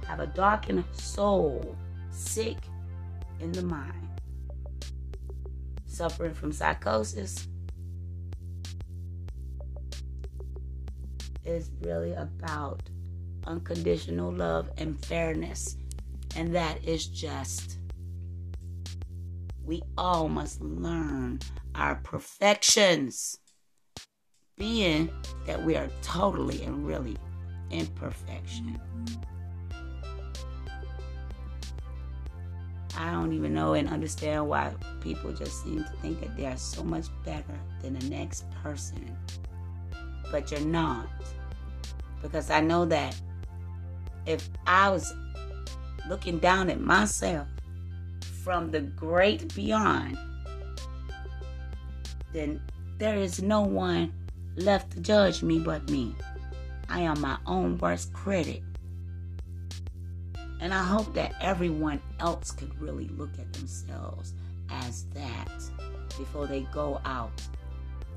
have 0.06 0.20
a 0.20 0.26
darkened 0.26 0.84
soul, 0.92 1.76
sick 2.12 2.58
in 3.40 3.52
the 3.52 3.62
mind, 3.62 4.08
suffering 5.86 6.34
from 6.34 6.52
psychosis. 6.52 7.48
Is 11.44 11.70
really 11.80 12.12
about 12.12 12.80
unconditional 13.48 14.32
love 14.32 14.70
and 14.78 15.04
fairness, 15.04 15.76
and 16.36 16.54
that 16.54 16.84
is 16.84 17.06
just. 17.06 17.78
We 19.64 19.82
all 19.96 20.28
must 20.28 20.60
learn 20.60 21.40
our 21.74 21.96
perfections, 21.96 23.38
being 24.56 25.10
that 25.46 25.64
we 25.64 25.76
are 25.76 25.88
totally 26.02 26.62
and 26.62 26.86
really 26.86 27.16
imperfection. 27.70 28.80
I 32.96 33.10
don't 33.10 33.32
even 33.32 33.54
know 33.54 33.74
and 33.74 33.88
understand 33.88 34.48
why 34.48 34.72
people 35.00 35.32
just 35.32 35.62
seem 35.62 35.84
to 35.84 35.90
think 36.02 36.20
that 36.20 36.36
they 36.36 36.46
are 36.46 36.56
so 36.56 36.82
much 36.82 37.06
better 37.24 37.58
than 37.80 37.98
the 37.98 38.08
next 38.08 38.44
person. 38.62 39.16
But 40.30 40.50
you're 40.50 40.60
not. 40.60 41.08
Because 42.20 42.50
I 42.50 42.60
know 42.60 42.84
that 42.86 43.18
if 44.26 44.48
I 44.66 44.90
was 44.90 45.12
looking 46.08 46.38
down 46.38 46.70
at 46.70 46.80
myself 46.80 47.48
from 48.44 48.70
the 48.70 48.80
great 48.80 49.54
beyond, 49.54 50.18
then 52.32 52.60
there 52.98 53.16
is 53.16 53.42
no 53.42 53.62
one 53.62 54.12
left 54.56 54.92
to 54.92 55.00
judge 55.00 55.42
me 55.42 55.58
but 55.58 55.88
me. 55.90 56.14
I 56.88 57.00
am 57.00 57.20
my 57.20 57.38
own 57.46 57.78
worst 57.78 58.12
critic. 58.12 58.62
And 60.62 60.72
I 60.72 60.84
hope 60.84 61.12
that 61.14 61.34
everyone 61.40 62.00
else 62.20 62.52
could 62.52 62.80
really 62.80 63.08
look 63.08 63.36
at 63.36 63.52
themselves 63.52 64.32
as 64.70 65.06
that 65.06 65.50
before 66.16 66.46
they 66.46 66.60
go 66.72 67.00
out 67.04 67.32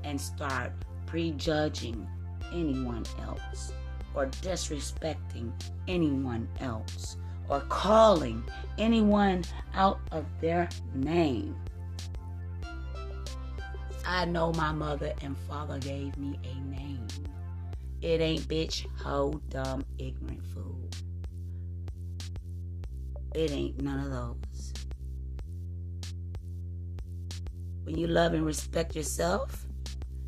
and 0.04 0.20
start 0.20 0.72
prejudging 1.06 2.06
anyone 2.52 3.04
else 3.20 3.72
or 4.14 4.26
disrespecting 4.26 5.50
anyone 5.88 6.48
else 6.60 7.16
or 7.48 7.62
calling 7.62 8.44
anyone 8.78 9.42
out 9.74 9.98
of 10.12 10.24
their 10.40 10.68
name. 10.94 11.56
I 14.06 14.24
know 14.24 14.52
my 14.52 14.70
mother 14.70 15.12
and 15.20 15.36
father 15.48 15.80
gave 15.80 16.16
me 16.16 16.38
a 16.44 16.60
name. 16.60 17.08
It 18.02 18.20
ain't 18.20 18.46
bitch, 18.46 18.86
hoe, 18.98 19.40
dumb, 19.48 19.84
ignorant 19.98 20.46
fool. 20.54 20.75
It 23.36 23.50
ain't 23.50 23.82
none 23.82 24.00
of 24.00 24.10
those. 24.10 24.72
When 27.82 27.98
you 27.98 28.06
love 28.06 28.32
and 28.32 28.46
respect 28.46 28.96
yourself, 28.96 29.66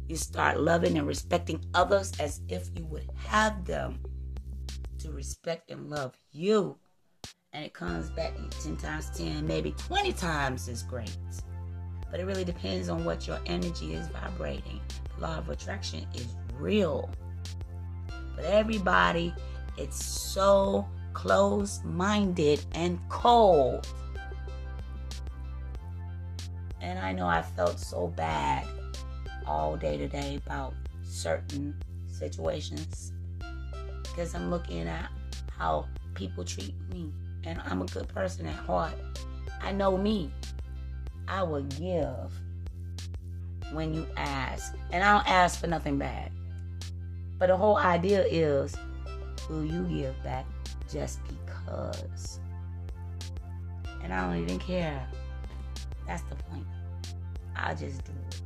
you 0.08 0.16
start 0.16 0.60
loving 0.60 0.98
and 0.98 1.06
respecting 1.06 1.64
others 1.72 2.12
as 2.20 2.42
if 2.50 2.68
you 2.76 2.84
would 2.84 3.08
have 3.16 3.64
them 3.64 3.98
to 4.98 5.10
respect 5.10 5.70
and 5.70 5.88
love 5.88 6.18
you. 6.32 6.76
And 7.54 7.64
it 7.64 7.72
comes 7.72 8.10
back 8.10 8.34
10 8.62 8.76
times 8.76 9.08
10, 9.16 9.46
maybe 9.46 9.72
20 9.78 10.12
times 10.12 10.68
as 10.68 10.82
great. 10.82 11.16
But 12.10 12.20
it 12.20 12.26
really 12.26 12.44
depends 12.44 12.90
on 12.90 13.06
what 13.06 13.26
your 13.26 13.38
energy 13.46 13.94
is 13.94 14.06
vibrating. 14.08 14.82
The 15.16 15.22
law 15.22 15.38
of 15.38 15.48
attraction 15.48 16.06
is 16.14 16.36
real. 16.58 17.08
But 18.36 18.44
everybody, 18.44 19.32
it's 19.78 20.04
so 20.04 20.86
close 21.18 21.80
minded 21.84 22.64
and 22.74 22.96
cold. 23.08 23.88
And 26.80 26.96
I 26.96 27.10
know 27.12 27.26
I 27.26 27.42
felt 27.42 27.80
so 27.80 28.06
bad 28.06 28.64
all 29.44 29.76
day 29.76 29.98
today 29.98 30.40
about 30.46 30.74
certain 31.02 31.74
situations 32.06 33.12
because 34.04 34.32
I'm 34.32 34.48
looking 34.48 34.86
at 34.86 35.10
how 35.50 35.88
people 36.14 36.44
treat 36.44 36.76
me. 36.92 37.12
And 37.42 37.60
I'm 37.64 37.82
a 37.82 37.86
good 37.86 38.06
person 38.06 38.46
at 38.46 38.54
heart. 38.54 38.94
I 39.60 39.72
know 39.72 39.96
me. 39.96 40.30
I 41.26 41.42
will 41.42 41.62
give 41.62 42.32
when 43.72 43.92
you 43.92 44.06
ask. 44.16 44.72
And 44.92 45.02
I 45.02 45.14
don't 45.14 45.28
ask 45.28 45.58
for 45.58 45.66
nothing 45.66 45.98
bad. 45.98 46.30
But 47.38 47.48
the 47.48 47.56
whole 47.56 47.76
idea 47.76 48.24
is 48.30 48.76
will 49.50 49.64
you 49.64 49.82
give 49.82 50.22
back 50.22 50.46
just 50.90 51.20
because? 51.24 52.40
And 54.02 54.12
I 54.12 54.26
don't 54.26 54.42
even 54.42 54.58
care. 54.58 55.06
That's 56.06 56.22
the 56.22 56.36
point. 56.36 56.66
I'll 57.56 57.76
just 57.76 58.04
do 58.04 58.12
it. 58.30 58.42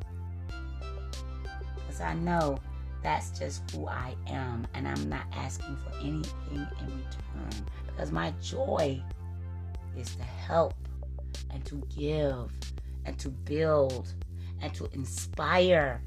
Because 1.75 2.01
I 2.01 2.15
know 2.15 2.59
that's 3.03 3.39
just 3.39 3.71
who 3.71 3.87
I 3.87 4.15
am. 4.27 4.67
And 4.75 4.89
I'm 4.89 5.09
not 5.09 5.25
asking 5.33 5.77
for 5.77 5.97
anything 5.99 6.67
in 6.81 6.87
return. 6.87 7.67
Because 7.87 8.11
my 8.11 8.33
joy 8.43 9.03
is 9.97 10.15
to 10.17 10.23
help 10.23 10.75
and 11.51 11.65
to 11.67 11.83
give 11.97 12.51
and 13.05 13.19
to 13.19 13.29
build 13.29 14.13
and 14.61 14.73
to 14.75 14.89
inspire. 14.93 16.03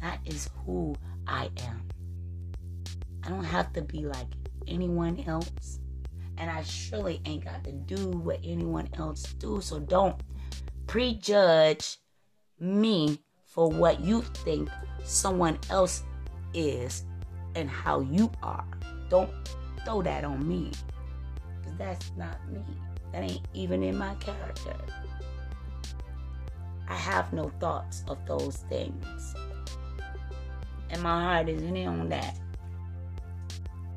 That 0.00 0.18
is 0.24 0.50
who 0.64 0.96
I 1.26 1.50
am. 1.58 1.88
I 3.22 3.28
don't 3.28 3.44
have 3.44 3.72
to 3.74 3.82
be 3.82 4.06
like 4.06 4.26
anyone 4.70 5.22
else. 5.26 5.80
And 6.38 6.50
I 6.50 6.62
surely 6.62 7.20
ain't 7.26 7.44
got 7.44 7.64
to 7.64 7.72
do 7.72 8.08
what 8.10 8.40
anyone 8.42 8.88
else 8.94 9.24
do. 9.34 9.60
So 9.60 9.78
don't 9.78 10.20
prejudge 10.86 11.98
me 12.58 13.20
for 13.44 13.68
what 13.68 14.00
you 14.00 14.22
think 14.22 14.70
someone 15.04 15.58
else 15.68 16.04
is 16.54 17.04
and 17.54 17.68
how 17.68 18.00
you 18.00 18.30
are. 18.42 18.66
Don't 19.08 19.30
throw 19.84 20.02
that 20.02 20.24
on 20.24 20.46
me. 20.48 20.70
Because 21.60 21.76
that's 21.76 22.12
not 22.16 22.38
me. 22.50 22.62
That 23.12 23.22
ain't 23.22 23.46
even 23.54 23.82
in 23.82 23.98
my 23.98 24.14
character. 24.14 24.76
I 26.88 26.94
have 26.94 27.32
no 27.32 27.50
thoughts 27.60 28.02
of 28.08 28.18
those 28.26 28.56
things. 28.68 29.34
And 30.90 31.02
my 31.02 31.22
heart 31.22 31.48
isn't 31.48 31.76
in 31.76 31.88
on 31.88 32.08
that. 32.08 32.38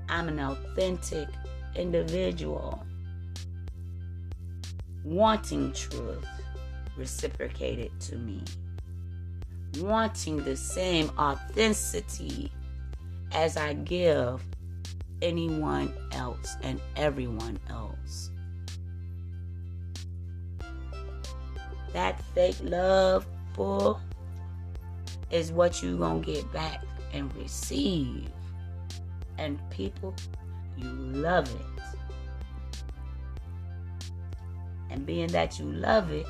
I'm 0.10 0.28
an 0.28 0.40
authentic 0.40 1.28
individual 1.76 2.86
wanting 5.04 5.74
truth 5.74 6.26
reciprocated 6.96 7.92
to 8.00 8.16
me, 8.18 8.42
wanting 9.80 10.44
the 10.44 10.56
same 10.56 11.12
authenticity 11.18 12.52
as 13.32 13.58
I 13.58 13.74
give 13.74 14.44
anyone 15.22 15.94
else 16.12 16.56
and 16.62 16.80
everyone 16.96 17.60
else. 17.70 18.30
that 21.94 22.20
fake 22.34 22.58
love, 22.62 23.26
bull, 23.54 24.02
is 25.32 25.52
what 25.52 25.82
you're 25.82 25.98
gonna 25.98 26.20
get 26.20 26.52
back 26.52 26.84
and 27.14 27.34
receive. 27.36 28.30
And 29.44 29.60
people, 29.70 30.16
you 30.78 30.88
love 30.88 31.54
it. 31.54 31.84
And 34.90 35.06
being 35.06 35.28
that 35.34 35.60
you 35.60 35.66
love 35.66 36.12
it, 36.12 36.26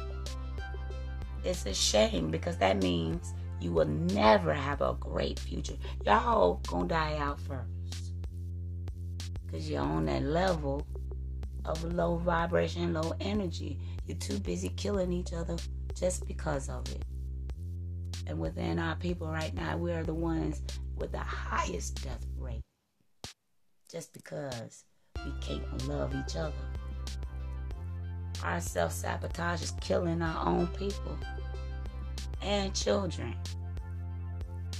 it's 1.43 1.67
a 1.67 1.75
shame 1.75 2.31
because 2.31 2.57
that 2.57 2.81
means 2.81 3.35
you 3.61 3.71
will 3.71 3.85
never 3.85 4.51
have 4.51 4.81
a 4.81 4.95
great 4.99 5.37
future. 5.37 5.75
Y'all 6.03 6.59
gonna 6.65 6.87
die 6.87 7.17
out 7.19 7.39
first. 7.41 8.13
Because 9.45 9.69
you're 9.69 9.83
on 9.83 10.05
that 10.05 10.23
level 10.23 10.87
of 11.65 11.83
low 11.93 12.17
vibration, 12.17 12.93
low 12.93 13.13
energy. 13.19 13.77
You're 14.07 14.17
too 14.17 14.39
busy 14.39 14.69
killing 14.69 15.13
each 15.13 15.33
other 15.33 15.57
just 15.93 16.25
because 16.25 16.67
of 16.67 16.89
it. 16.89 17.05
And 18.25 18.39
within 18.39 18.79
our 18.79 18.95
people 18.95 19.27
right 19.27 19.53
now, 19.53 19.77
we 19.77 19.91
are 19.91 20.03
the 20.03 20.15
ones 20.15 20.63
with 20.95 21.11
the 21.11 21.19
highest 21.19 22.03
death 22.03 22.25
rate. 22.39 22.63
Just 23.93 24.11
because 24.11 24.85
we 25.23 25.31
can't 25.39 25.87
love 25.87 26.15
each 26.15 26.35
other. 26.35 26.51
Our 28.43 28.59
self 28.59 28.91
sabotage 28.91 29.61
is 29.61 29.73
killing 29.81 30.19
our 30.23 30.47
own 30.47 30.65
people 30.69 31.15
and 32.41 32.73
children. 32.73 33.35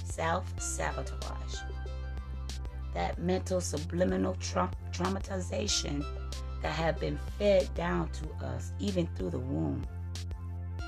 Self 0.04 0.44
sabotage. 0.60 1.54
That 2.92 3.16
mental 3.20 3.60
subliminal 3.60 4.34
tra- 4.40 4.72
traumatization 4.90 6.04
that 6.60 6.72
have 6.72 6.98
been 6.98 7.20
fed 7.38 7.72
down 7.76 8.10
to 8.14 8.46
us, 8.46 8.72
even 8.80 9.06
through 9.14 9.30
the 9.30 9.38
womb, 9.38 9.86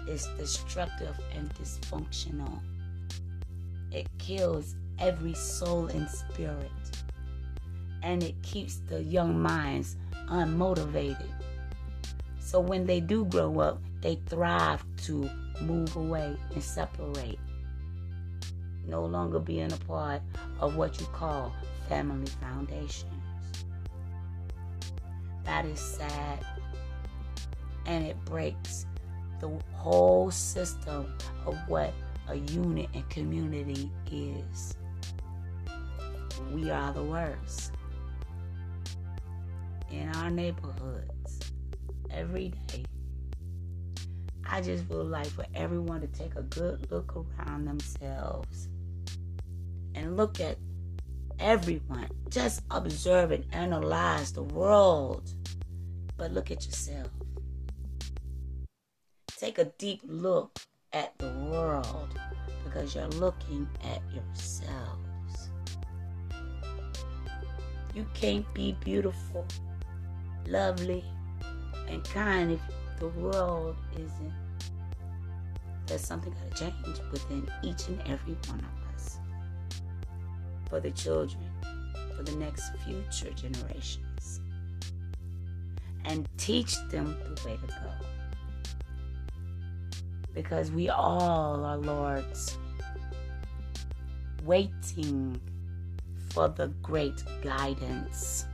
is 0.08 0.26
destructive 0.36 1.16
and 1.32 1.54
dysfunctional. 1.54 2.60
It 3.92 4.08
kills 4.18 4.74
every 4.98 5.34
soul 5.34 5.86
and 5.86 6.08
spirit, 6.10 6.72
and 8.06 8.22
it 8.22 8.40
keeps 8.42 8.76
the 8.86 9.02
young 9.02 9.42
minds 9.42 9.96
unmotivated. 10.28 11.28
So 12.38 12.60
when 12.60 12.86
they 12.86 13.00
do 13.00 13.24
grow 13.24 13.58
up, 13.58 13.82
they 14.00 14.20
thrive 14.26 14.84
to 15.06 15.28
move 15.60 15.96
away 15.96 16.36
and 16.54 16.62
separate. 16.62 17.40
No 18.86 19.04
longer 19.04 19.40
being 19.40 19.72
a 19.72 19.76
part 19.88 20.22
of 20.60 20.76
what 20.76 21.00
you 21.00 21.06
call 21.06 21.52
family 21.88 22.30
foundations. 22.40 23.12
That 25.42 25.66
is 25.66 25.80
sad. 25.80 26.46
And 27.86 28.06
it 28.06 28.24
breaks 28.24 28.86
the 29.40 29.50
whole 29.72 30.30
system 30.30 31.12
of 31.44 31.58
what 31.66 31.92
a 32.28 32.36
unit 32.36 32.88
and 32.94 33.08
community 33.10 33.90
is. 34.08 34.76
We 36.52 36.70
are 36.70 36.92
the 36.92 37.02
worst. 37.02 37.72
In 39.90 40.08
our 40.16 40.30
neighborhoods, 40.30 41.52
every 42.10 42.52
day, 42.66 42.84
I 44.48 44.60
just 44.60 44.88
would 44.88 45.06
like 45.06 45.26
for 45.28 45.46
everyone 45.54 46.00
to 46.00 46.06
take 46.08 46.34
a 46.34 46.42
good 46.42 46.90
look 46.90 47.14
around 47.16 47.66
themselves 47.66 48.68
and 49.94 50.16
look 50.16 50.40
at 50.40 50.58
everyone. 51.38 52.08
Just 52.28 52.62
observe 52.70 53.30
and 53.32 53.44
analyze 53.52 54.32
the 54.32 54.42
world. 54.42 55.30
But 56.16 56.32
look 56.32 56.50
at 56.50 56.64
yourself. 56.64 57.10
Take 59.38 59.58
a 59.58 59.66
deep 59.78 60.00
look 60.04 60.58
at 60.92 61.16
the 61.18 61.28
world 61.50 62.18
because 62.64 62.94
you're 62.94 63.08
looking 63.08 63.68
at 63.84 64.00
yourselves. 64.14 65.50
You 67.94 68.06
can't 68.14 68.46
be 68.54 68.76
beautiful, 68.84 69.46
lovely, 70.46 71.04
and 71.88 72.04
kind 72.04 72.52
if 72.52 72.60
the 72.98 73.08
world 73.08 73.76
isn't. 73.94 74.32
There's 75.86 76.00
something 76.00 76.32
got 76.32 76.56
to 76.56 76.64
change 76.64 77.00
within 77.12 77.48
each 77.62 77.88
and 77.88 78.00
every 78.06 78.36
one 78.48 78.60
of 78.60 78.94
us. 78.94 79.18
For 80.68 80.80
the 80.80 80.90
children, 80.90 81.44
for 82.16 82.22
the 82.22 82.36
next 82.36 82.72
future 82.84 83.32
generations. 83.34 84.40
And 86.04 86.28
teach 86.38 86.76
them 86.88 87.16
the 87.24 87.48
way 87.48 87.56
to 87.56 87.66
go. 87.66 87.90
Because 90.34 90.70
we 90.70 90.88
all 90.88 91.64
are 91.64 91.78
Lord's, 91.78 92.58
waiting 94.44 95.40
for 96.30 96.48
the 96.48 96.68
great 96.82 97.22
guidance 97.42 98.46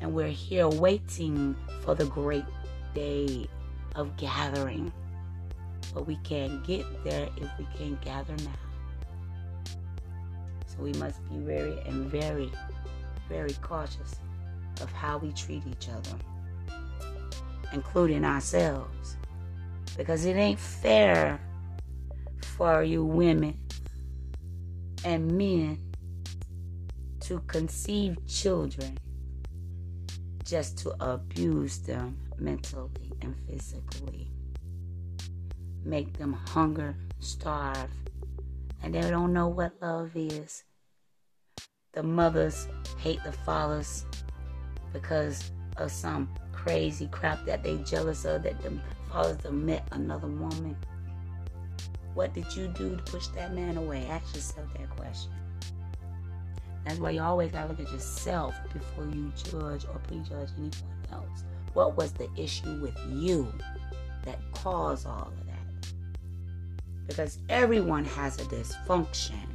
and 0.00 0.12
we're 0.12 0.28
here 0.28 0.68
waiting 0.68 1.56
for 1.82 1.94
the 1.94 2.06
great 2.06 2.44
day 2.94 3.48
of 3.94 4.16
gathering. 4.16 4.92
But 5.94 6.06
we 6.06 6.16
can't 6.16 6.64
get 6.64 6.84
there 7.04 7.28
if 7.36 7.48
we 7.58 7.66
can't 7.78 8.00
gather 8.02 8.34
now. 8.44 9.72
So 10.66 10.82
we 10.82 10.92
must 10.94 11.26
be 11.30 11.38
very 11.38 11.78
and 11.86 12.10
very, 12.10 12.52
very 13.28 13.54
cautious 13.62 14.16
of 14.82 14.92
how 14.92 15.18
we 15.18 15.32
treat 15.32 15.62
each 15.66 15.88
other, 15.88 16.18
including 17.72 18.24
ourselves. 18.24 19.16
Because 19.96 20.26
it 20.26 20.36
ain't 20.36 20.60
fair 20.60 21.40
for 22.42 22.82
you 22.82 23.02
women 23.04 23.58
and 25.04 25.30
men 25.32 25.78
to 27.20 27.40
conceive 27.46 28.18
children 28.26 28.98
just 30.46 30.78
to 30.78 30.94
abuse 31.00 31.78
them 31.78 32.16
mentally 32.38 33.12
and 33.20 33.34
physically. 33.48 34.30
Make 35.84 36.16
them 36.18 36.32
hunger, 36.32 36.96
starve, 37.18 37.90
and 38.82 38.94
they 38.94 39.10
don't 39.10 39.32
know 39.32 39.48
what 39.48 39.72
love 39.82 40.12
is. 40.14 40.62
The 41.92 42.02
mothers 42.02 42.68
hate 42.98 43.22
the 43.24 43.32
fathers 43.32 44.06
because 44.92 45.50
of 45.78 45.90
some 45.90 46.28
crazy 46.52 47.08
crap 47.08 47.44
that 47.46 47.64
they 47.64 47.78
jealous 47.78 48.24
of 48.24 48.44
that 48.44 48.60
the 48.62 48.78
fathers 49.10 49.42
have 49.42 49.52
met 49.52 49.86
another 49.92 50.28
woman. 50.28 50.76
What 52.14 52.34
did 52.34 52.54
you 52.54 52.68
do 52.68 52.96
to 52.96 53.02
push 53.02 53.26
that 53.28 53.52
man 53.52 53.76
away? 53.76 54.06
Ask 54.06 54.34
yourself 54.34 54.66
that 54.78 54.90
question. 54.90 55.32
That's 56.86 57.00
why 57.00 57.10
you 57.10 57.20
always 57.20 57.50
gotta 57.50 57.66
look 57.66 57.80
at 57.80 57.90
yourself 57.90 58.54
before 58.72 59.06
you 59.06 59.32
judge 59.50 59.84
or 59.86 59.98
prejudge 60.06 60.50
anyone 60.56 60.72
else. 61.10 61.42
What 61.72 61.96
was 61.96 62.12
the 62.12 62.30
issue 62.36 62.80
with 62.80 62.96
you 63.08 63.52
that 64.24 64.38
caused 64.52 65.04
all 65.04 65.32
of 65.36 65.46
that? 65.46 65.92
Because 67.08 67.38
everyone 67.48 68.04
has 68.04 68.38
a 68.38 68.44
dysfunction 68.44 69.48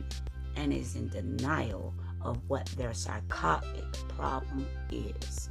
and 0.58 0.74
is 0.74 0.98
in 0.98 1.08
denial 1.08 1.94
of 2.22 2.38
what 2.50 2.66
their 2.78 2.94
psychotic 2.94 3.86
problem 4.10 4.68
is. 4.92 5.50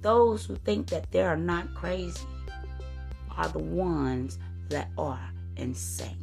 Those 0.00 0.44
who 0.44 0.56
think 0.56 0.88
that 0.88 1.12
they 1.12 1.22
are 1.22 1.36
not 1.36 1.72
crazy 1.72 2.26
are 3.36 3.48
the 3.48 3.60
ones 3.60 4.40
that 4.70 4.90
are 4.98 5.30
insane. 5.56 6.21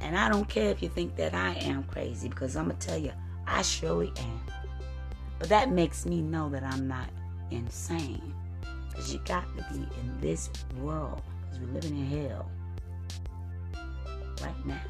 And 0.00 0.16
I 0.16 0.28
don't 0.28 0.48
care 0.48 0.70
if 0.70 0.82
you 0.82 0.88
think 0.88 1.16
that 1.16 1.34
I 1.34 1.54
am 1.54 1.84
crazy 1.84 2.28
because 2.28 2.56
I'm 2.56 2.66
going 2.66 2.78
to 2.78 2.86
tell 2.86 2.98
you, 2.98 3.12
I 3.46 3.62
surely 3.62 4.12
am. 4.16 4.40
But 5.38 5.48
that 5.48 5.70
makes 5.70 6.06
me 6.06 6.20
know 6.22 6.48
that 6.50 6.62
I'm 6.62 6.88
not 6.88 7.08
insane. 7.50 8.34
Because 8.88 9.12
you 9.12 9.20
got 9.24 9.44
to 9.56 9.64
be 9.72 9.80
in 9.80 10.20
this 10.20 10.50
world 10.78 11.22
because 11.40 11.60
we're 11.60 11.72
living 11.72 11.98
in 11.98 12.06
hell 12.06 12.50
right 14.42 14.66
now. 14.66 14.80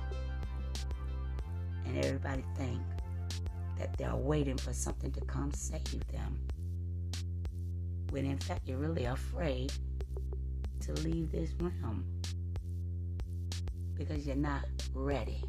And 1.87 2.05
everybody 2.05 2.45
think 2.57 2.81
that 3.79 3.97
they're 3.97 4.15
waiting 4.15 4.59
for 4.59 4.73
something 4.73 5.11
to 5.13 5.21
come 5.23 5.53
save 5.53 6.07
them. 6.09 6.39
When 8.11 8.27
in 8.27 8.39
fact 8.39 8.69
you're 8.69 8.79
really 8.79 9.05
afraid 9.05 9.73
to 10.81 10.93
leave 11.03 11.31
this 11.31 11.53
realm 11.61 12.05
because 14.01 14.27
you're 14.27 14.35
not 14.35 14.65
ready. 14.95 15.45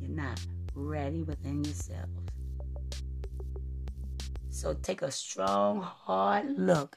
You're 0.00 0.10
not 0.10 0.40
ready 0.76 1.22
within 1.22 1.64
yourselves. 1.64 2.12
So 4.50 4.74
take 4.74 5.02
a 5.02 5.10
strong, 5.10 5.82
hard 5.82 6.56
look 6.56 6.96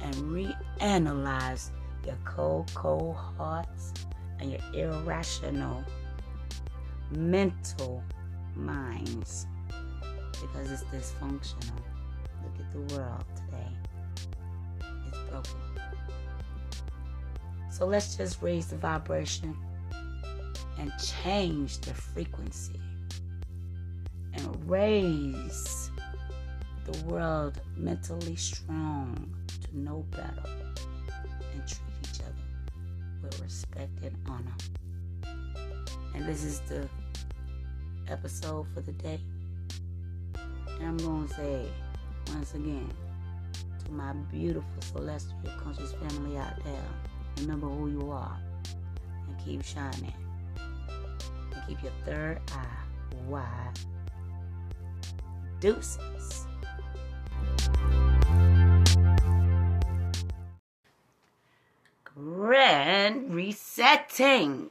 and 0.00 0.14
reanalyze 0.14 1.72
your 2.06 2.16
cold, 2.24 2.72
cold 2.74 3.16
hearts 3.16 3.92
and 4.40 4.50
your 4.50 4.60
irrational 4.72 5.84
mental 7.10 8.02
minds 8.56 9.46
because 10.40 10.72
it's 10.72 10.84
dysfunctional. 10.84 11.82
Look 12.42 12.58
at 12.58 12.72
the 12.72 12.96
world 12.96 13.24
today. 13.36 14.88
It's 15.08 15.18
broken. 15.30 15.71
So 17.72 17.86
let's 17.86 18.16
just 18.16 18.42
raise 18.42 18.66
the 18.66 18.76
vibration 18.76 19.56
and 20.78 20.92
change 21.02 21.78
the 21.78 21.94
frequency 21.94 22.78
and 24.34 24.70
raise 24.70 25.90
the 26.84 27.04
world 27.04 27.62
mentally 27.74 28.36
strong 28.36 29.34
to 29.62 29.78
know 29.78 30.04
better 30.10 30.50
and 31.54 31.66
treat 31.66 31.80
each 32.02 32.20
other 32.20 32.34
with 33.22 33.40
respect 33.40 34.04
and 34.04 34.18
honor. 34.28 34.54
And 36.14 36.26
this 36.28 36.44
is 36.44 36.60
the 36.68 36.86
episode 38.06 38.66
for 38.74 38.82
the 38.82 38.92
day. 38.92 39.18
And 40.78 40.88
I'm 40.88 40.96
going 40.98 41.26
to 41.26 41.34
say 41.34 41.66
once 42.34 42.52
again 42.52 42.92
to 43.86 43.92
my 43.92 44.12
beautiful 44.30 44.82
celestial 44.82 45.38
conscious 45.58 45.94
family 45.94 46.36
out 46.36 46.62
there 46.64 47.11
remember 47.40 47.68
who 47.68 47.90
you 47.90 48.10
are 48.10 48.38
and 49.28 49.44
keep 49.44 49.64
shining. 49.64 50.12
And 50.56 51.62
keep 51.66 51.82
your 51.82 51.92
third 52.04 52.40
eye 52.52 52.82
wide. 53.28 53.78
Deuces. 55.60 56.46
Grand 62.04 63.34
resetting. 63.34 64.70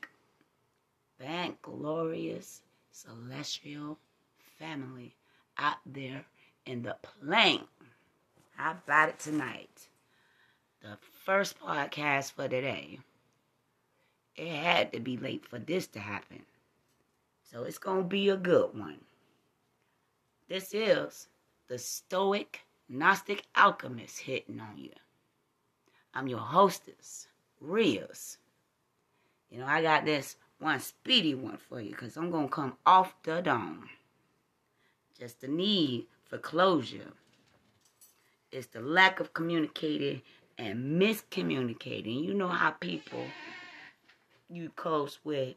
Thank 1.19 1.61
glorious 1.61 2.61
celestial 2.91 3.97
family 4.59 5.15
out 5.57 5.77
there 5.85 6.25
in 6.65 6.83
the 6.83 6.95
plane. 7.01 7.65
How 8.55 8.71
about 8.71 9.09
it 9.09 9.19
tonight? 9.19 9.87
The 10.81 10.97
first 11.25 11.59
podcast 11.59 12.31
for 12.31 12.47
today. 12.47 12.99
It 14.35 14.47
had 14.47 14.91
to 14.93 14.99
be 14.99 15.15
late 15.15 15.45
for 15.45 15.59
this 15.59 15.85
to 15.87 15.99
happen. 15.99 16.41
So 17.43 17.63
it's 17.63 17.77
going 17.77 18.03
to 18.03 18.07
be 18.07 18.29
a 18.29 18.37
good 18.37 18.73
one. 18.73 19.01
This 20.49 20.73
is 20.73 21.27
the 21.67 21.77
Stoic 21.77 22.61
Gnostic 22.89 23.45
Alchemist 23.55 24.19
hitting 24.19 24.59
on 24.59 24.75
you. 24.77 24.89
I'm 26.15 26.27
your 26.27 26.39
hostess, 26.39 27.27
Rios. 27.59 28.39
You 29.51 29.59
know, 29.59 29.67
I 29.67 29.83
got 29.83 30.03
this 30.05 30.35
one 30.57 30.79
speedy 30.79 31.35
one 31.35 31.57
for 31.57 31.79
you 31.79 31.91
because 31.91 32.17
I'm 32.17 32.31
going 32.31 32.47
to 32.47 32.53
come 32.53 32.77
off 32.87 33.13
the 33.21 33.41
dome. 33.41 33.87
Just 35.19 35.41
the 35.41 35.47
need 35.47 36.07
for 36.23 36.39
closure. 36.39 37.13
It's 38.51 38.67
the 38.67 38.81
lack 38.81 39.19
of 39.19 39.33
communicating 39.33 40.23
and 40.61 41.01
miscommunicating. 41.01 42.23
You 42.23 42.35
know 42.35 42.47
how 42.47 42.69
people 42.71 43.25
you 44.47 44.69
close 44.75 45.19
with 45.23 45.55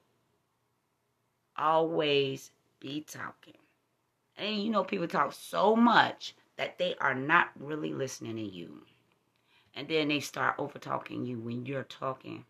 always 1.56 2.50
be 2.80 3.02
talking. 3.02 3.58
And 4.38 4.62
you 4.62 4.70
know 4.70 4.82
people 4.82 5.06
talk 5.06 5.32
so 5.34 5.76
much 5.76 6.34
that 6.56 6.78
they 6.78 6.94
are 7.00 7.14
not 7.14 7.50
really 7.60 7.92
listening 7.92 8.36
to 8.36 8.42
you. 8.42 8.82
And 9.74 9.86
then 9.88 10.08
they 10.08 10.20
start 10.20 10.54
over 10.58 10.78
talking 10.78 11.26
you 11.26 11.38
when 11.38 11.66
you're 11.66 11.84
talking 11.84 12.44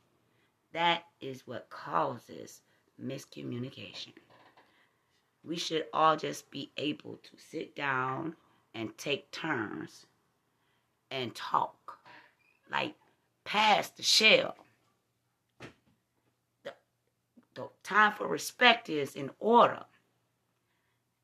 that 0.72 1.04
is 1.20 1.46
what 1.46 1.70
causes 1.70 2.60
miscommunication. 3.02 4.12
We 5.44 5.56
should 5.56 5.86
all 5.92 6.16
just 6.16 6.50
be 6.50 6.70
able 6.76 7.18
to 7.22 7.30
sit 7.36 7.76
down 7.76 8.34
and 8.74 8.96
take 8.98 9.30
turns 9.30 10.06
and 11.10 11.34
talk. 11.34 11.83
Like 12.70 12.94
past 13.44 13.96
the 13.96 14.02
shell. 14.02 14.56
The, 16.64 16.72
the 17.54 17.68
time 17.82 18.12
for 18.12 18.26
respect 18.26 18.88
is 18.88 19.14
in 19.14 19.30
order. 19.38 19.84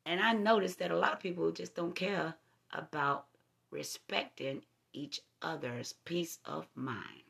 And 0.05 0.19
I 0.19 0.33
noticed 0.33 0.79
that 0.79 0.91
a 0.91 0.97
lot 0.97 1.13
of 1.13 1.19
people 1.19 1.51
just 1.51 1.75
don't 1.75 1.95
care 1.95 2.35
about 2.73 3.25
respecting 3.69 4.63
each 4.93 5.21
other's 5.41 5.93
peace 6.05 6.39
of 6.45 6.67
mind. 6.75 7.23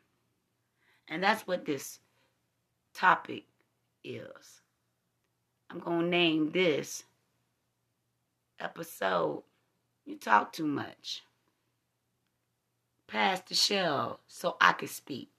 And 1.08 1.24
that's 1.24 1.46
what 1.46 1.66
this 1.66 2.00
topic 2.94 3.44
is. 4.04 4.62
I'm 5.70 5.80
going 5.80 6.02
to 6.02 6.08
name 6.08 6.52
this 6.52 7.04
episode 8.60 9.44
You 10.06 10.16
Talk 10.16 10.54
Too 10.54 10.68
Much. 10.68 11.24
Pass 13.12 13.42
the 13.42 13.56
shell 13.56 14.22
so 14.26 14.56
I 14.62 14.72
could 14.72 14.90
speak. 14.90 15.30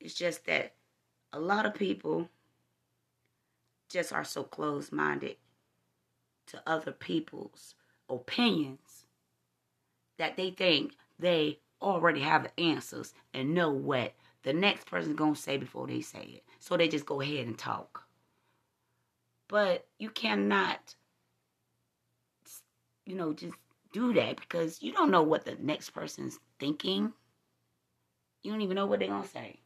It's 0.00 0.14
just 0.14 0.44
that 0.46 0.74
a 1.32 1.38
lot 1.38 1.64
of 1.64 1.74
people 1.74 2.28
just 3.88 4.12
are 4.12 4.24
so 4.24 4.42
closed 4.42 4.90
minded 4.90 5.36
to 6.48 6.60
other 6.66 6.90
people's 6.90 7.76
opinions 8.10 9.06
that 10.18 10.36
they 10.36 10.50
think 10.50 10.96
they 11.20 11.60
already 11.80 12.20
have 12.20 12.42
the 12.42 12.60
answers 12.60 13.14
and 13.32 13.54
know 13.54 13.70
what 13.70 14.14
the 14.42 14.52
next 14.52 14.88
person's 14.88 15.16
to 15.16 15.34
say 15.36 15.56
before 15.56 15.86
they 15.86 16.00
say 16.00 16.22
it. 16.22 16.44
So 16.58 16.76
they 16.76 16.88
just 16.88 17.06
go 17.06 17.20
ahead 17.20 17.46
and 17.46 17.56
talk. 17.56 18.08
But 19.46 19.86
you 20.00 20.10
cannot, 20.10 20.96
you 23.06 23.14
know, 23.14 23.32
just 23.32 23.54
do 23.92 24.12
that 24.14 24.40
because 24.40 24.82
you 24.82 24.92
don't 24.92 25.10
know 25.10 25.22
what 25.22 25.44
the 25.44 25.56
next 25.60 25.90
person's 25.90 26.38
thinking. 26.58 27.12
You 28.42 28.52
don't 28.52 28.62
even 28.62 28.76
know 28.76 28.86
what 28.86 29.00
they're 29.00 29.08
going 29.08 29.22
to 29.22 29.28
say. 29.28 29.60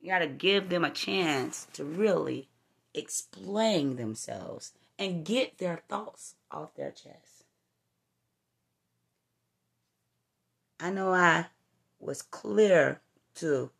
You 0.00 0.10
got 0.10 0.18
to 0.18 0.26
give 0.26 0.68
them 0.68 0.84
a 0.84 0.90
chance 0.90 1.66
to 1.74 1.84
really 1.84 2.48
explain 2.94 3.96
themselves 3.96 4.72
and 4.98 5.24
get 5.24 5.58
their 5.58 5.82
thoughts 5.88 6.34
off 6.50 6.74
their 6.74 6.90
chest. 6.90 7.44
I 10.78 10.90
know 10.90 11.12
I 11.12 11.46
was 11.98 12.22
clear 12.22 13.00
to 13.36 13.70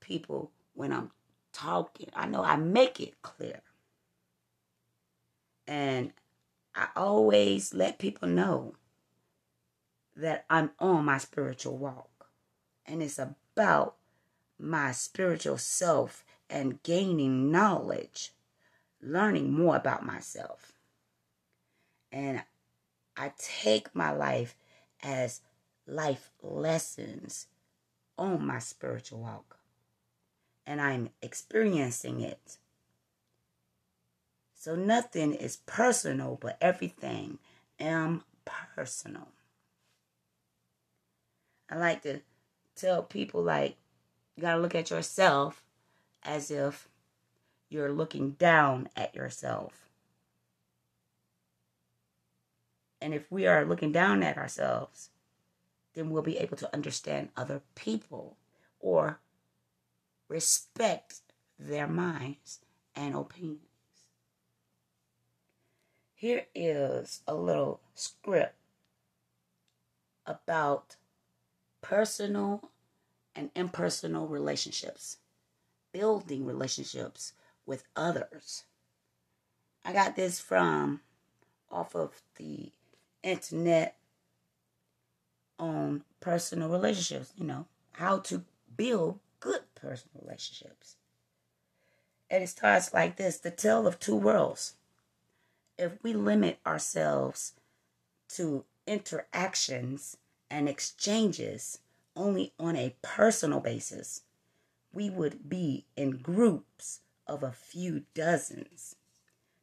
people 0.00 0.52
when 0.74 0.92
I'm 0.92 1.10
talking. 1.52 2.08
I 2.14 2.26
know 2.26 2.42
I 2.42 2.56
make 2.56 3.00
it 3.00 3.20
clear. 3.22 3.60
And 5.66 6.12
I 6.78 6.86
always 6.94 7.74
let 7.74 7.98
people 7.98 8.28
know 8.28 8.76
that 10.14 10.44
I'm 10.48 10.70
on 10.78 11.04
my 11.04 11.18
spiritual 11.18 11.76
walk. 11.76 12.30
And 12.86 13.02
it's 13.02 13.18
about 13.18 13.96
my 14.60 14.92
spiritual 14.92 15.58
self 15.58 16.24
and 16.48 16.80
gaining 16.84 17.50
knowledge, 17.50 18.32
learning 19.02 19.52
more 19.52 19.74
about 19.74 20.06
myself. 20.06 20.72
And 22.12 22.44
I 23.16 23.32
take 23.36 23.92
my 23.92 24.12
life 24.12 24.54
as 25.02 25.40
life 25.84 26.30
lessons 26.40 27.48
on 28.16 28.46
my 28.46 28.60
spiritual 28.60 29.18
walk. 29.18 29.58
And 30.64 30.80
I'm 30.80 31.10
experiencing 31.22 32.20
it. 32.20 32.58
So 34.58 34.74
nothing 34.74 35.34
is 35.34 35.58
personal, 35.66 36.36
but 36.40 36.58
everything 36.60 37.38
am 37.78 38.24
personal. 38.44 39.28
I 41.70 41.76
like 41.76 42.02
to 42.02 42.20
tell 42.74 43.04
people 43.04 43.40
like 43.40 43.76
you 44.34 44.42
got 44.42 44.56
to 44.56 44.60
look 44.60 44.74
at 44.74 44.90
yourself 44.90 45.62
as 46.24 46.50
if 46.50 46.88
you're 47.68 47.92
looking 47.92 48.32
down 48.32 48.88
at 48.96 49.14
yourself. 49.14 49.88
And 53.00 53.14
if 53.14 53.30
we 53.30 53.46
are 53.46 53.64
looking 53.64 53.92
down 53.92 54.24
at 54.24 54.36
ourselves, 54.36 55.10
then 55.94 56.10
we'll 56.10 56.22
be 56.22 56.38
able 56.38 56.56
to 56.56 56.74
understand 56.74 57.28
other 57.36 57.62
people 57.76 58.36
or 58.80 59.20
respect 60.28 61.20
their 61.60 61.86
minds 61.86 62.58
and 62.96 63.14
opinions. 63.14 63.67
Here 66.18 66.46
is 66.52 67.22
a 67.28 67.34
little 67.36 67.78
script 67.94 68.56
about 70.26 70.96
personal 71.80 72.70
and 73.36 73.52
impersonal 73.54 74.26
relationships, 74.26 75.18
building 75.92 76.44
relationships 76.44 77.34
with 77.66 77.84
others. 77.94 78.64
I 79.84 79.92
got 79.92 80.16
this 80.16 80.40
from 80.40 81.02
off 81.70 81.94
of 81.94 82.20
the 82.34 82.72
internet 83.22 83.96
on 85.56 86.02
personal 86.18 86.68
relationships, 86.68 87.32
you 87.36 87.44
know, 87.44 87.66
how 87.92 88.18
to 88.18 88.42
build 88.76 89.20
good 89.38 89.62
personal 89.76 90.24
relationships. 90.24 90.96
And 92.28 92.42
it 92.42 92.48
starts 92.48 92.92
like 92.92 93.18
this 93.18 93.38
the 93.38 93.52
tale 93.52 93.86
of 93.86 94.00
two 94.00 94.16
worlds. 94.16 94.74
If 95.78 96.02
we 96.02 96.12
limit 96.12 96.58
ourselves 96.66 97.52
to 98.30 98.64
interactions 98.86 100.16
and 100.50 100.68
exchanges 100.68 101.78
only 102.16 102.52
on 102.58 102.74
a 102.76 102.96
personal 103.00 103.60
basis, 103.60 104.22
we 104.92 105.08
would 105.08 105.48
be 105.48 105.84
in 105.96 106.18
groups 106.18 107.00
of 107.26 107.42
a 107.42 107.52
few 107.52 108.02
dozens. 108.14 108.96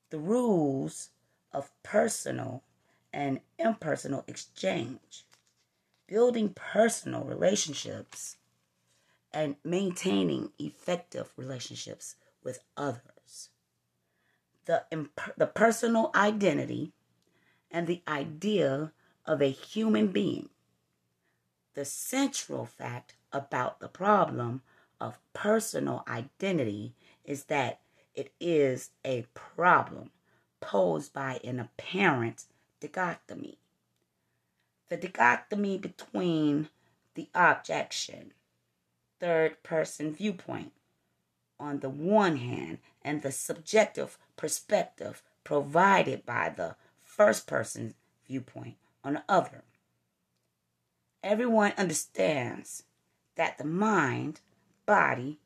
The 0.10 0.20
rules 0.20 1.10
of 1.52 1.72
personal 1.84 2.64
and 3.12 3.42
impersonal 3.60 4.24
exchange 4.28 5.26
building 6.08 6.50
personal 6.54 7.24
relationships 7.24 8.38
and 9.34 9.56
maintaining 9.64 10.52
effective 10.60 11.34
relationships 11.36 12.16
with 12.44 12.60
others. 12.78 13.15
The, 14.66 14.84
imp- 14.92 15.36
the 15.38 15.48
personal 15.48 16.12
identity 16.16 16.92
and 17.70 17.88
the 17.88 18.02
idea 18.08 18.92
of 19.26 19.42
a 19.42 19.52
human 19.52 20.08
being. 20.08 20.50
The 21.76 21.86
central 21.86 22.66
fact 22.66 23.16
about 23.32 23.80
the 23.80 23.90
problem 23.90 24.62
of 25.00 25.20
personal 25.34 26.04
identity 26.08 26.96
is 27.26 27.46
that 27.46 27.82
it 28.14 28.32
is 28.40 28.92
a 29.04 29.26
problem 29.34 30.12
posed 30.62 31.14
by 31.14 31.40
an 31.44 31.60
apparent 31.60 32.46
dichotomy. 32.80 33.60
The 34.88 34.98
dichotomy 34.98 35.78
between 35.78 36.70
the 37.16 37.30
objection, 37.36 38.34
third 39.20 39.62
person 39.64 40.14
viewpoint, 40.14 40.72
on 41.60 41.80
the 41.80 41.90
one 41.90 42.38
hand, 42.38 42.78
and 43.06 43.22
the 43.22 43.32
subjective 43.32 44.18
perspective 44.36 45.22
provided 45.44 46.26
by 46.26 46.50
the 46.50 46.76
first 47.04 47.46
person 47.46 47.94
viewpoint 48.28 48.76
on 49.04 49.14
the 49.14 49.24
other. 49.30 49.64
Everyone 51.24 51.72
understands 51.78 52.84
that 53.36 53.58
the 53.60 53.64
mind 53.64 54.42
body 54.88 55.40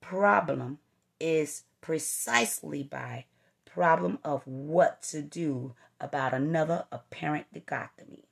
problem 0.00 0.78
is 1.20 1.64
precisely 1.82 2.82
by 2.82 3.26
problem 3.66 4.18
of 4.24 4.46
what 4.46 5.02
to 5.02 5.20
do 5.20 5.74
about 6.00 6.32
another 6.32 6.86
apparent 6.90 7.52
dichotomy. 7.52 8.24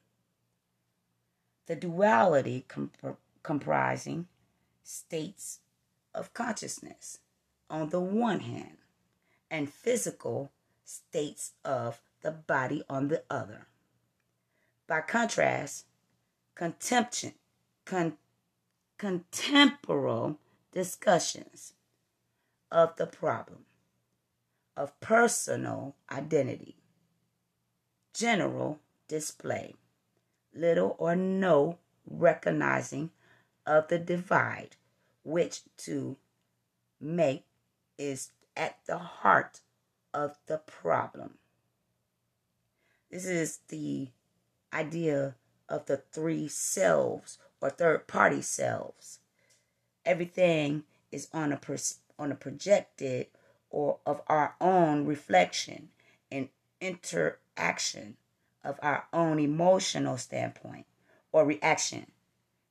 The 1.66 1.76
duality 1.76 2.64
comp- 2.66 3.18
comprising 3.42 4.26
states 4.82 5.60
of 6.14 6.32
consciousness 6.32 7.18
on 7.70 7.90
the 7.90 8.00
one 8.00 8.40
hand 8.40 8.78
and 9.50 9.72
physical 9.72 10.50
states 10.84 11.52
of 11.64 12.00
the 12.22 12.30
body 12.30 12.82
on 12.88 13.08
the 13.08 13.22
other. 13.30 13.66
By 14.86 15.00
contrast, 15.00 15.86
contemption, 16.54 17.32
con- 17.84 18.18
contemporary 18.98 20.36
discussions 20.72 21.74
of 22.70 22.96
the 22.96 23.06
problem 23.06 23.66
of 24.76 24.98
personal 25.00 25.94
identity, 26.10 26.76
general 28.12 28.80
display, 29.08 29.74
little 30.52 30.96
or 30.98 31.14
no 31.14 31.78
recognizing 32.06 33.10
of 33.66 33.88
the 33.88 33.98
divide, 33.98 34.76
which 35.22 35.60
to 35.76 36.16
make 37.00 37.44
is 37.98 38.30
at 38.56 38.78
the 38.86 38.98
heart 38.98 39.60
of 40.12 40.36
the 40.46 40.58
problem. 40.58 41.38
This 43.10 43.26
is 43.26 43.58
the 43.68 44.08
idea 44.72 45.36
of 45.68 45.86
the 45.86 45.96
three 45.96 46.48
selves 46.48 47.38
or 47.60 47.70
third 47.70 48.06
party 48.06 48.42
selves. 48.42 49.20
Everything 50.04 50.84
is 51.10 51.28
on 51.32 51.52
a 51.52 51.56
pers- 51.56 52.00
on 52.18 52.30
a 52.30 52.34
projected 52.34 53.28
or 53.70 53.98
of 54.06 54.20
our 54.28 54.54
own 54.60 55.06
reflection 55.06 55.88
and 56.30 56.48
interaction 56.80 58.16
of 58.62 58.78
our 58.82 59.06
own 59.12 59.38
emotional 59.38 60.16
standpoint 60.16 60.86
or 61.32 61.44
reaction 61.44 62.06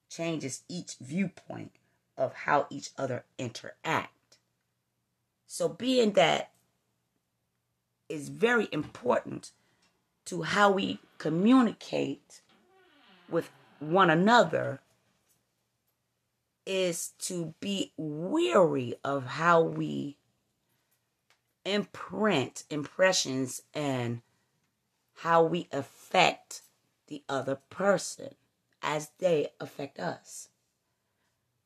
changes 0.10 0.64
each 0.70 0.96
viewpoint 1.02 1.72
of 2.18 2.34
how 2.34 2.68
each 2.70 2.90
other 2.98 3.26
interact. 3.38 4.13
So 5.54 5.70
being 5.70 6.14
that 6.14 6.50
is 8.10 8.30
very 8.30 8.68
important 8.72 9.52
to 10.26 10.42
how 10.42 10.72
we 10.72 10.98
communicate 11.20 12.42
with 13.30 13.52
one 13.78 14.10
another 14.10 14.80
is 16.66 17.10
to 17.20 17.54
be 17.60 17.94
weary 17.98 18.96
of 19.04 19.28
how 19.28 19.62
we 19.62 20.18
imprint 21.66 22.64
impressions 22.72 23.62
and 23.76 24.24
how 25.18 25.44
we 25.44 25.68
affect 25.72 26.64
the 27.06 27.22
other 27.30 27.60
person 27.70 28.34
as 28.82 29.12
they 29.20 29.50
affect 29.60 30.00
us. 30.00 30.50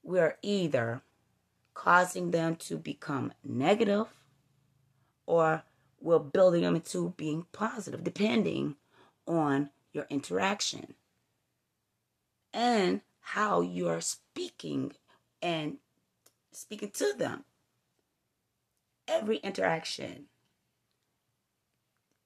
We're 0.04 0.38
either 0.42 1.04
causing 1.78 2.32
them 2.32 2.56
to 2.56 2.76
become 2.76 3.32
negative 3.44 4.08
or 5.28 5.64
we're 6.02 6.18
building 6.18 6.64
them 6.64 6.76
into 6.76 7.14
being 7.18 7.46
positive, 7.52 8.04
depending 8.04 8.76
on 9.28 9.70
your 9.94 10.08
interaction 10.10 10.96
and 12.52 13.02
how 13.20 13.62
you're 13.62 14.02
speaking 14.02 14.92
and 15.40 15.78
speaking 16.52 16.90
to 16.90 17.14
them. 17.16 17.44
Every 19.08 19.38
interaction 19.38 20.26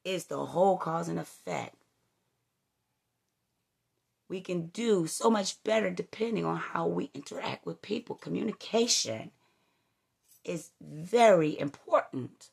is 0.05 0.25
the 0.25 0.45
whole 0.45 0.77
cause 0.77 1.09
and 1.09 1.19
effect. 1.19 1.75
We 4.29 4.39
can 4.39 4.67
do 4.67 5.07
so 5.07 5.29
much 5.29 5.61
better 5.65 5.89
depending 5.89 6.45
on 6.45 6.55
how 6.55 6.87
we 6.87 7.11
interact 7.13 7.65
with 7.65 7.81
people. 7.81 8.15
Communication 8.15 9.31
is 10.43 10.71
very 10.81 11.59
important. 11.59 12.49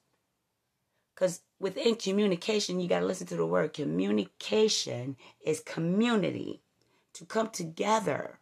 Because 1.14 1.40
within 1.58 1.96
communication, 1.96 2.80
you 2.80 2.88
got 2.88 3.00
to 3.00 3.06
listen 3.06 3.26
to 3.28 3.36
the 3.36 3.46
word 3.46 3.72
communication 3.72 5.16
is 5.44 5.60
community 5.60 6.60
to 7.14 7.24
come 7.24 7.50
together. 7.50 8.38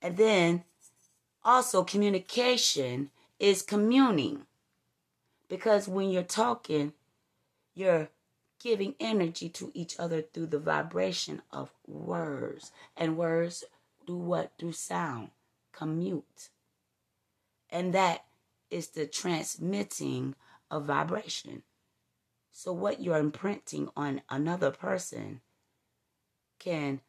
And 0.00 0.16
then 0.16 0.64
also, 1.44 1.82
communication 1.82 3.10
is 3.38 3.62
communing. 3.62 4.42
Because 5.48 5.88
when 5.88 6.10
you're 6.10 6.22
talking, 6.22 6.92
you're 7.74 8.10
giving 8.60 8.94
energy 9.00 9.48
to 9.48 9.70
each 9.74 9.98
other 9.98 10.20
through 10.22 10.46
the 10.46 10.58
vibration 10.58 11.42
of 11.52 11.70
words. 11.86 12.72
And 12.96 13.16
words 13.16 13.64
do 14.06 14.16
what? 14.16 14.56
Do 14.58 14.72
sound. 14.72 15.30
Commute. 15.72 16.50
And 17.70 17.92
that 17.94 18.24
is 18.70 18.88
the 18.88 19.06
transmitting 19.06 20.34
of 20.70 20.86
vibration. 20.86 21.62
So, 22.50 22.72
what 22.72 23.00
you're 23.00 23.18
imprinting 23.18 23.88
on 23.96 24.22
another 24.28 24.70
person 24.70 25.42
can 26.58 27.00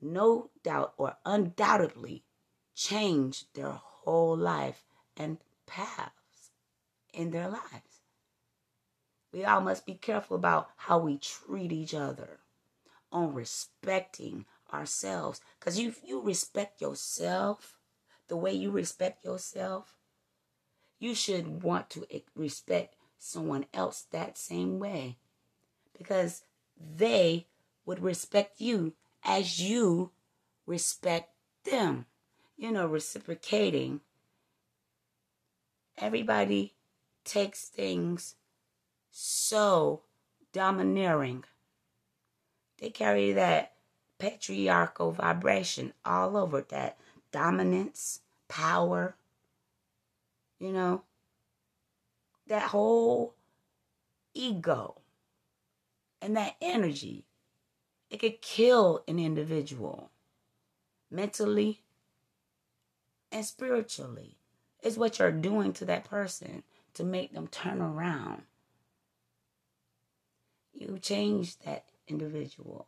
no 0.00 0.50
doubt 0.62 0.94
or 0.96 1.16
undoubtedly 1.24 2.24
change 2.74 3.46
their 3.54 3.70
whole 3.70 4.36
life 4.36 4.84
and 5.16 5.38
paths 5.66 6.50
in 7.12 7.30
their 7.30 7.48
lives. 7.48 8.02
We 9.32 9.44
all 9.44 9.60
must 9.60 9.86
be 9.86 9.94
careful 9.94 10.36
about 10.36 10.68
how 10.76 10.98
we 10.98 11.16
treat 11.18 11.72
each 11.72 11.94
other 11.94 12.40
on 13.10 13.32
respecting 13.32 14.44
ourselves. 14.72 15.40
Because 15.58 15.78
if 15.78 16.00
you 16.04 16.20
respect 16.20 16.80
yourself 16.80 17.78
the 18.28 18.36
way 18.36 18.52
you 18.52 18.70
respect 18.70 19.24
yourself, 19.24 19.94
you 20.98 21.14
should 21.14 21.62
want 21.62 21.90
to 21.90 22.06
respect 22.34 22.96
someone 23.18 23.66
else 23.74 24.06
that 24.10 24.38
same 24.38 24.78
way. 24.78 25.16
Because 25.96 26.42
they 26.78 27.46
would 27.84 28.02
respect 28.02 28.60
you 28.60 28.94
as 29.24 29.60
you 29.60 30.10
respect 30.66 31.30
them. 31.64 32.06
You 32.56 32.72
know, 32.72 32.86
reciprocating. 32.86 34.00
Everybody 35.98 36.74
takes 37.24 37.64
things 37.64 38.36
so 39.10 40.02
domineering. 40.52 41.44
They 42.78 42.90
carry 42.90 43.32
that 43.32 43.72
patriarchal 44.18 45.12
vibration 45.12 45.92
all 46.04 46.36
over 46.36 46.60
that 46.62 46.96
dominance, 47.32 48.20
power, 48.48 49.16
you 50.58 50.72
know, 50.72 51.02
that 52.46 52.62
whole 52.62 53.34
ego 54.34 55.00
and 56.20 56.36
that 56.36 56.54
energy 56.60 57.24
it 58.12 58.20
could 58.20 58.42
kill 58.42 59.02
an 59.08 59.18
individual 59.18 60.10
mentally 61.10 61.80
and 63.32 63.44
spiritually. 63.44 64.36
It's 64.82 64.98
what 64.98 65.18
you're 65.18 65.32
doing 65.32 65.72
to 65.74 65.86
that 65.86 66.04
person 66.04 66.62
to 66.92 67.04
make 67.04 67.32
them 67.32 67.46
turn 67.46 67.80
around. 67.80 68.42
You 70.74 70.98
change 71.00 71.58
that 71.60 71.84
individual. 72.06 72.86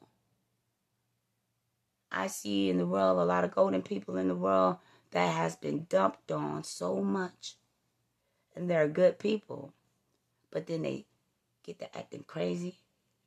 I 2.15 2.28
see 2.28 2.70
in 2.70 2.78
the 2.78 2.86
world 2.86 3.19
a 3.19 3.24
lot 3.24 3.45
of 3.45 3.55
golden 3.55 3.82
people 3.82 4.16
in 4.16 4.28
the 4.28 4.35
world 4.35 4.77
that 5.11 5.35
has 5.35 5.57
been 5.57 5.86
dumped 5.89 6.31
on 6.31 6.62
so 6.62 7.03
much. 7.03 7.57
And 8.55 8.70
they're 8.70 8.89
good 8.89 9.19
people. 9.19 9.73
But 10.51 10.66
then 10.66 10.82
they 10.82 11.07
get 11.65 11.81
to 11.81 11.99
acting 11.99 12.24
crazy 12.27 12.78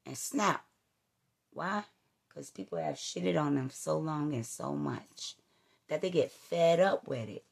and 0.05 0.17
snap. 0.17 0.63
Why? 1.53 1.83
Because 2.29 2.49
people 2.49 2.77
have 2.77 2.95
shitted 2.95 3.39
on 3.39 3.55
them 3.55 3.69
so 3.69 3.97
long 3.97 4.33
and 4.33 4.45
so 4.45 4.73
much 4.73 5.35
that 5.89 6.01
they 6.01 6.09
get 6.09 6.31
fed 6.31 6.79
up 6.79 7.07
with 7.07 7.27
it. 7.27 7.43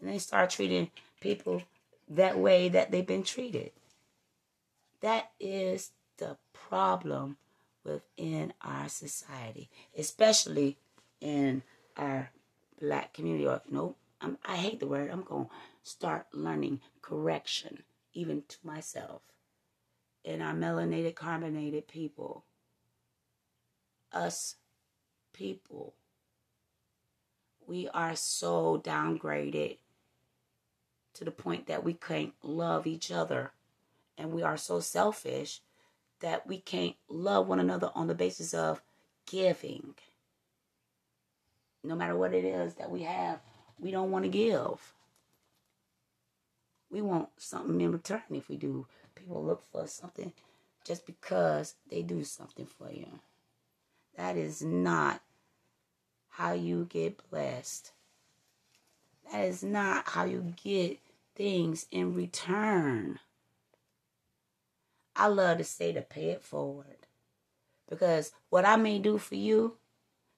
And 0.00 0.10
they 0.10 0.18
start 0.18 0.50
treating 0.50 0.90
people 1.20 1.62
that 2.08 2.38
way 2.38 2.68
that 2.68 2.90
they've 2.90 3.06
been 3.06 3.22
treated. 3.22 3.70
That 5.00 5.30
is 5.38 5.90
the 6.18 6.36
problem 6.52 7.36
within 7.84 8.52
our 8.62 8.88
society, 8.88 9.70
especially 9.96 10.78
in 11.20 11.62
our 11.96 12.30
black 12.80 13.12
community. 13.12 13.46
Or 13.46 13.62
no, 13.70 13.96
I'm, 14.20 14.38
I 14.44 14.56
hate 14.56 14.80
the 14.80 14.86
word. 14.86 15.10
I'm 15.10 15.22
going 15.22 15.46
to 15.46 15.50
start 15.82 16.26
learning 16.32 16.80
correction, 17.00 17.82
even 18.12 18.42
to 18.48 18.56
myself. 18.64 19.22
In 20.24 20.40
our 20.40 20.54
melanated, 20.54 21.16
carbonated 21.16 21.88
people, 21.88 22.44
us 24.12 24.56
people, 25.32 25.94
we 27.66 27.88
are 27.88 28.14
so 28.14 28.80
downgraded 28.84 29.78
to 31.14 31.24
the 31.24 31.30
point 31.30 31.66
that 31.66 31.84
we 31.84 31.94
can't 31.94 32.34
love 32.42 32.86
each 32.86 33.10
other. 33.10 33.52
And 34.16 34.32
we 34.32 34.42
are 34.42 34.56
so 34.56 34.80
selfish 34.80 35.60
that 36.22 36.46
we 36.46 36.58
can't 36.58 36.96
love 37.08 37.46
one 37.46 37.60
another 37.60 37.90
on 37.94 38.06
the 38.06 38.14
basis 38.14 38.54
of 38.54 38.80
giving. 39.30 39.94
No 41.84 41.94
matter 41.94 42.16
what 42.16 42.32
it 42.32 42.44
is 42.44 42.74
that 42.74 42.90
we 42.90 43.02
have, 43.02 43.40
we 43.78 43.90
don't 43.90 44.10
want 44.10 44.24
to 44.24 44.30
give. 44.30 44.94
We 46.90 47.02
want 47.02 47.28
something 47.36 47.80
in 47.80 47.92
return 47.92 48.22
if 48.30 48.48
we 48.48 48.56
do. 48.56 48.86
People 49.14 49.44
look 49.44 49.64
for 49.70 49.86
something 49.86 50.32
just 50.84 51.06
because 51.06 51.74
they 51.90 52.02
do 52.02 52.24
something 52.24 52.66
for 52.66 52.90
you. 52.90 53.20
That 54.16 54.36
is 54.36 54.62
not 54.62 55.20
how 56.28 56.52
you 56.52 56.86
get 56.88 57.30
blessed. 57.30 57.92
That 59.30 59.44
is 59.44 59.62
not 59.62 60.08
how 60.08 60.24
you 60.24 60.54
get 60.62 60.98
things 61.34 61.86
in 61.90 62.14
return. 62.14 63.18
I 65.14 65.26
love 65.26 65.58
to 65.58 65.64
say 65.64 65.92
to 65.92 66.02
pay 66.02 66.30
it 66.30 66.42
forward. 66.42 67.06
Because 67.88 68.32
what 68.48 68.64
I 68.64 68.76
may 68.76 68.98
do 68.98 69.18
for 69.18 69.34
you, 69.34 69.76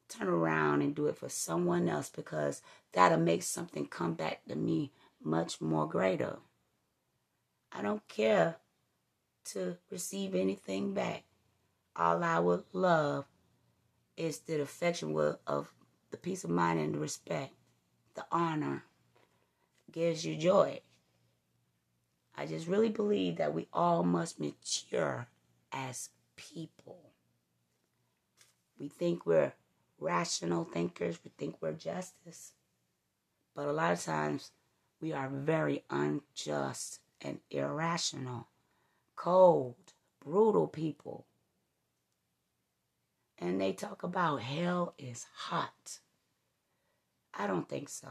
turn 0.09 0.29
around 0.29 0.83
and 0.83 0.95
do 0.95 1.07
it 1.07 1.17
for 1.17 1.29
someone 1.29 1.89
else 1.89 2.11
because 2.11 2.63
that'll 2.93 3.19
make 3.19 3.43
something 3.43 3.87
come 3.87 4.15
back 4.15 4.45
to 4.49 4.57
me 4.57 4.93
much 5.23 5.61
more 5.61 5.89
greater. 5.89 6.39
I 7.73 7.83
don't 7.83 8.07
care 8.09 8.57
to 9.47 9.77
receive 9.91 10.35
anything 10.35 10.95
back. 10.95 11.25
All 11.97 12.23
I 12.23 12.39
would 12.39 12.65
love 12.73 13.27
is 14.17 14.39
the 14.41 14.61
affection 14.61 15.17
of 15.47 15.73
the 16.11 16.17
peace 16.17 16.45
of 16.45 16.51
mind 16.51 16.79
and 16.79 16.95
the 16.95 16.99
respect, 16.99 17.53
the 18.15 18.25
honor 18.31 18.85
gives 19.91 20.25
you 20.25 20.37
joy. 20.37 20.81
I 22.37 22.47
just 22.47 22.67
really 22.67 22.89
believe 22.89 23.37
that 23.37 23.55
we 23.55 23.69
all 23.73 24.03
must 24.03 24.41
mature 24.41 25.29
as 25.73 26.11
people. 26.37 26.99
We 28.79 28.89
think 28.89 29.25
we're 29.25 29.53
rational 30.01 30.65
thinkers, 30.65 31.19
we 31.25 31.31
think 31.37 31.57
we're 31.61 31.73
justice. 31.73 32.53
But 33.55 33.69
a 33.69 33.73
lot 33.73 33.93
of 33.93 34.03
times 34.03 34.51
we 35.01 35.13
are 35.13 35.29
very 35.29 35.85
unjust 35.91 37.01
and 37.21 37.39
irrational, 37.51 38.49
cold, 39.15 39.93
brutal 40.25 40.67
people. 40.67 41.27
And 43.39 43.61
they 43.61 43.73
talk 43.73 44.03
about 44.03 44.43
hell 44.43 44.95
is 44.99 45.27
hot. 45.35 46.01
I 47.33 47.47
don't 47.47 47.69
think 47.69 47.89
so. 47.89 48.09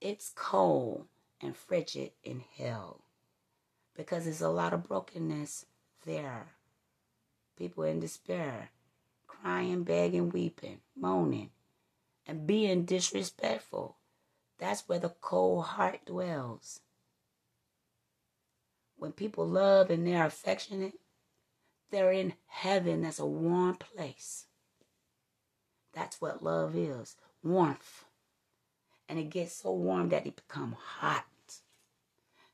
It's 0.00 0.32
cold 0.34 1.06
and 1.42 1.56
frigid 1.56 2.12
in 2.22 2.44
hell 2.56 3.02
because 3.96 4.24
there's 4.24 4.40
a 4.40 4.48
lot 4.48 4.72
of 4.72 4.84
brokenness 4.84 5.66
there. 6.06 6.46
People 7.56 7.84
in 7.84 8.00
despair, 8.00 8.70
crying, 9.26 9.82
begging, 9.82 10.30
weeping, 10.30 10.80
moaning, 10.96 11.50
and 12.26 12.46
being 12.46 12.84
disrespectful. 12.84 13.96
That's 14.58 14.88
where 14.88 14.98
the 14.98 15.10
cold 15.20 15.64
heart 15.64 16.06
dwells. 16.06 16.80
When 18.96 19.12
people 19.12 19.46
love 19.46 19.90
and 19.90 20.06
they're 20.06 20.26
affectionate, 20.26 20.94
they're 21.90 22.12
in 22.12 22.34
heaven. 22.46 23.02
That's 23.02 23.18
a 23.18 23.26
warm 23.26 23.74
place. 23.74 24.46
That's 25.92 26.20
what 26.20 26.42
love 26.42 26.76
is 26.76 27.16
warmth. 27.42 28.04
And 29.08 29.18
it 29.18 29.30
gets 29.30 29.56
so 29.56 29.72
warm 29.72 30.08
that 30.10 30.26
it 30.26 30.36
becomes 30.36 30.76
hot. 30.78 31.26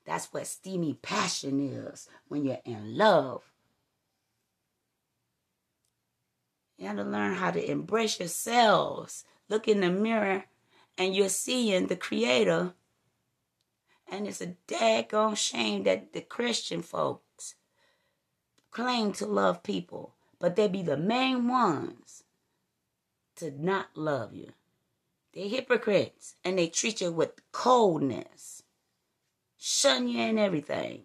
That's 0.08 0.32
what 0.32 0.46
steamy 0.46 0.94
passion 0.94 1.60
is 1.60 2.08
when 2.28 2.42
you're 2.42 2.62
in 2.64 2.96
love. 2.96 3.42
You 6.78 6.86
have 6.86 6.96
to 6.96 7.04
learn 7.04 7.34
how 7.34 7.50
to 7.50 7.70
embrace 7.70 8.18
yourselves. 8.18 9.26
Look 9.50 9.68
in 9.68 9.80
the 9.80 9.90
mirror 9.90 10.44
and 10.96 11.14
you're 11.14 11.28
seeing 11.28 11.88
the 11.88 11.96
Creator. 11.96 12.72
And 14.10 14.26
it's 14.26 14.40
a 14.40 14.54
daggone 14.66 15.36
shame 15.36 15.82
that 15.82 16.14
the 16.14 16.22
Christian 16.22 16.80
folks 16.80 17.56
claim 18.70 19.12
to 19.12 19.26
love 19.26 19.62
people, 19.62 20.14
but 20.38 20.56
they 20.56 20.68
be 20.68 20.80
the 20.80 20.96
main 20.96 21.48
ones 21.48 22.24
to 23.36 23.50
not 23.50 23.88
love 23.94 24.32
you. 24.32 24.52
They're 25.34 25.50
hypocrites 25.50 26.34
and 26.42 26.58
they 26.58 26.68
treat 26.68 27.02
you 27.02 27.12
with 27.12 27.52
coldness 27.52 28.62
shun 29.58 30.08
you 30.08 30.20
and 30.20 30.38
everything. 30.38 31.02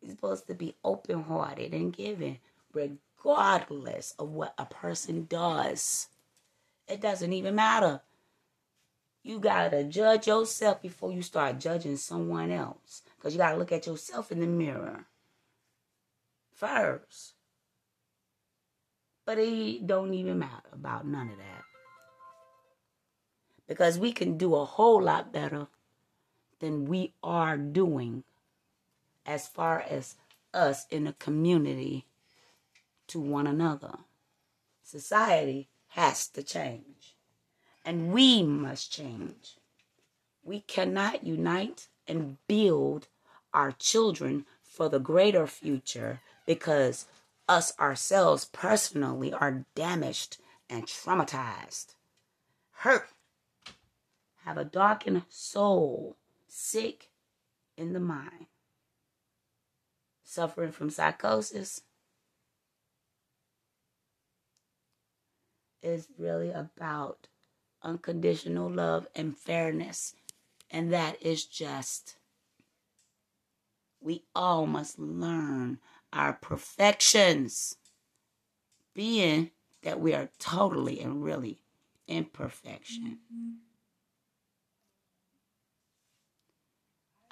You're 0.00 0.10
supposed 0.10 0.46
to 0.48 0.54
be 0.54 0.74
open 0.82 1.22
hearted 1.22 1.72
and 1.72 1.92
giving, 1.92 2.38
regardless 2.72 4.14
of 4.18 4.30
what 4.30 4.54
a 4.58 4.66
person 4.66 5.26
does. 5.28 6.08
It 6.88 7.00
doesn't 7.00 7.32
even 7.32 7.54
matter. 7.54 8.00
You 9.22 9.38
gotta 9.38 9.84
judge 9.84 10.26
yourself 10.26 10.82
before 10.82 11.12
you 11.12 11.22
start 11.22 11.60
judging 11.60 11.96
someone 11.96 12.50
else. 12.50 13.02
Because 13.16 13.34
you 13.34 13.38
gotta 13.38 13.56
look 13.56 13.70
at 13.70 13.86
yourself 13.86 14.32
in 14.32 14.40
the 14.40 14.46
mirror 14.48 15.06
first. 16.52 17.34
But 19.24 19.38
it 19.38 19.86
don't 19.86 20.14
even 20.14 20.40
matter 20.40 20.70
about 20.72 21.06
none 21.06 21.28
of 21.28 21.38
that. 21.38 21.62
Because 23.68 23.98
we 23.98 24.12
can 24.12 24.36
do 24.36 24.56
a 24.56 24.64
whole 24.64 25.00
lot 25.00 25.32
better 25.32 25.68
than 26.62 26.84
we 26.84 27.12
are 27.24 27.56
doing 27.56 28.22
as 29.26 29.48
far 29.48 29.80
as 29.80 30.14
us 30.54 30.86
in 30.90 31.08
a 31.08 31.12
community 31.12 32.06
to 33.08 33.18
one 33.18 33.48
another. 33.48 33.98
Society 34.84 35.68
has 35.88 36.28
to 36.28 36.42
change, 36.42 37.16
and 37.84 38.12
we 38.12 38.44
must 38.44 38.92
change. 38.92 39.56
We 40.44 40.60
cannot 40.60 41.26
unite 41.26 41.88
and 42.06 42.38
build 42.46 43.08
our 43.52 43.72
children 43.72 44.46
for 44.62 44.88
the 44.88 45.00
greater 45.00 45.48
future 45.48 46.20
because 46.46 47.06
us 47.48 47.76
ourselves 47.80 48.44
personally 48.44 49.32
are 49.32 49.66
damaged 49.74 50.38
and 50.70 50.86
traumatized, 50.86 51.96
hurt, 52.70 53.08
have 54.44 54.56
a 54.56 54.64
darkened 54.64 55.24
soul, 55.28 56.16
sick 56.54 57.08
in 57.78 57.94
the 57.94 58.00
mind, 58.00 58.46
suffering 60.22 60.70
from 60.70 60.90
psychosis, 60.90 61.80
is 65.82 66.08
really 66.18 66.50
about 66.50 67.28
unconditional 67.82 68.70
love 68.70 69.06
and 69.14 69.36
fairness, 69.36 70.14
and 70.70 70.92
that 70.92 71.20
is 71.22 71.44
just. 71.44 72.16
We 74.00 74.24
all 74.34 74.66
must 74.66 74.98
learn 74.98 75.78
our 76.12 76.32
perfections, 76.32 77.76
being 78.94 79.52
that 79.82 80.00
we 80.00 80.12
are 80.12 80.28
totally 80.38 81.00
and 81.00 81.22
really 81.22 81.60
imperfection. 82.08 83.20
Mm-hmm. 83.32 83.71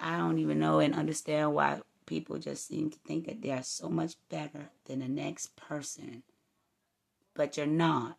I 0.01 0.17
don't 0.17 0.39
even 0.39 0.59
know 0.59 0.81
and 0.81 0.95
understand 0.95 1.55
why 1.55 1.81
people 2.07 2.39
just 2.39 2.67
seem 2.67 2.91
to 2.91 2.99
think 3.07 3.27
that 3.27 3.43
they 3.43 3.51
are 3.51 3.63
so 3.63 3.89
much 3.89 4.15
better 4.29 4.71
than 4.87 5.01
the 5.01 5.09
next 5.09 5.55
person 5.57 6.23
but 7.35 7.57
you're 7.57 7.67
not. 7.67 8.19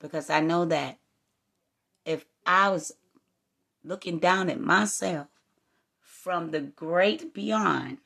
Because 0.00 0.30
I 0.30 0.40
know 0.40 0.64
that 0.66 0.98
if 2.04 2.24
I 2.46 2.68
was 2.68 2.92
looking 3.82 4.18
down 4.18 4.50
at 4.50 4.60
myself 4.60 5.26
from 6.00 6.50
the 6.50 6.60
great 6.60 7.34
beyond, 7.34 7.98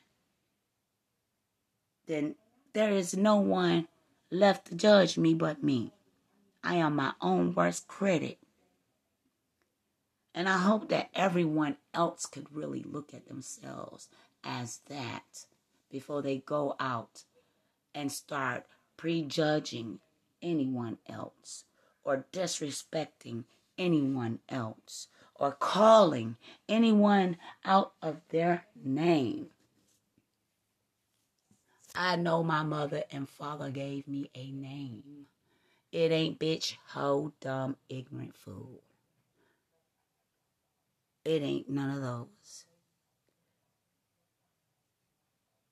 then 2.07 2.35
there 2.73 2.91
is 2.91 3.15
no 3.15 3.35
one 3.35 3.87
left 4.31 4.67
to 4.67 4.75
judge 4.75 5.17
me 5.17 5.33
but 5.33 5.63
me. 5.63 5.93
I 6.63 6.75
am 6.75 6.95
my 6.95 7.13
own 7.21 7.53
worst 7.53 7.87
critic. 7.87 8.39
And 10.33 10.47
I 10.47 10.57
hope 10.57 10.89
that 10.89 11.09
everyone 11.13 11.77
else 11.93 12.25
could 12.25 12.53
really 12.53 12.83
look 12.83 13.13
at 13.13 13.27
themselves 13.27 14.09
as 14.43 14.79
that 14.87 15.45
before 15.89 16.21
they 16.21 16.37
go 16.37 16.75
out 16.79 17.23
and 17.95 18.11
start 18.11 18.65
prejudging 18.95 19.99
anyone 20.41 20.97
else 21.07 21.65
or 22.03 22.25
disrespecting 22.31 23.43
anyone 23.77 24.39
else 24.49 25.07
or 25.35 25.51
calling 25.53 26.35
anyone 26.67 27.37
out 27.65 27.93
of 28.01 28.21
their 28.29 28.65
name. 28.75 29.47
I 31.95 32.15
know 32.17 32.43
my 32.43 32.63
mother 32.63 33.03
and 33.11 33.27
father 33.27 33.71
gave 33.71 34.07
me 34.07 34.29
a 34.35 34.51
name. 34.51 35.25
It 35.91 36.11
ain't 36.11 36.39
bitch, 36.39 36.75
hoe, 36.89 37.33
dumb, 37.41 37.77
ignorant 37.89 38.35
fool. 38.35 38.83
It 41.29 41.43
ain't 41.43 41.69
none 41.69 41.95
of 41.95 42.01
those. 42.01 42.65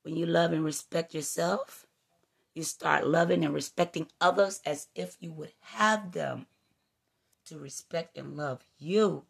When 0.04 0.16
you 0.16 0.28
love 0.28 0.54
and 0.54 0.64
respect 0.64 1.16
yourself, 1.16 1.88
you 2.54 2.62
start 2.62 3.08
loving 3.08 3.44
and 3.44 3.56
respecting 3.56 4.06
others 4.22 4.62
as 4.68 4.88
if 4.94 5.18
you 5.20 5.32
would 5.32 5.54
have 5.62 6.12
them 6.12 6.46
to 7.46 7.58
respect 7.58 8.20
and 8.20 8.38
love 8.38 8.68
you. 8.78 9.24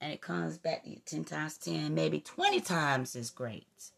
And 0.00 0.12
it 0.12 0.20
comes 0.20 0.58
back 0.58 0.84
to 0.84 0.90
you 0.90 1.00
10 1.04 1.24
times 1.24 1.58
10, 1.58 1.92
maybe 1.92 2.20
20 2.20 2.60
times 2.60 3.16
as 3.16 3.30
great. 3.30 3.90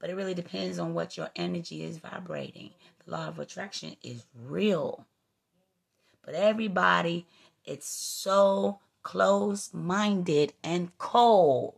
But 0.00 0.10
it 0.10 0.16
really 0.16 0.34
depends 0.34 0.78
on 0.78 0.92
what 0.92 1.16
your 1.16 1.30
energy 1.34 1.82
is 1.82 1.96
vibrating. 1.96 2.72
The 3.06 3.12
law 3.12 3.28
of 3.28 3.38
attraction 3.38 3.96
is 4.02 4.26
real. 4.34 5.06
But 6.22 6.34
everybody, 6.34 7.26
it's 7.64 7.88
so 7.88 8.80
close 9.02 9.72
minded 9.72 10.52
and 10.62 10.96
cold. 10.98 11.74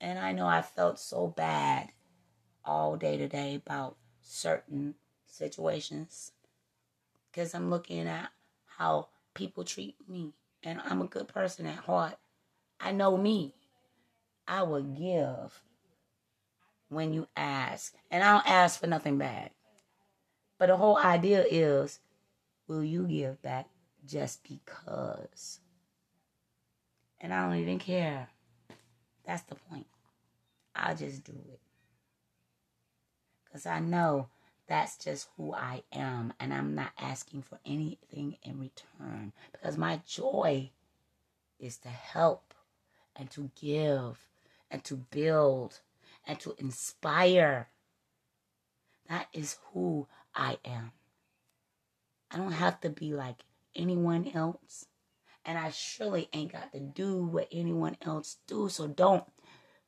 And 0.00 0.18
I 0.18 0.32
know 0.32 0.46
I 0.46 0.62
felt 0.62 0.98
so 0.98 1.28
bad 1.28 1.90
all 2.64 2.96
day 2.96 3.18
today 3.18 3.54
about 3.54 3.96
certain 4.22 4.94
situations 5.26 6.32
because 7.30 7.54
I'm 7.54 7.70
looking 7.70 8.06
at 8.06 8.30
how 8.78 9.08
people 9.34 9.64
treat 9.64 9.96
me. 10.08 10.32
And 10.62 10.80
I'm 10.84 11.00
a 11.00 11.06
good 11.06 11.28
person 11.28 11.66
at 11.66 11.76
heart. 11.76 12.16
I 12.78 12.92
know 12.92 13.16
me. 13.16 13.54
I 14.46 14.62
will 14.62 14.82
give 14.82 15.62
when 16.88 17.14
you 17.14 17.28
ask. 17.36 17.94
And 18.10 18.22
I 18.22 18.32
don't 18.32 18.50
ask 18.50 18.78
for 18.78 18.86
nothing 18.86 19.16
back. 19.16 19.52
But 20.58 20.66
the 20.66 20.76
whole 20.76 20.98
idea 20.98 21.44
is 21.50 22.00
will 22.68 22.84
you 22.84 23.06
give 23.06 23.40
back 23.40 23.68
just 24.06 24.42
because? 24.42 25.60
And 27.20 27.32
I 27.32 27.46
don't 27.46 27.58
even 27.58 27.78
care. 27.78 28.28
That's 29.26 29.42
the 29.42 29.54
point. 29.54 29.86
I'll 30.74 30.96
just 30.96 31.24
do 31.24 31.32
it. 31.32 31.60
Because 33.44 33.66
I 33.66 33.80
know 33.80 34.28
that's 34.66 34.96
just 34.96 35.28
who 35.36 35.52
I 35.52 35.82
am. 35.92 36.32
And 36.40 36.54
I'm 36.54 36.74
not 36.74 36.92
asking 36.98 37.42
for 37.42 37.58
anything 37.66 38.36
in 38.42 38.58
return. 38.58 39.32
Because 39.52 39.76
my 39.76 40.00
joy 40.06 40.70
is 41.58 41.76
to 41.78 41.88
help 41.88 42.54
and 43.16 43.30
to 43.32 43.50
give 43.60 44.26
and 44.70 44.82
to 44.84 44.96
build 44.96 45.80
and 46.26 46.38
to 46.40 46.54
inspire. 46.58 47.68
That 49.08 49.26
is 49.32 49.58
who 49.72 50.06
I 50.34 50.58
am. 50.64 50.92
I 52.30 52.36
don't 52.36 52.52
have 52.52 52.80
to 52.82 52.90
be 52.90 53.12
like 53.12 53.44
anyone 53.74 54.30
else. 54.34 54.86
And 55.44 55.58
I 55.58 55.70
surely 55.70 56.28
ain't 56.32 56.52
got 56.52 56.72
to 56.72 56.80
do 56.80 57.24
what 57.24 57.48
anyone 57.50 57.96
else 58.02 58.36
do. 58.46 58.68
So 58.68 58.86
don't 58.86 59.24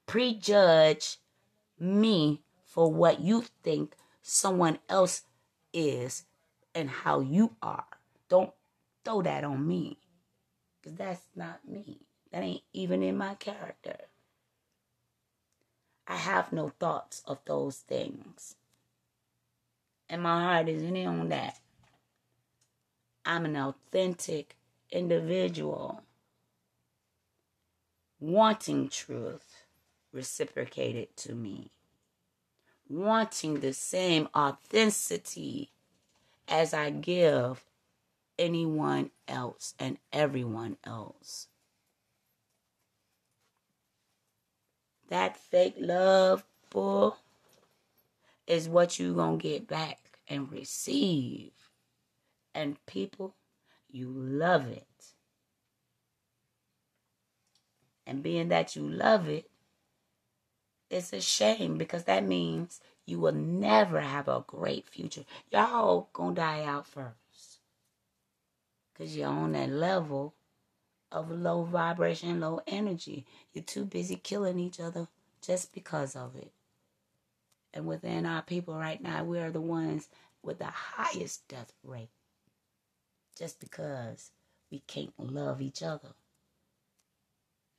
prejudge 0.07 1.19
me 1.79 2.43
for 2.65 2.91
what 2.91 3.21
you 3.21 3.45
think 3.63 3.95
someone 4.23 4.79
else 4.89 5.23
is 5.73 6.25
and 6.75 6.89
how 6.89 7.21
you 7.21 7.57
are. 7.63 7.85
Don't 8.29 8.53
throw 9.05 9.23
that 9.23 9.45
on 9.45 9.67
me. 9.67 9.99
Because 10.81 10.97
that's 10.97 11.27
not 11.37 11.61
me. 11.69 12.01
That 12.33 12.43
ain't 12.43 12.63
even 12.73 13.03
in 13.03 13.17
my 13.17 13.35
character. 13.35 13.97
I 16.07 16.17
have 16.17 16.53
no 16.53 16.71
thoughts 16.81 17.23
of 17.27 17.39
those 17.45 17.77
things. 17.77 18.57
And 20.09 20.23
my 20.23 20.43
heart 20.43 20.69
isn't 20.69 20.97
in 20.97 21.07
on 21.07 21.29
that. 21.29 21.59
I'm 23.25 23.45
an 23.45 23.57
authentic 23.57 24.57
individual 24.91 26.03
wanting 28.21 28.89
truth 28.89 29.65
reciprocated 30.13 31.17
to 31.17 31.35
me, 31.35 31.71
wanting 32.89 33.61
the 33.61 33.73
same 33.73 34.29
authenticity 34.37 35.71
as 36.47 36.73
I 36.73 36.91
give 36.91 37.65
anyone 38.39 39.11
else 39.27 39.75
and 39.79 39.99
everyone 40.13 40.77
else. 40.85 41.49
That 45.09 45.37
fake 45.37 45.75
love, 45.79 46.45
bull, 46.71 47.19
is 48.47 48.69
what 48.69 48.99
you're 48.99 49.15
gonna 49.15 49.37
get 49.37 49.67
back 49.67 50.19
and 50.29 50.51
receive. 50.51 51.62
And 52.55 52.85
people, 52.87 53.35
you 53.91 54.09
love 54.09 54.67
it. 54.67 54.87
And 58.07 58.23
being 58.23 58.49
that 58.49 58.77
you 58.77 58.89
love 58.89 59.29
it, 59.29 59.49
it's 60.91 61.13
a 61.13 61.21
shame 61.21 61.79
because 61.79 62.05
that 62.05 62.27
means 62.27 62.81
you 63.07 63.19
will 63.19 63.33
never 63.33 64.01
have 64.01 64.29
a 64.29 64.45
great 64.47 64.89
future. 64.89 65.25
Y'all 65.51 66.09
gonna 66.13 66.35
die 66.35 66.65
out 66.65 66.87
first. 66.87 67.61
Because 68.93 69.17
you're 69.17 69.29
on 69.29 69.53
that 69.53 69.71
level 69.71 70.35
of 71.11 71.31
low 71.31 71.65
vibration, 71.65 72.41
low 72.41 72.61
energy. 72.67 73.27
You're 73.53 73.65
too 73.65 73.85
busy 73.85 74.17
killing 74.17 74.59
each 74.59 74.81
other 74.81 75.09
just 75.41 75.73
because 75.73 76.15
of 76.15 76.37
it. 76.37 76.53
And 77.75 77.87
within 77.87 78.27
our 78.27 78.43
people 78.43 78.75
right 78.75 79.03
now, 79.03 79.25
we 79.25 79.39
are 79.39 79.51
the 79.51 79.61
ones 79.61 80.09
with 80.43 80.59
the 80.59 80.67
highest 80.67 81.49
death 81.49 81.73
rate. 81.83 82.11
Just 83.37 83.61
because 83.61 84.31
we 84.71 84.81
can't 84.87 85.13
love 85.19 85.61
each 85.61 85.83
other. 85.83 86.11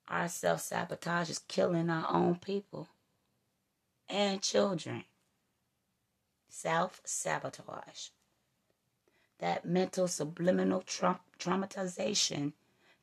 Our 0.08 0.28
self 0.28 0.62
sabotage 0.62 1.30
is 1.30 1.40
killing 1.40 1.90
our 1.90 2.06
own 2.10 2.36
people 2.36 2.90
and 4.10 4.42
children. 4.42 5.06
Self 6.50 7.02
sabotage. 7.04 8.10
That 9.40 9.66
mental 9.66 10.08
subliminal 10.08 10.82
tra- 10.82 11.20
traumatization 11.40 12.54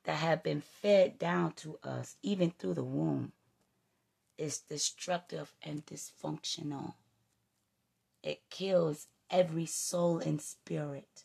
that 0.04 0.16
have 0.16 0.42
been 0.42 0.60
fed 0.60 1.18
down 1.18 1.52
to 1.52 1.78
us, 1.82 2.16
even 2.22 2.52
through 2.52 2.74
the 2.74 2.84
womb, 2.84 3.32
is 4.38 4.58
destructive 4.58 5.52
and 5.62 5.84
dysfunctional. 5.84 6.94
It 8.22 8.40
kills 8.50 9.08
every 9.30 9.66
soul 9.66 10.18
and 10.18 10.40
spirit, 10.40 11.24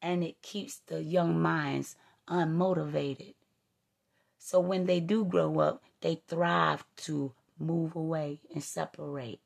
and 0.00 0.22
it 0.22 0.42
keeps 0.42 0.78
the 0.86 1.02
young 1.02 1.40
minds 1.40 1.96
unmotivated. 2.28 3.34
So 4.38 4.60
when 4.60 4.86
they 4.86 5.00
do 5.00 5.24
grow 5.24 5.58
up, 5.60 5.82
they 6.00 6.22
thrive 6.26 6.84
to 6.98 7.32
move 7.58 7.96
away 7.96 8.40
and 8.54 8.62
separate. 8.62 9.40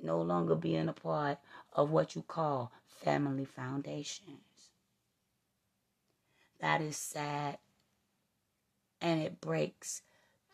No 0.00 0.20
longer 0.20 0.54
being 0.54 0.88
a 0.88 0.92
part 0.92 1.38
of 1.72 1.90
what 1.90 2.14
you 2.14 2.22
call 2.22 2.72
family 2.86 3.44
foundations. 3.44 4.70
That 6.60 6.80
is 6.80 6.96
sad. 6.96 7.58
And 9.00 9.20
it 9.20 9.40
breaks 9.40 10.02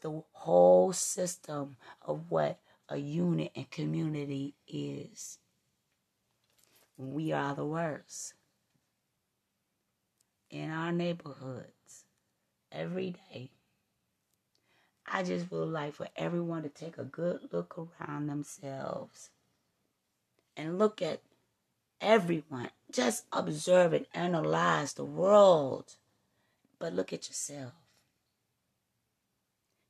the 0.01 0.23
whole 0.33 0.93
system 0.93 1.77
of 2.03 2.31
what 2.31 2.59
a 2.89 2.97
unit 2.97 3.53
and 3.55 3.71
community 3.71 4.55
is. 4.67 5.39
We 6.97 7.33
are 7.33 7.55
the 7.55 7.65
worst. 7.65 8.35
In 10.51 10.71
our 10.71 10.91
neighborhoods, 10.91 12.05
every 12.73 13.15
day. 13.33 13.51
I 15.07 15.23
just 15.23 15.51
would 15.51 15.69
like 15.69 15.95
for 15.95 16.09
everyone 16.17 16.63
to 16.63 16.69
take 16.69 16.99
a 16.99 17.05
good 17.05 17.49
look 17.53 17.77
around 17.79 18.27
themselves 18.27 19.31
and 20.57 20.79
look 20.79 21.03
at 21.03 21.21
everyone. 22.01 22.71
Just 22.93 23.25
observe 23.33 23.93
and 23.93 24.07
analyze 24.15 24.93
the 24.93 25.05
world. 25.05 25.97
But 26.79 26.95
look 26.95 27.13
at 27.13 27.29
yourself. 27.29 27.73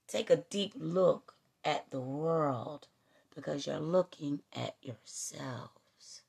Take 0.09 0.31
a 0.31 0.37
deep 0.37 0.73
look 0.77 1.35
at 1.65 1.91
the 1.91 2.01
world 2.01 2.89
because 3.35 3.67
you're 3.67 3.79
looking 3.79 4.41
at 4.55 4.75
yourselves. 4.83 6.23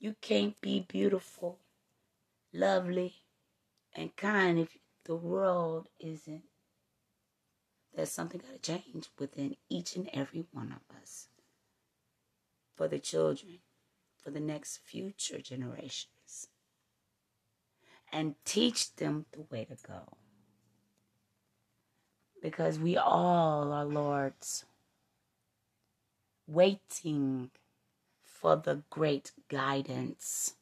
You 0.00 0.16
can't 0.20 0.60
be 0.60 0.84
beautiful, 0.88 1.58
lovely, 2.56 3.14
and 3.94 4.16
kind 4.16 4.58
if 4.58 4.76
the 5.04 5.16
world 5.16 5.88
isn't. 6.00 6.44
There's 7.94 8.10
something 8.10 8.40
got 8.40 8.62
to 8.62 8.72
change 8.72 9.08
within 9.18 9.56
each 9.68 9.96
and 9.96 10.08
every 10.12 10.44
one 10.52 10.72
of 10.72 10.96
us 11.00 11.28
for 12.74 12.88
the 12.88 12.98
children, 12.98 13.60
for 14.22 14.30
the 14.30 14.40
next 14.40 14.78
future 14.78 15.40
generations, 15.40 16.48
and 18.12 18.34
teach 18.44 18.94
them 18.96 19.26
the 19.32 19.42
way 19.50 19.64
to 19.64 19.76
go 19.86 20.16
because 22.42 22.78
we 22.78 22.96
all 22.96 23.72
are 23.72 23.84
Lord's, 23.84 24.64
waiting 26.46 27.50
for 28.22 28.54
the 28.56 28.82
great 28.88 29.32
guidance. 29.48 30.54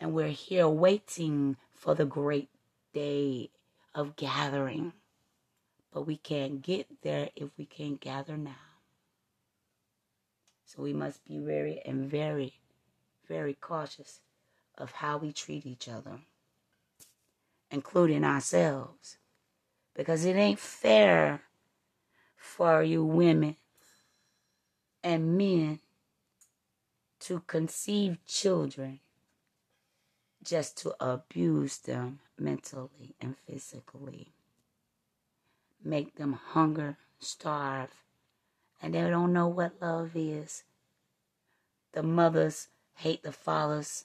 And 0.00 0.12
we're 0.12 0.28
here 0.28 0.68
waiting 0.68 1.56
for 1.74 1.94
the 1.94 2.04
great 2.04 2.48
day 2.92 3.50
of 3.94 4.16
gathering. 4.16 4.92
But 5.92 6.06
we 6.06 6.16
can't 6.16 6.62
get 6.62 6.86
there 7.02 7.30
if 7.34 7.50
we 7.56 7.64
can't 7.64 8.00
gather 8.00 8.36
now. 8.36 8.54
So 10.66 10.82
we 10.82 10.92
must 10.92 11.24
be 11.24 11.38
very 11.38 11.80
and 11.84 12.08
very, 12.10 12.54
very 13.26 13.54
cautious 13.54 14.20
of 14.76 14.92
how 14.92 15.16
we 15.16 15.32
treat 15.32 15.66
each 15.66 15.88
other, 15.88 16.20
including 17.70 18.22
ourselves 18.22 19.16
because 19.98 20.24
it 20.24 20.36
ain't 20.36 20.60
fair 20.60 21.42
for 22.36 22.84
you 22.84 23.04
women 23.04 23.56
and 25.02 25.36
men 25.36 25.80
to 27.18 27.42
conceive 27.48 28.16
children 28.24 29.00
just 30.48 30.78
to 30.78 30.94
abuse 31.04 31.78
them 31.78 32.20
mentally 32.38 33.14
and 33.20 33.36
physically. 33.46 34.32
Make 35.84 36.16
them 36.16 36.32
hunger, 36.32 36.96
starve, 37.18 37.90
and 38.80 38.94
they 38.94 39.08
don't 39.10 39.32
know 39.32 39.48
what 39.48 39.80
love 39.80 40.12
is. 40.14 40.64
The 41.92 42.02
mothers 42.02 42.68
hate 42.94 43.22
the 43.22 43.32
fathers 43.32 44.04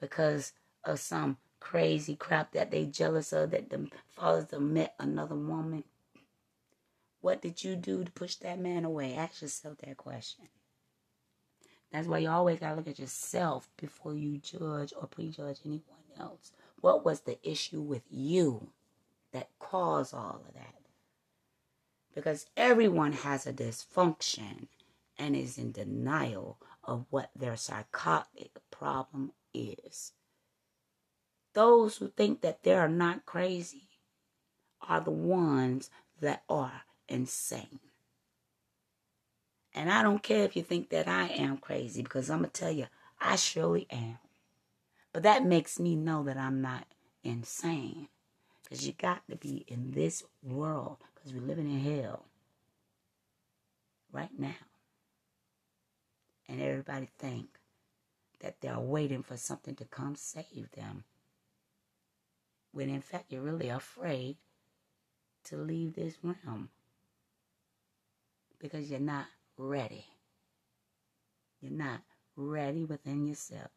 because 0.00 0.52
of 0.84 1.00
some 1.00 1.38
crazy 1.58 2.16
crap 2.16 2.52
that 2.52 2.70
they 2.70 2.84
jealous 2.84 3.32
of 3.32 3.50
that 3.50 3.70
the 3.70 3.88
fathers 4.08 4.50
have 4.50 4.60
met 4.60 4.94
another 4.98 5.34
woman. 5.34 5.84
What 7.20 7.42
did 7.42 7.64
you 7.64 7.76
do 7.76 8.04
to 8.04 8.10
push 8.12 8.36
that 8.36 8.60
man 8.60 8.84
away? 8.84 9.14
Ask 9.14 9.42
yourself 9.42 9.78
that 9.78 9.96
question. 9.96 10.48
That's 11.92 12.08
why 12.08 12.18
you 12.18 12.28
always 12.28 12.60
gotta 12.60 12.76
look 12.76 12.88
at 12.88 12.98
yourself 12.98 13.68
before 13.76 14.14
you 14.14 14.38
judge 14.38 14.92
or 15.00 15.06
prejudge 15.06 15.60
anyone 15.64 15.82
else. 16.18 16.52
What 16.80 17.04
was 17.04 17.20
the 17.20 17.38
issue 17.48 17.80
with 17.80 18.02
you 18.10 18.68
that 19.32 19.50
caused 19.58 20.12
all 20.12 20.42
of 20.46 20.54
that? 20.54 20.74
Because 22.14 22.46
everyone 22.56 23.12
has 23.12 23.46
a 23.46 23.52
dysfunction 23.52 24.68
and 25.18 25.36
is 25.36 25.58
in 25.58 25.72
denial 25.72 26.58
of 26.84 27.06
what 27.10 27.30
their 27.36 27.56
psychotic 27.56 28.58
problem 28.70 29.32
is. 29.54 30.12
Those 31.54 31.96
who 31.96 32.08
think 32.08 32.42
that 32.42 32.62
they 32.62 32.74
are 32.74 32.88
not 32.88 33.26
crazy 33.26 33.88
are 34.86 35.00
the 35.00 35.10
ones 35.10 35.90
that 36.20 36.42
are 36.48 36.82
insane. 37.08 37.80
And 39.76 39.92
I 39.92 40.02
don't 40.02 40.22
care 40.22 40.44
if 40.44 40.56
you 40.56 40.62
think 40.62 40.88
that 40.88 41.06
I 41.06 41.28
am 41.28 41.58
crazy 41.58 42.02
because 42.02 42.30
I'm 42.30 42.38
going 42.38 42.50
to 42.50 42.60
tell 42.60 42.72
you, 42.72 42.86
I 43.20 43.36
surely 43.36 43.86
am. 43.90 44.18
But 45.12 45.22
that 45.24 45.44
makes 45.44 45.78
me 45.78 45.94
know 45.94 46.24
that 46.24 46.38
I'm 46.38 46.62
not 46.62 46.86
insane. 47.22 48.08
Because 48.62 48.86
you 48.86 48.94
got 48.94 49.20
to 49.28 49.36
be 49.36 49.66
in 49.68 49.92
this 49.92 50.24
world 50.42 50.96
because 51.14 51.34
we're 51.34 51.46
living 51.46 51.70
in 51.70 52.02
hell 52.02 52.24
right 54.10 54.30
now. 54.38 54.54
And 56.48 56.62
everybody 56.62 57.10
think 57.18 57.46
that 58.40 58.60
they're 58.60 58.80
waiting 58.80 59.22
for 59.22 59.36
something 59.36 59.74
to 59.74 59.84
come 59.84 60.16
save 60.16 60.70
them 60.74 61.04
when 62.72 62.88
in 62.90 63.00
fact 63.00 63.32
you're 63.32 63.42
really 63.42 63.68
afraid 63.68 64.36
to 65.44 65.56
leave 65.56 65.94
this 65.94 66.16
realm 66.22 66.68
because 68.58 68.90
you're 68.90 69.00
not 69.00 69.26
ready. 69.56 70.06
You're 71.60 71.72
not 71.72 72.02
ready 72.36 72.84
within 72.84 73.26
yourselves. 73.26 73.70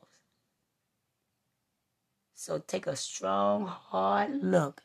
So 2.34 2.60
take 2.60 2.88
a 2.88 2.96
strong, 2.96 3.68
hard 3.68 4.44
look 4.44 4.84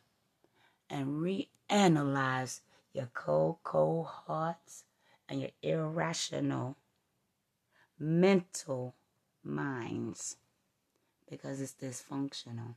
and 0.90 1.22
reanalyze 1.22 2.60
your 2.92 3.08
cold, 3.14 3.58
cold 3.62 4.06
hearts 4.06 4.84
and 5.28 5.40
your 5.40 5.50
irrational 5.62 6.76
mental 7.98 8.94
minds 9.42 10.36
because 11.30 11.60
it's 11.60 11.74
dysfunctional. 11.74 12.74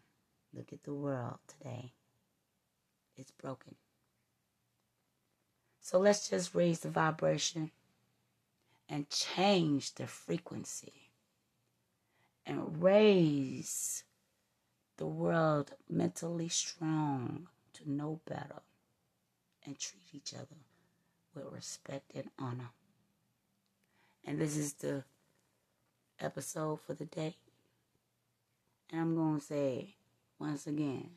Look 0.54 0.72
at 0.74 0.84
the 0.84 0.94
world 0.94 1.40
today. 1.48 1.94
It's 3.16 3.32
broken. 3.32 3.76
So 5.82 6.00
let's 6.00 6.30
just 6.30 6.54
raise 6.54 6.82
the 6.82 6.90
vibration 6.90 7.72
and 8.90 9.10
change 9.10 9.96
the 9.96 10.08
frequency 10.08 11.12
and 12.46 12.82
raise 12.82 14.04
the 14.98 15.06
world 15.06 15.72
mentally 15.90 16.50
strong 16.50 17.48
to 17.74 17.90
know 17.90 18.20
better 18.26 18.62
and 19.66 19.78
treat 19.78 20.04
each 20.14 20.34
other 20.34 20.58
with 21.36 21.54
respect 21.54 22.12
and 22.16 22.30
honor. 22.40 22.70
And 24.26 24.40
this 24.40 24.58
is 24.58 24.74
the 24.74 25.04
episode 26.20 26.80
for 26.82 26.94
the 26.94 27.06
day. 27.06 27.36
And 28.92 29.02
I'm 29.02 29.16
going 29.16 29.40
to 29.40 29.46
say, 29.46 29.96
once 30.40 30.68
again 30.68 31.10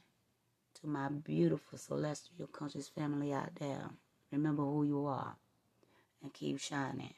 to 0.80 0.86
my 0.86 1.08
beautiful 1.08 1.78
celestial 1.78 2.46
conscious 2.46 2.88
family 2.88 3.32
out 3.32 3.54
there. 3.56 3.90
Remember 4.32 4.62
who 4.62 4.84
you 4.84 5.06
are 5.06 5.36
and 6.22 6.32
keep 6.32 6.60
shining. 6.60 7.14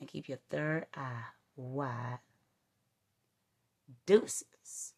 And 0.00 0.08
keep 0.08 0.28
your 0.28 0.38
third 0.48 0.86
eye 0.96 1.24
wide. 1.56 2.20
Deuces. 4.06 4.94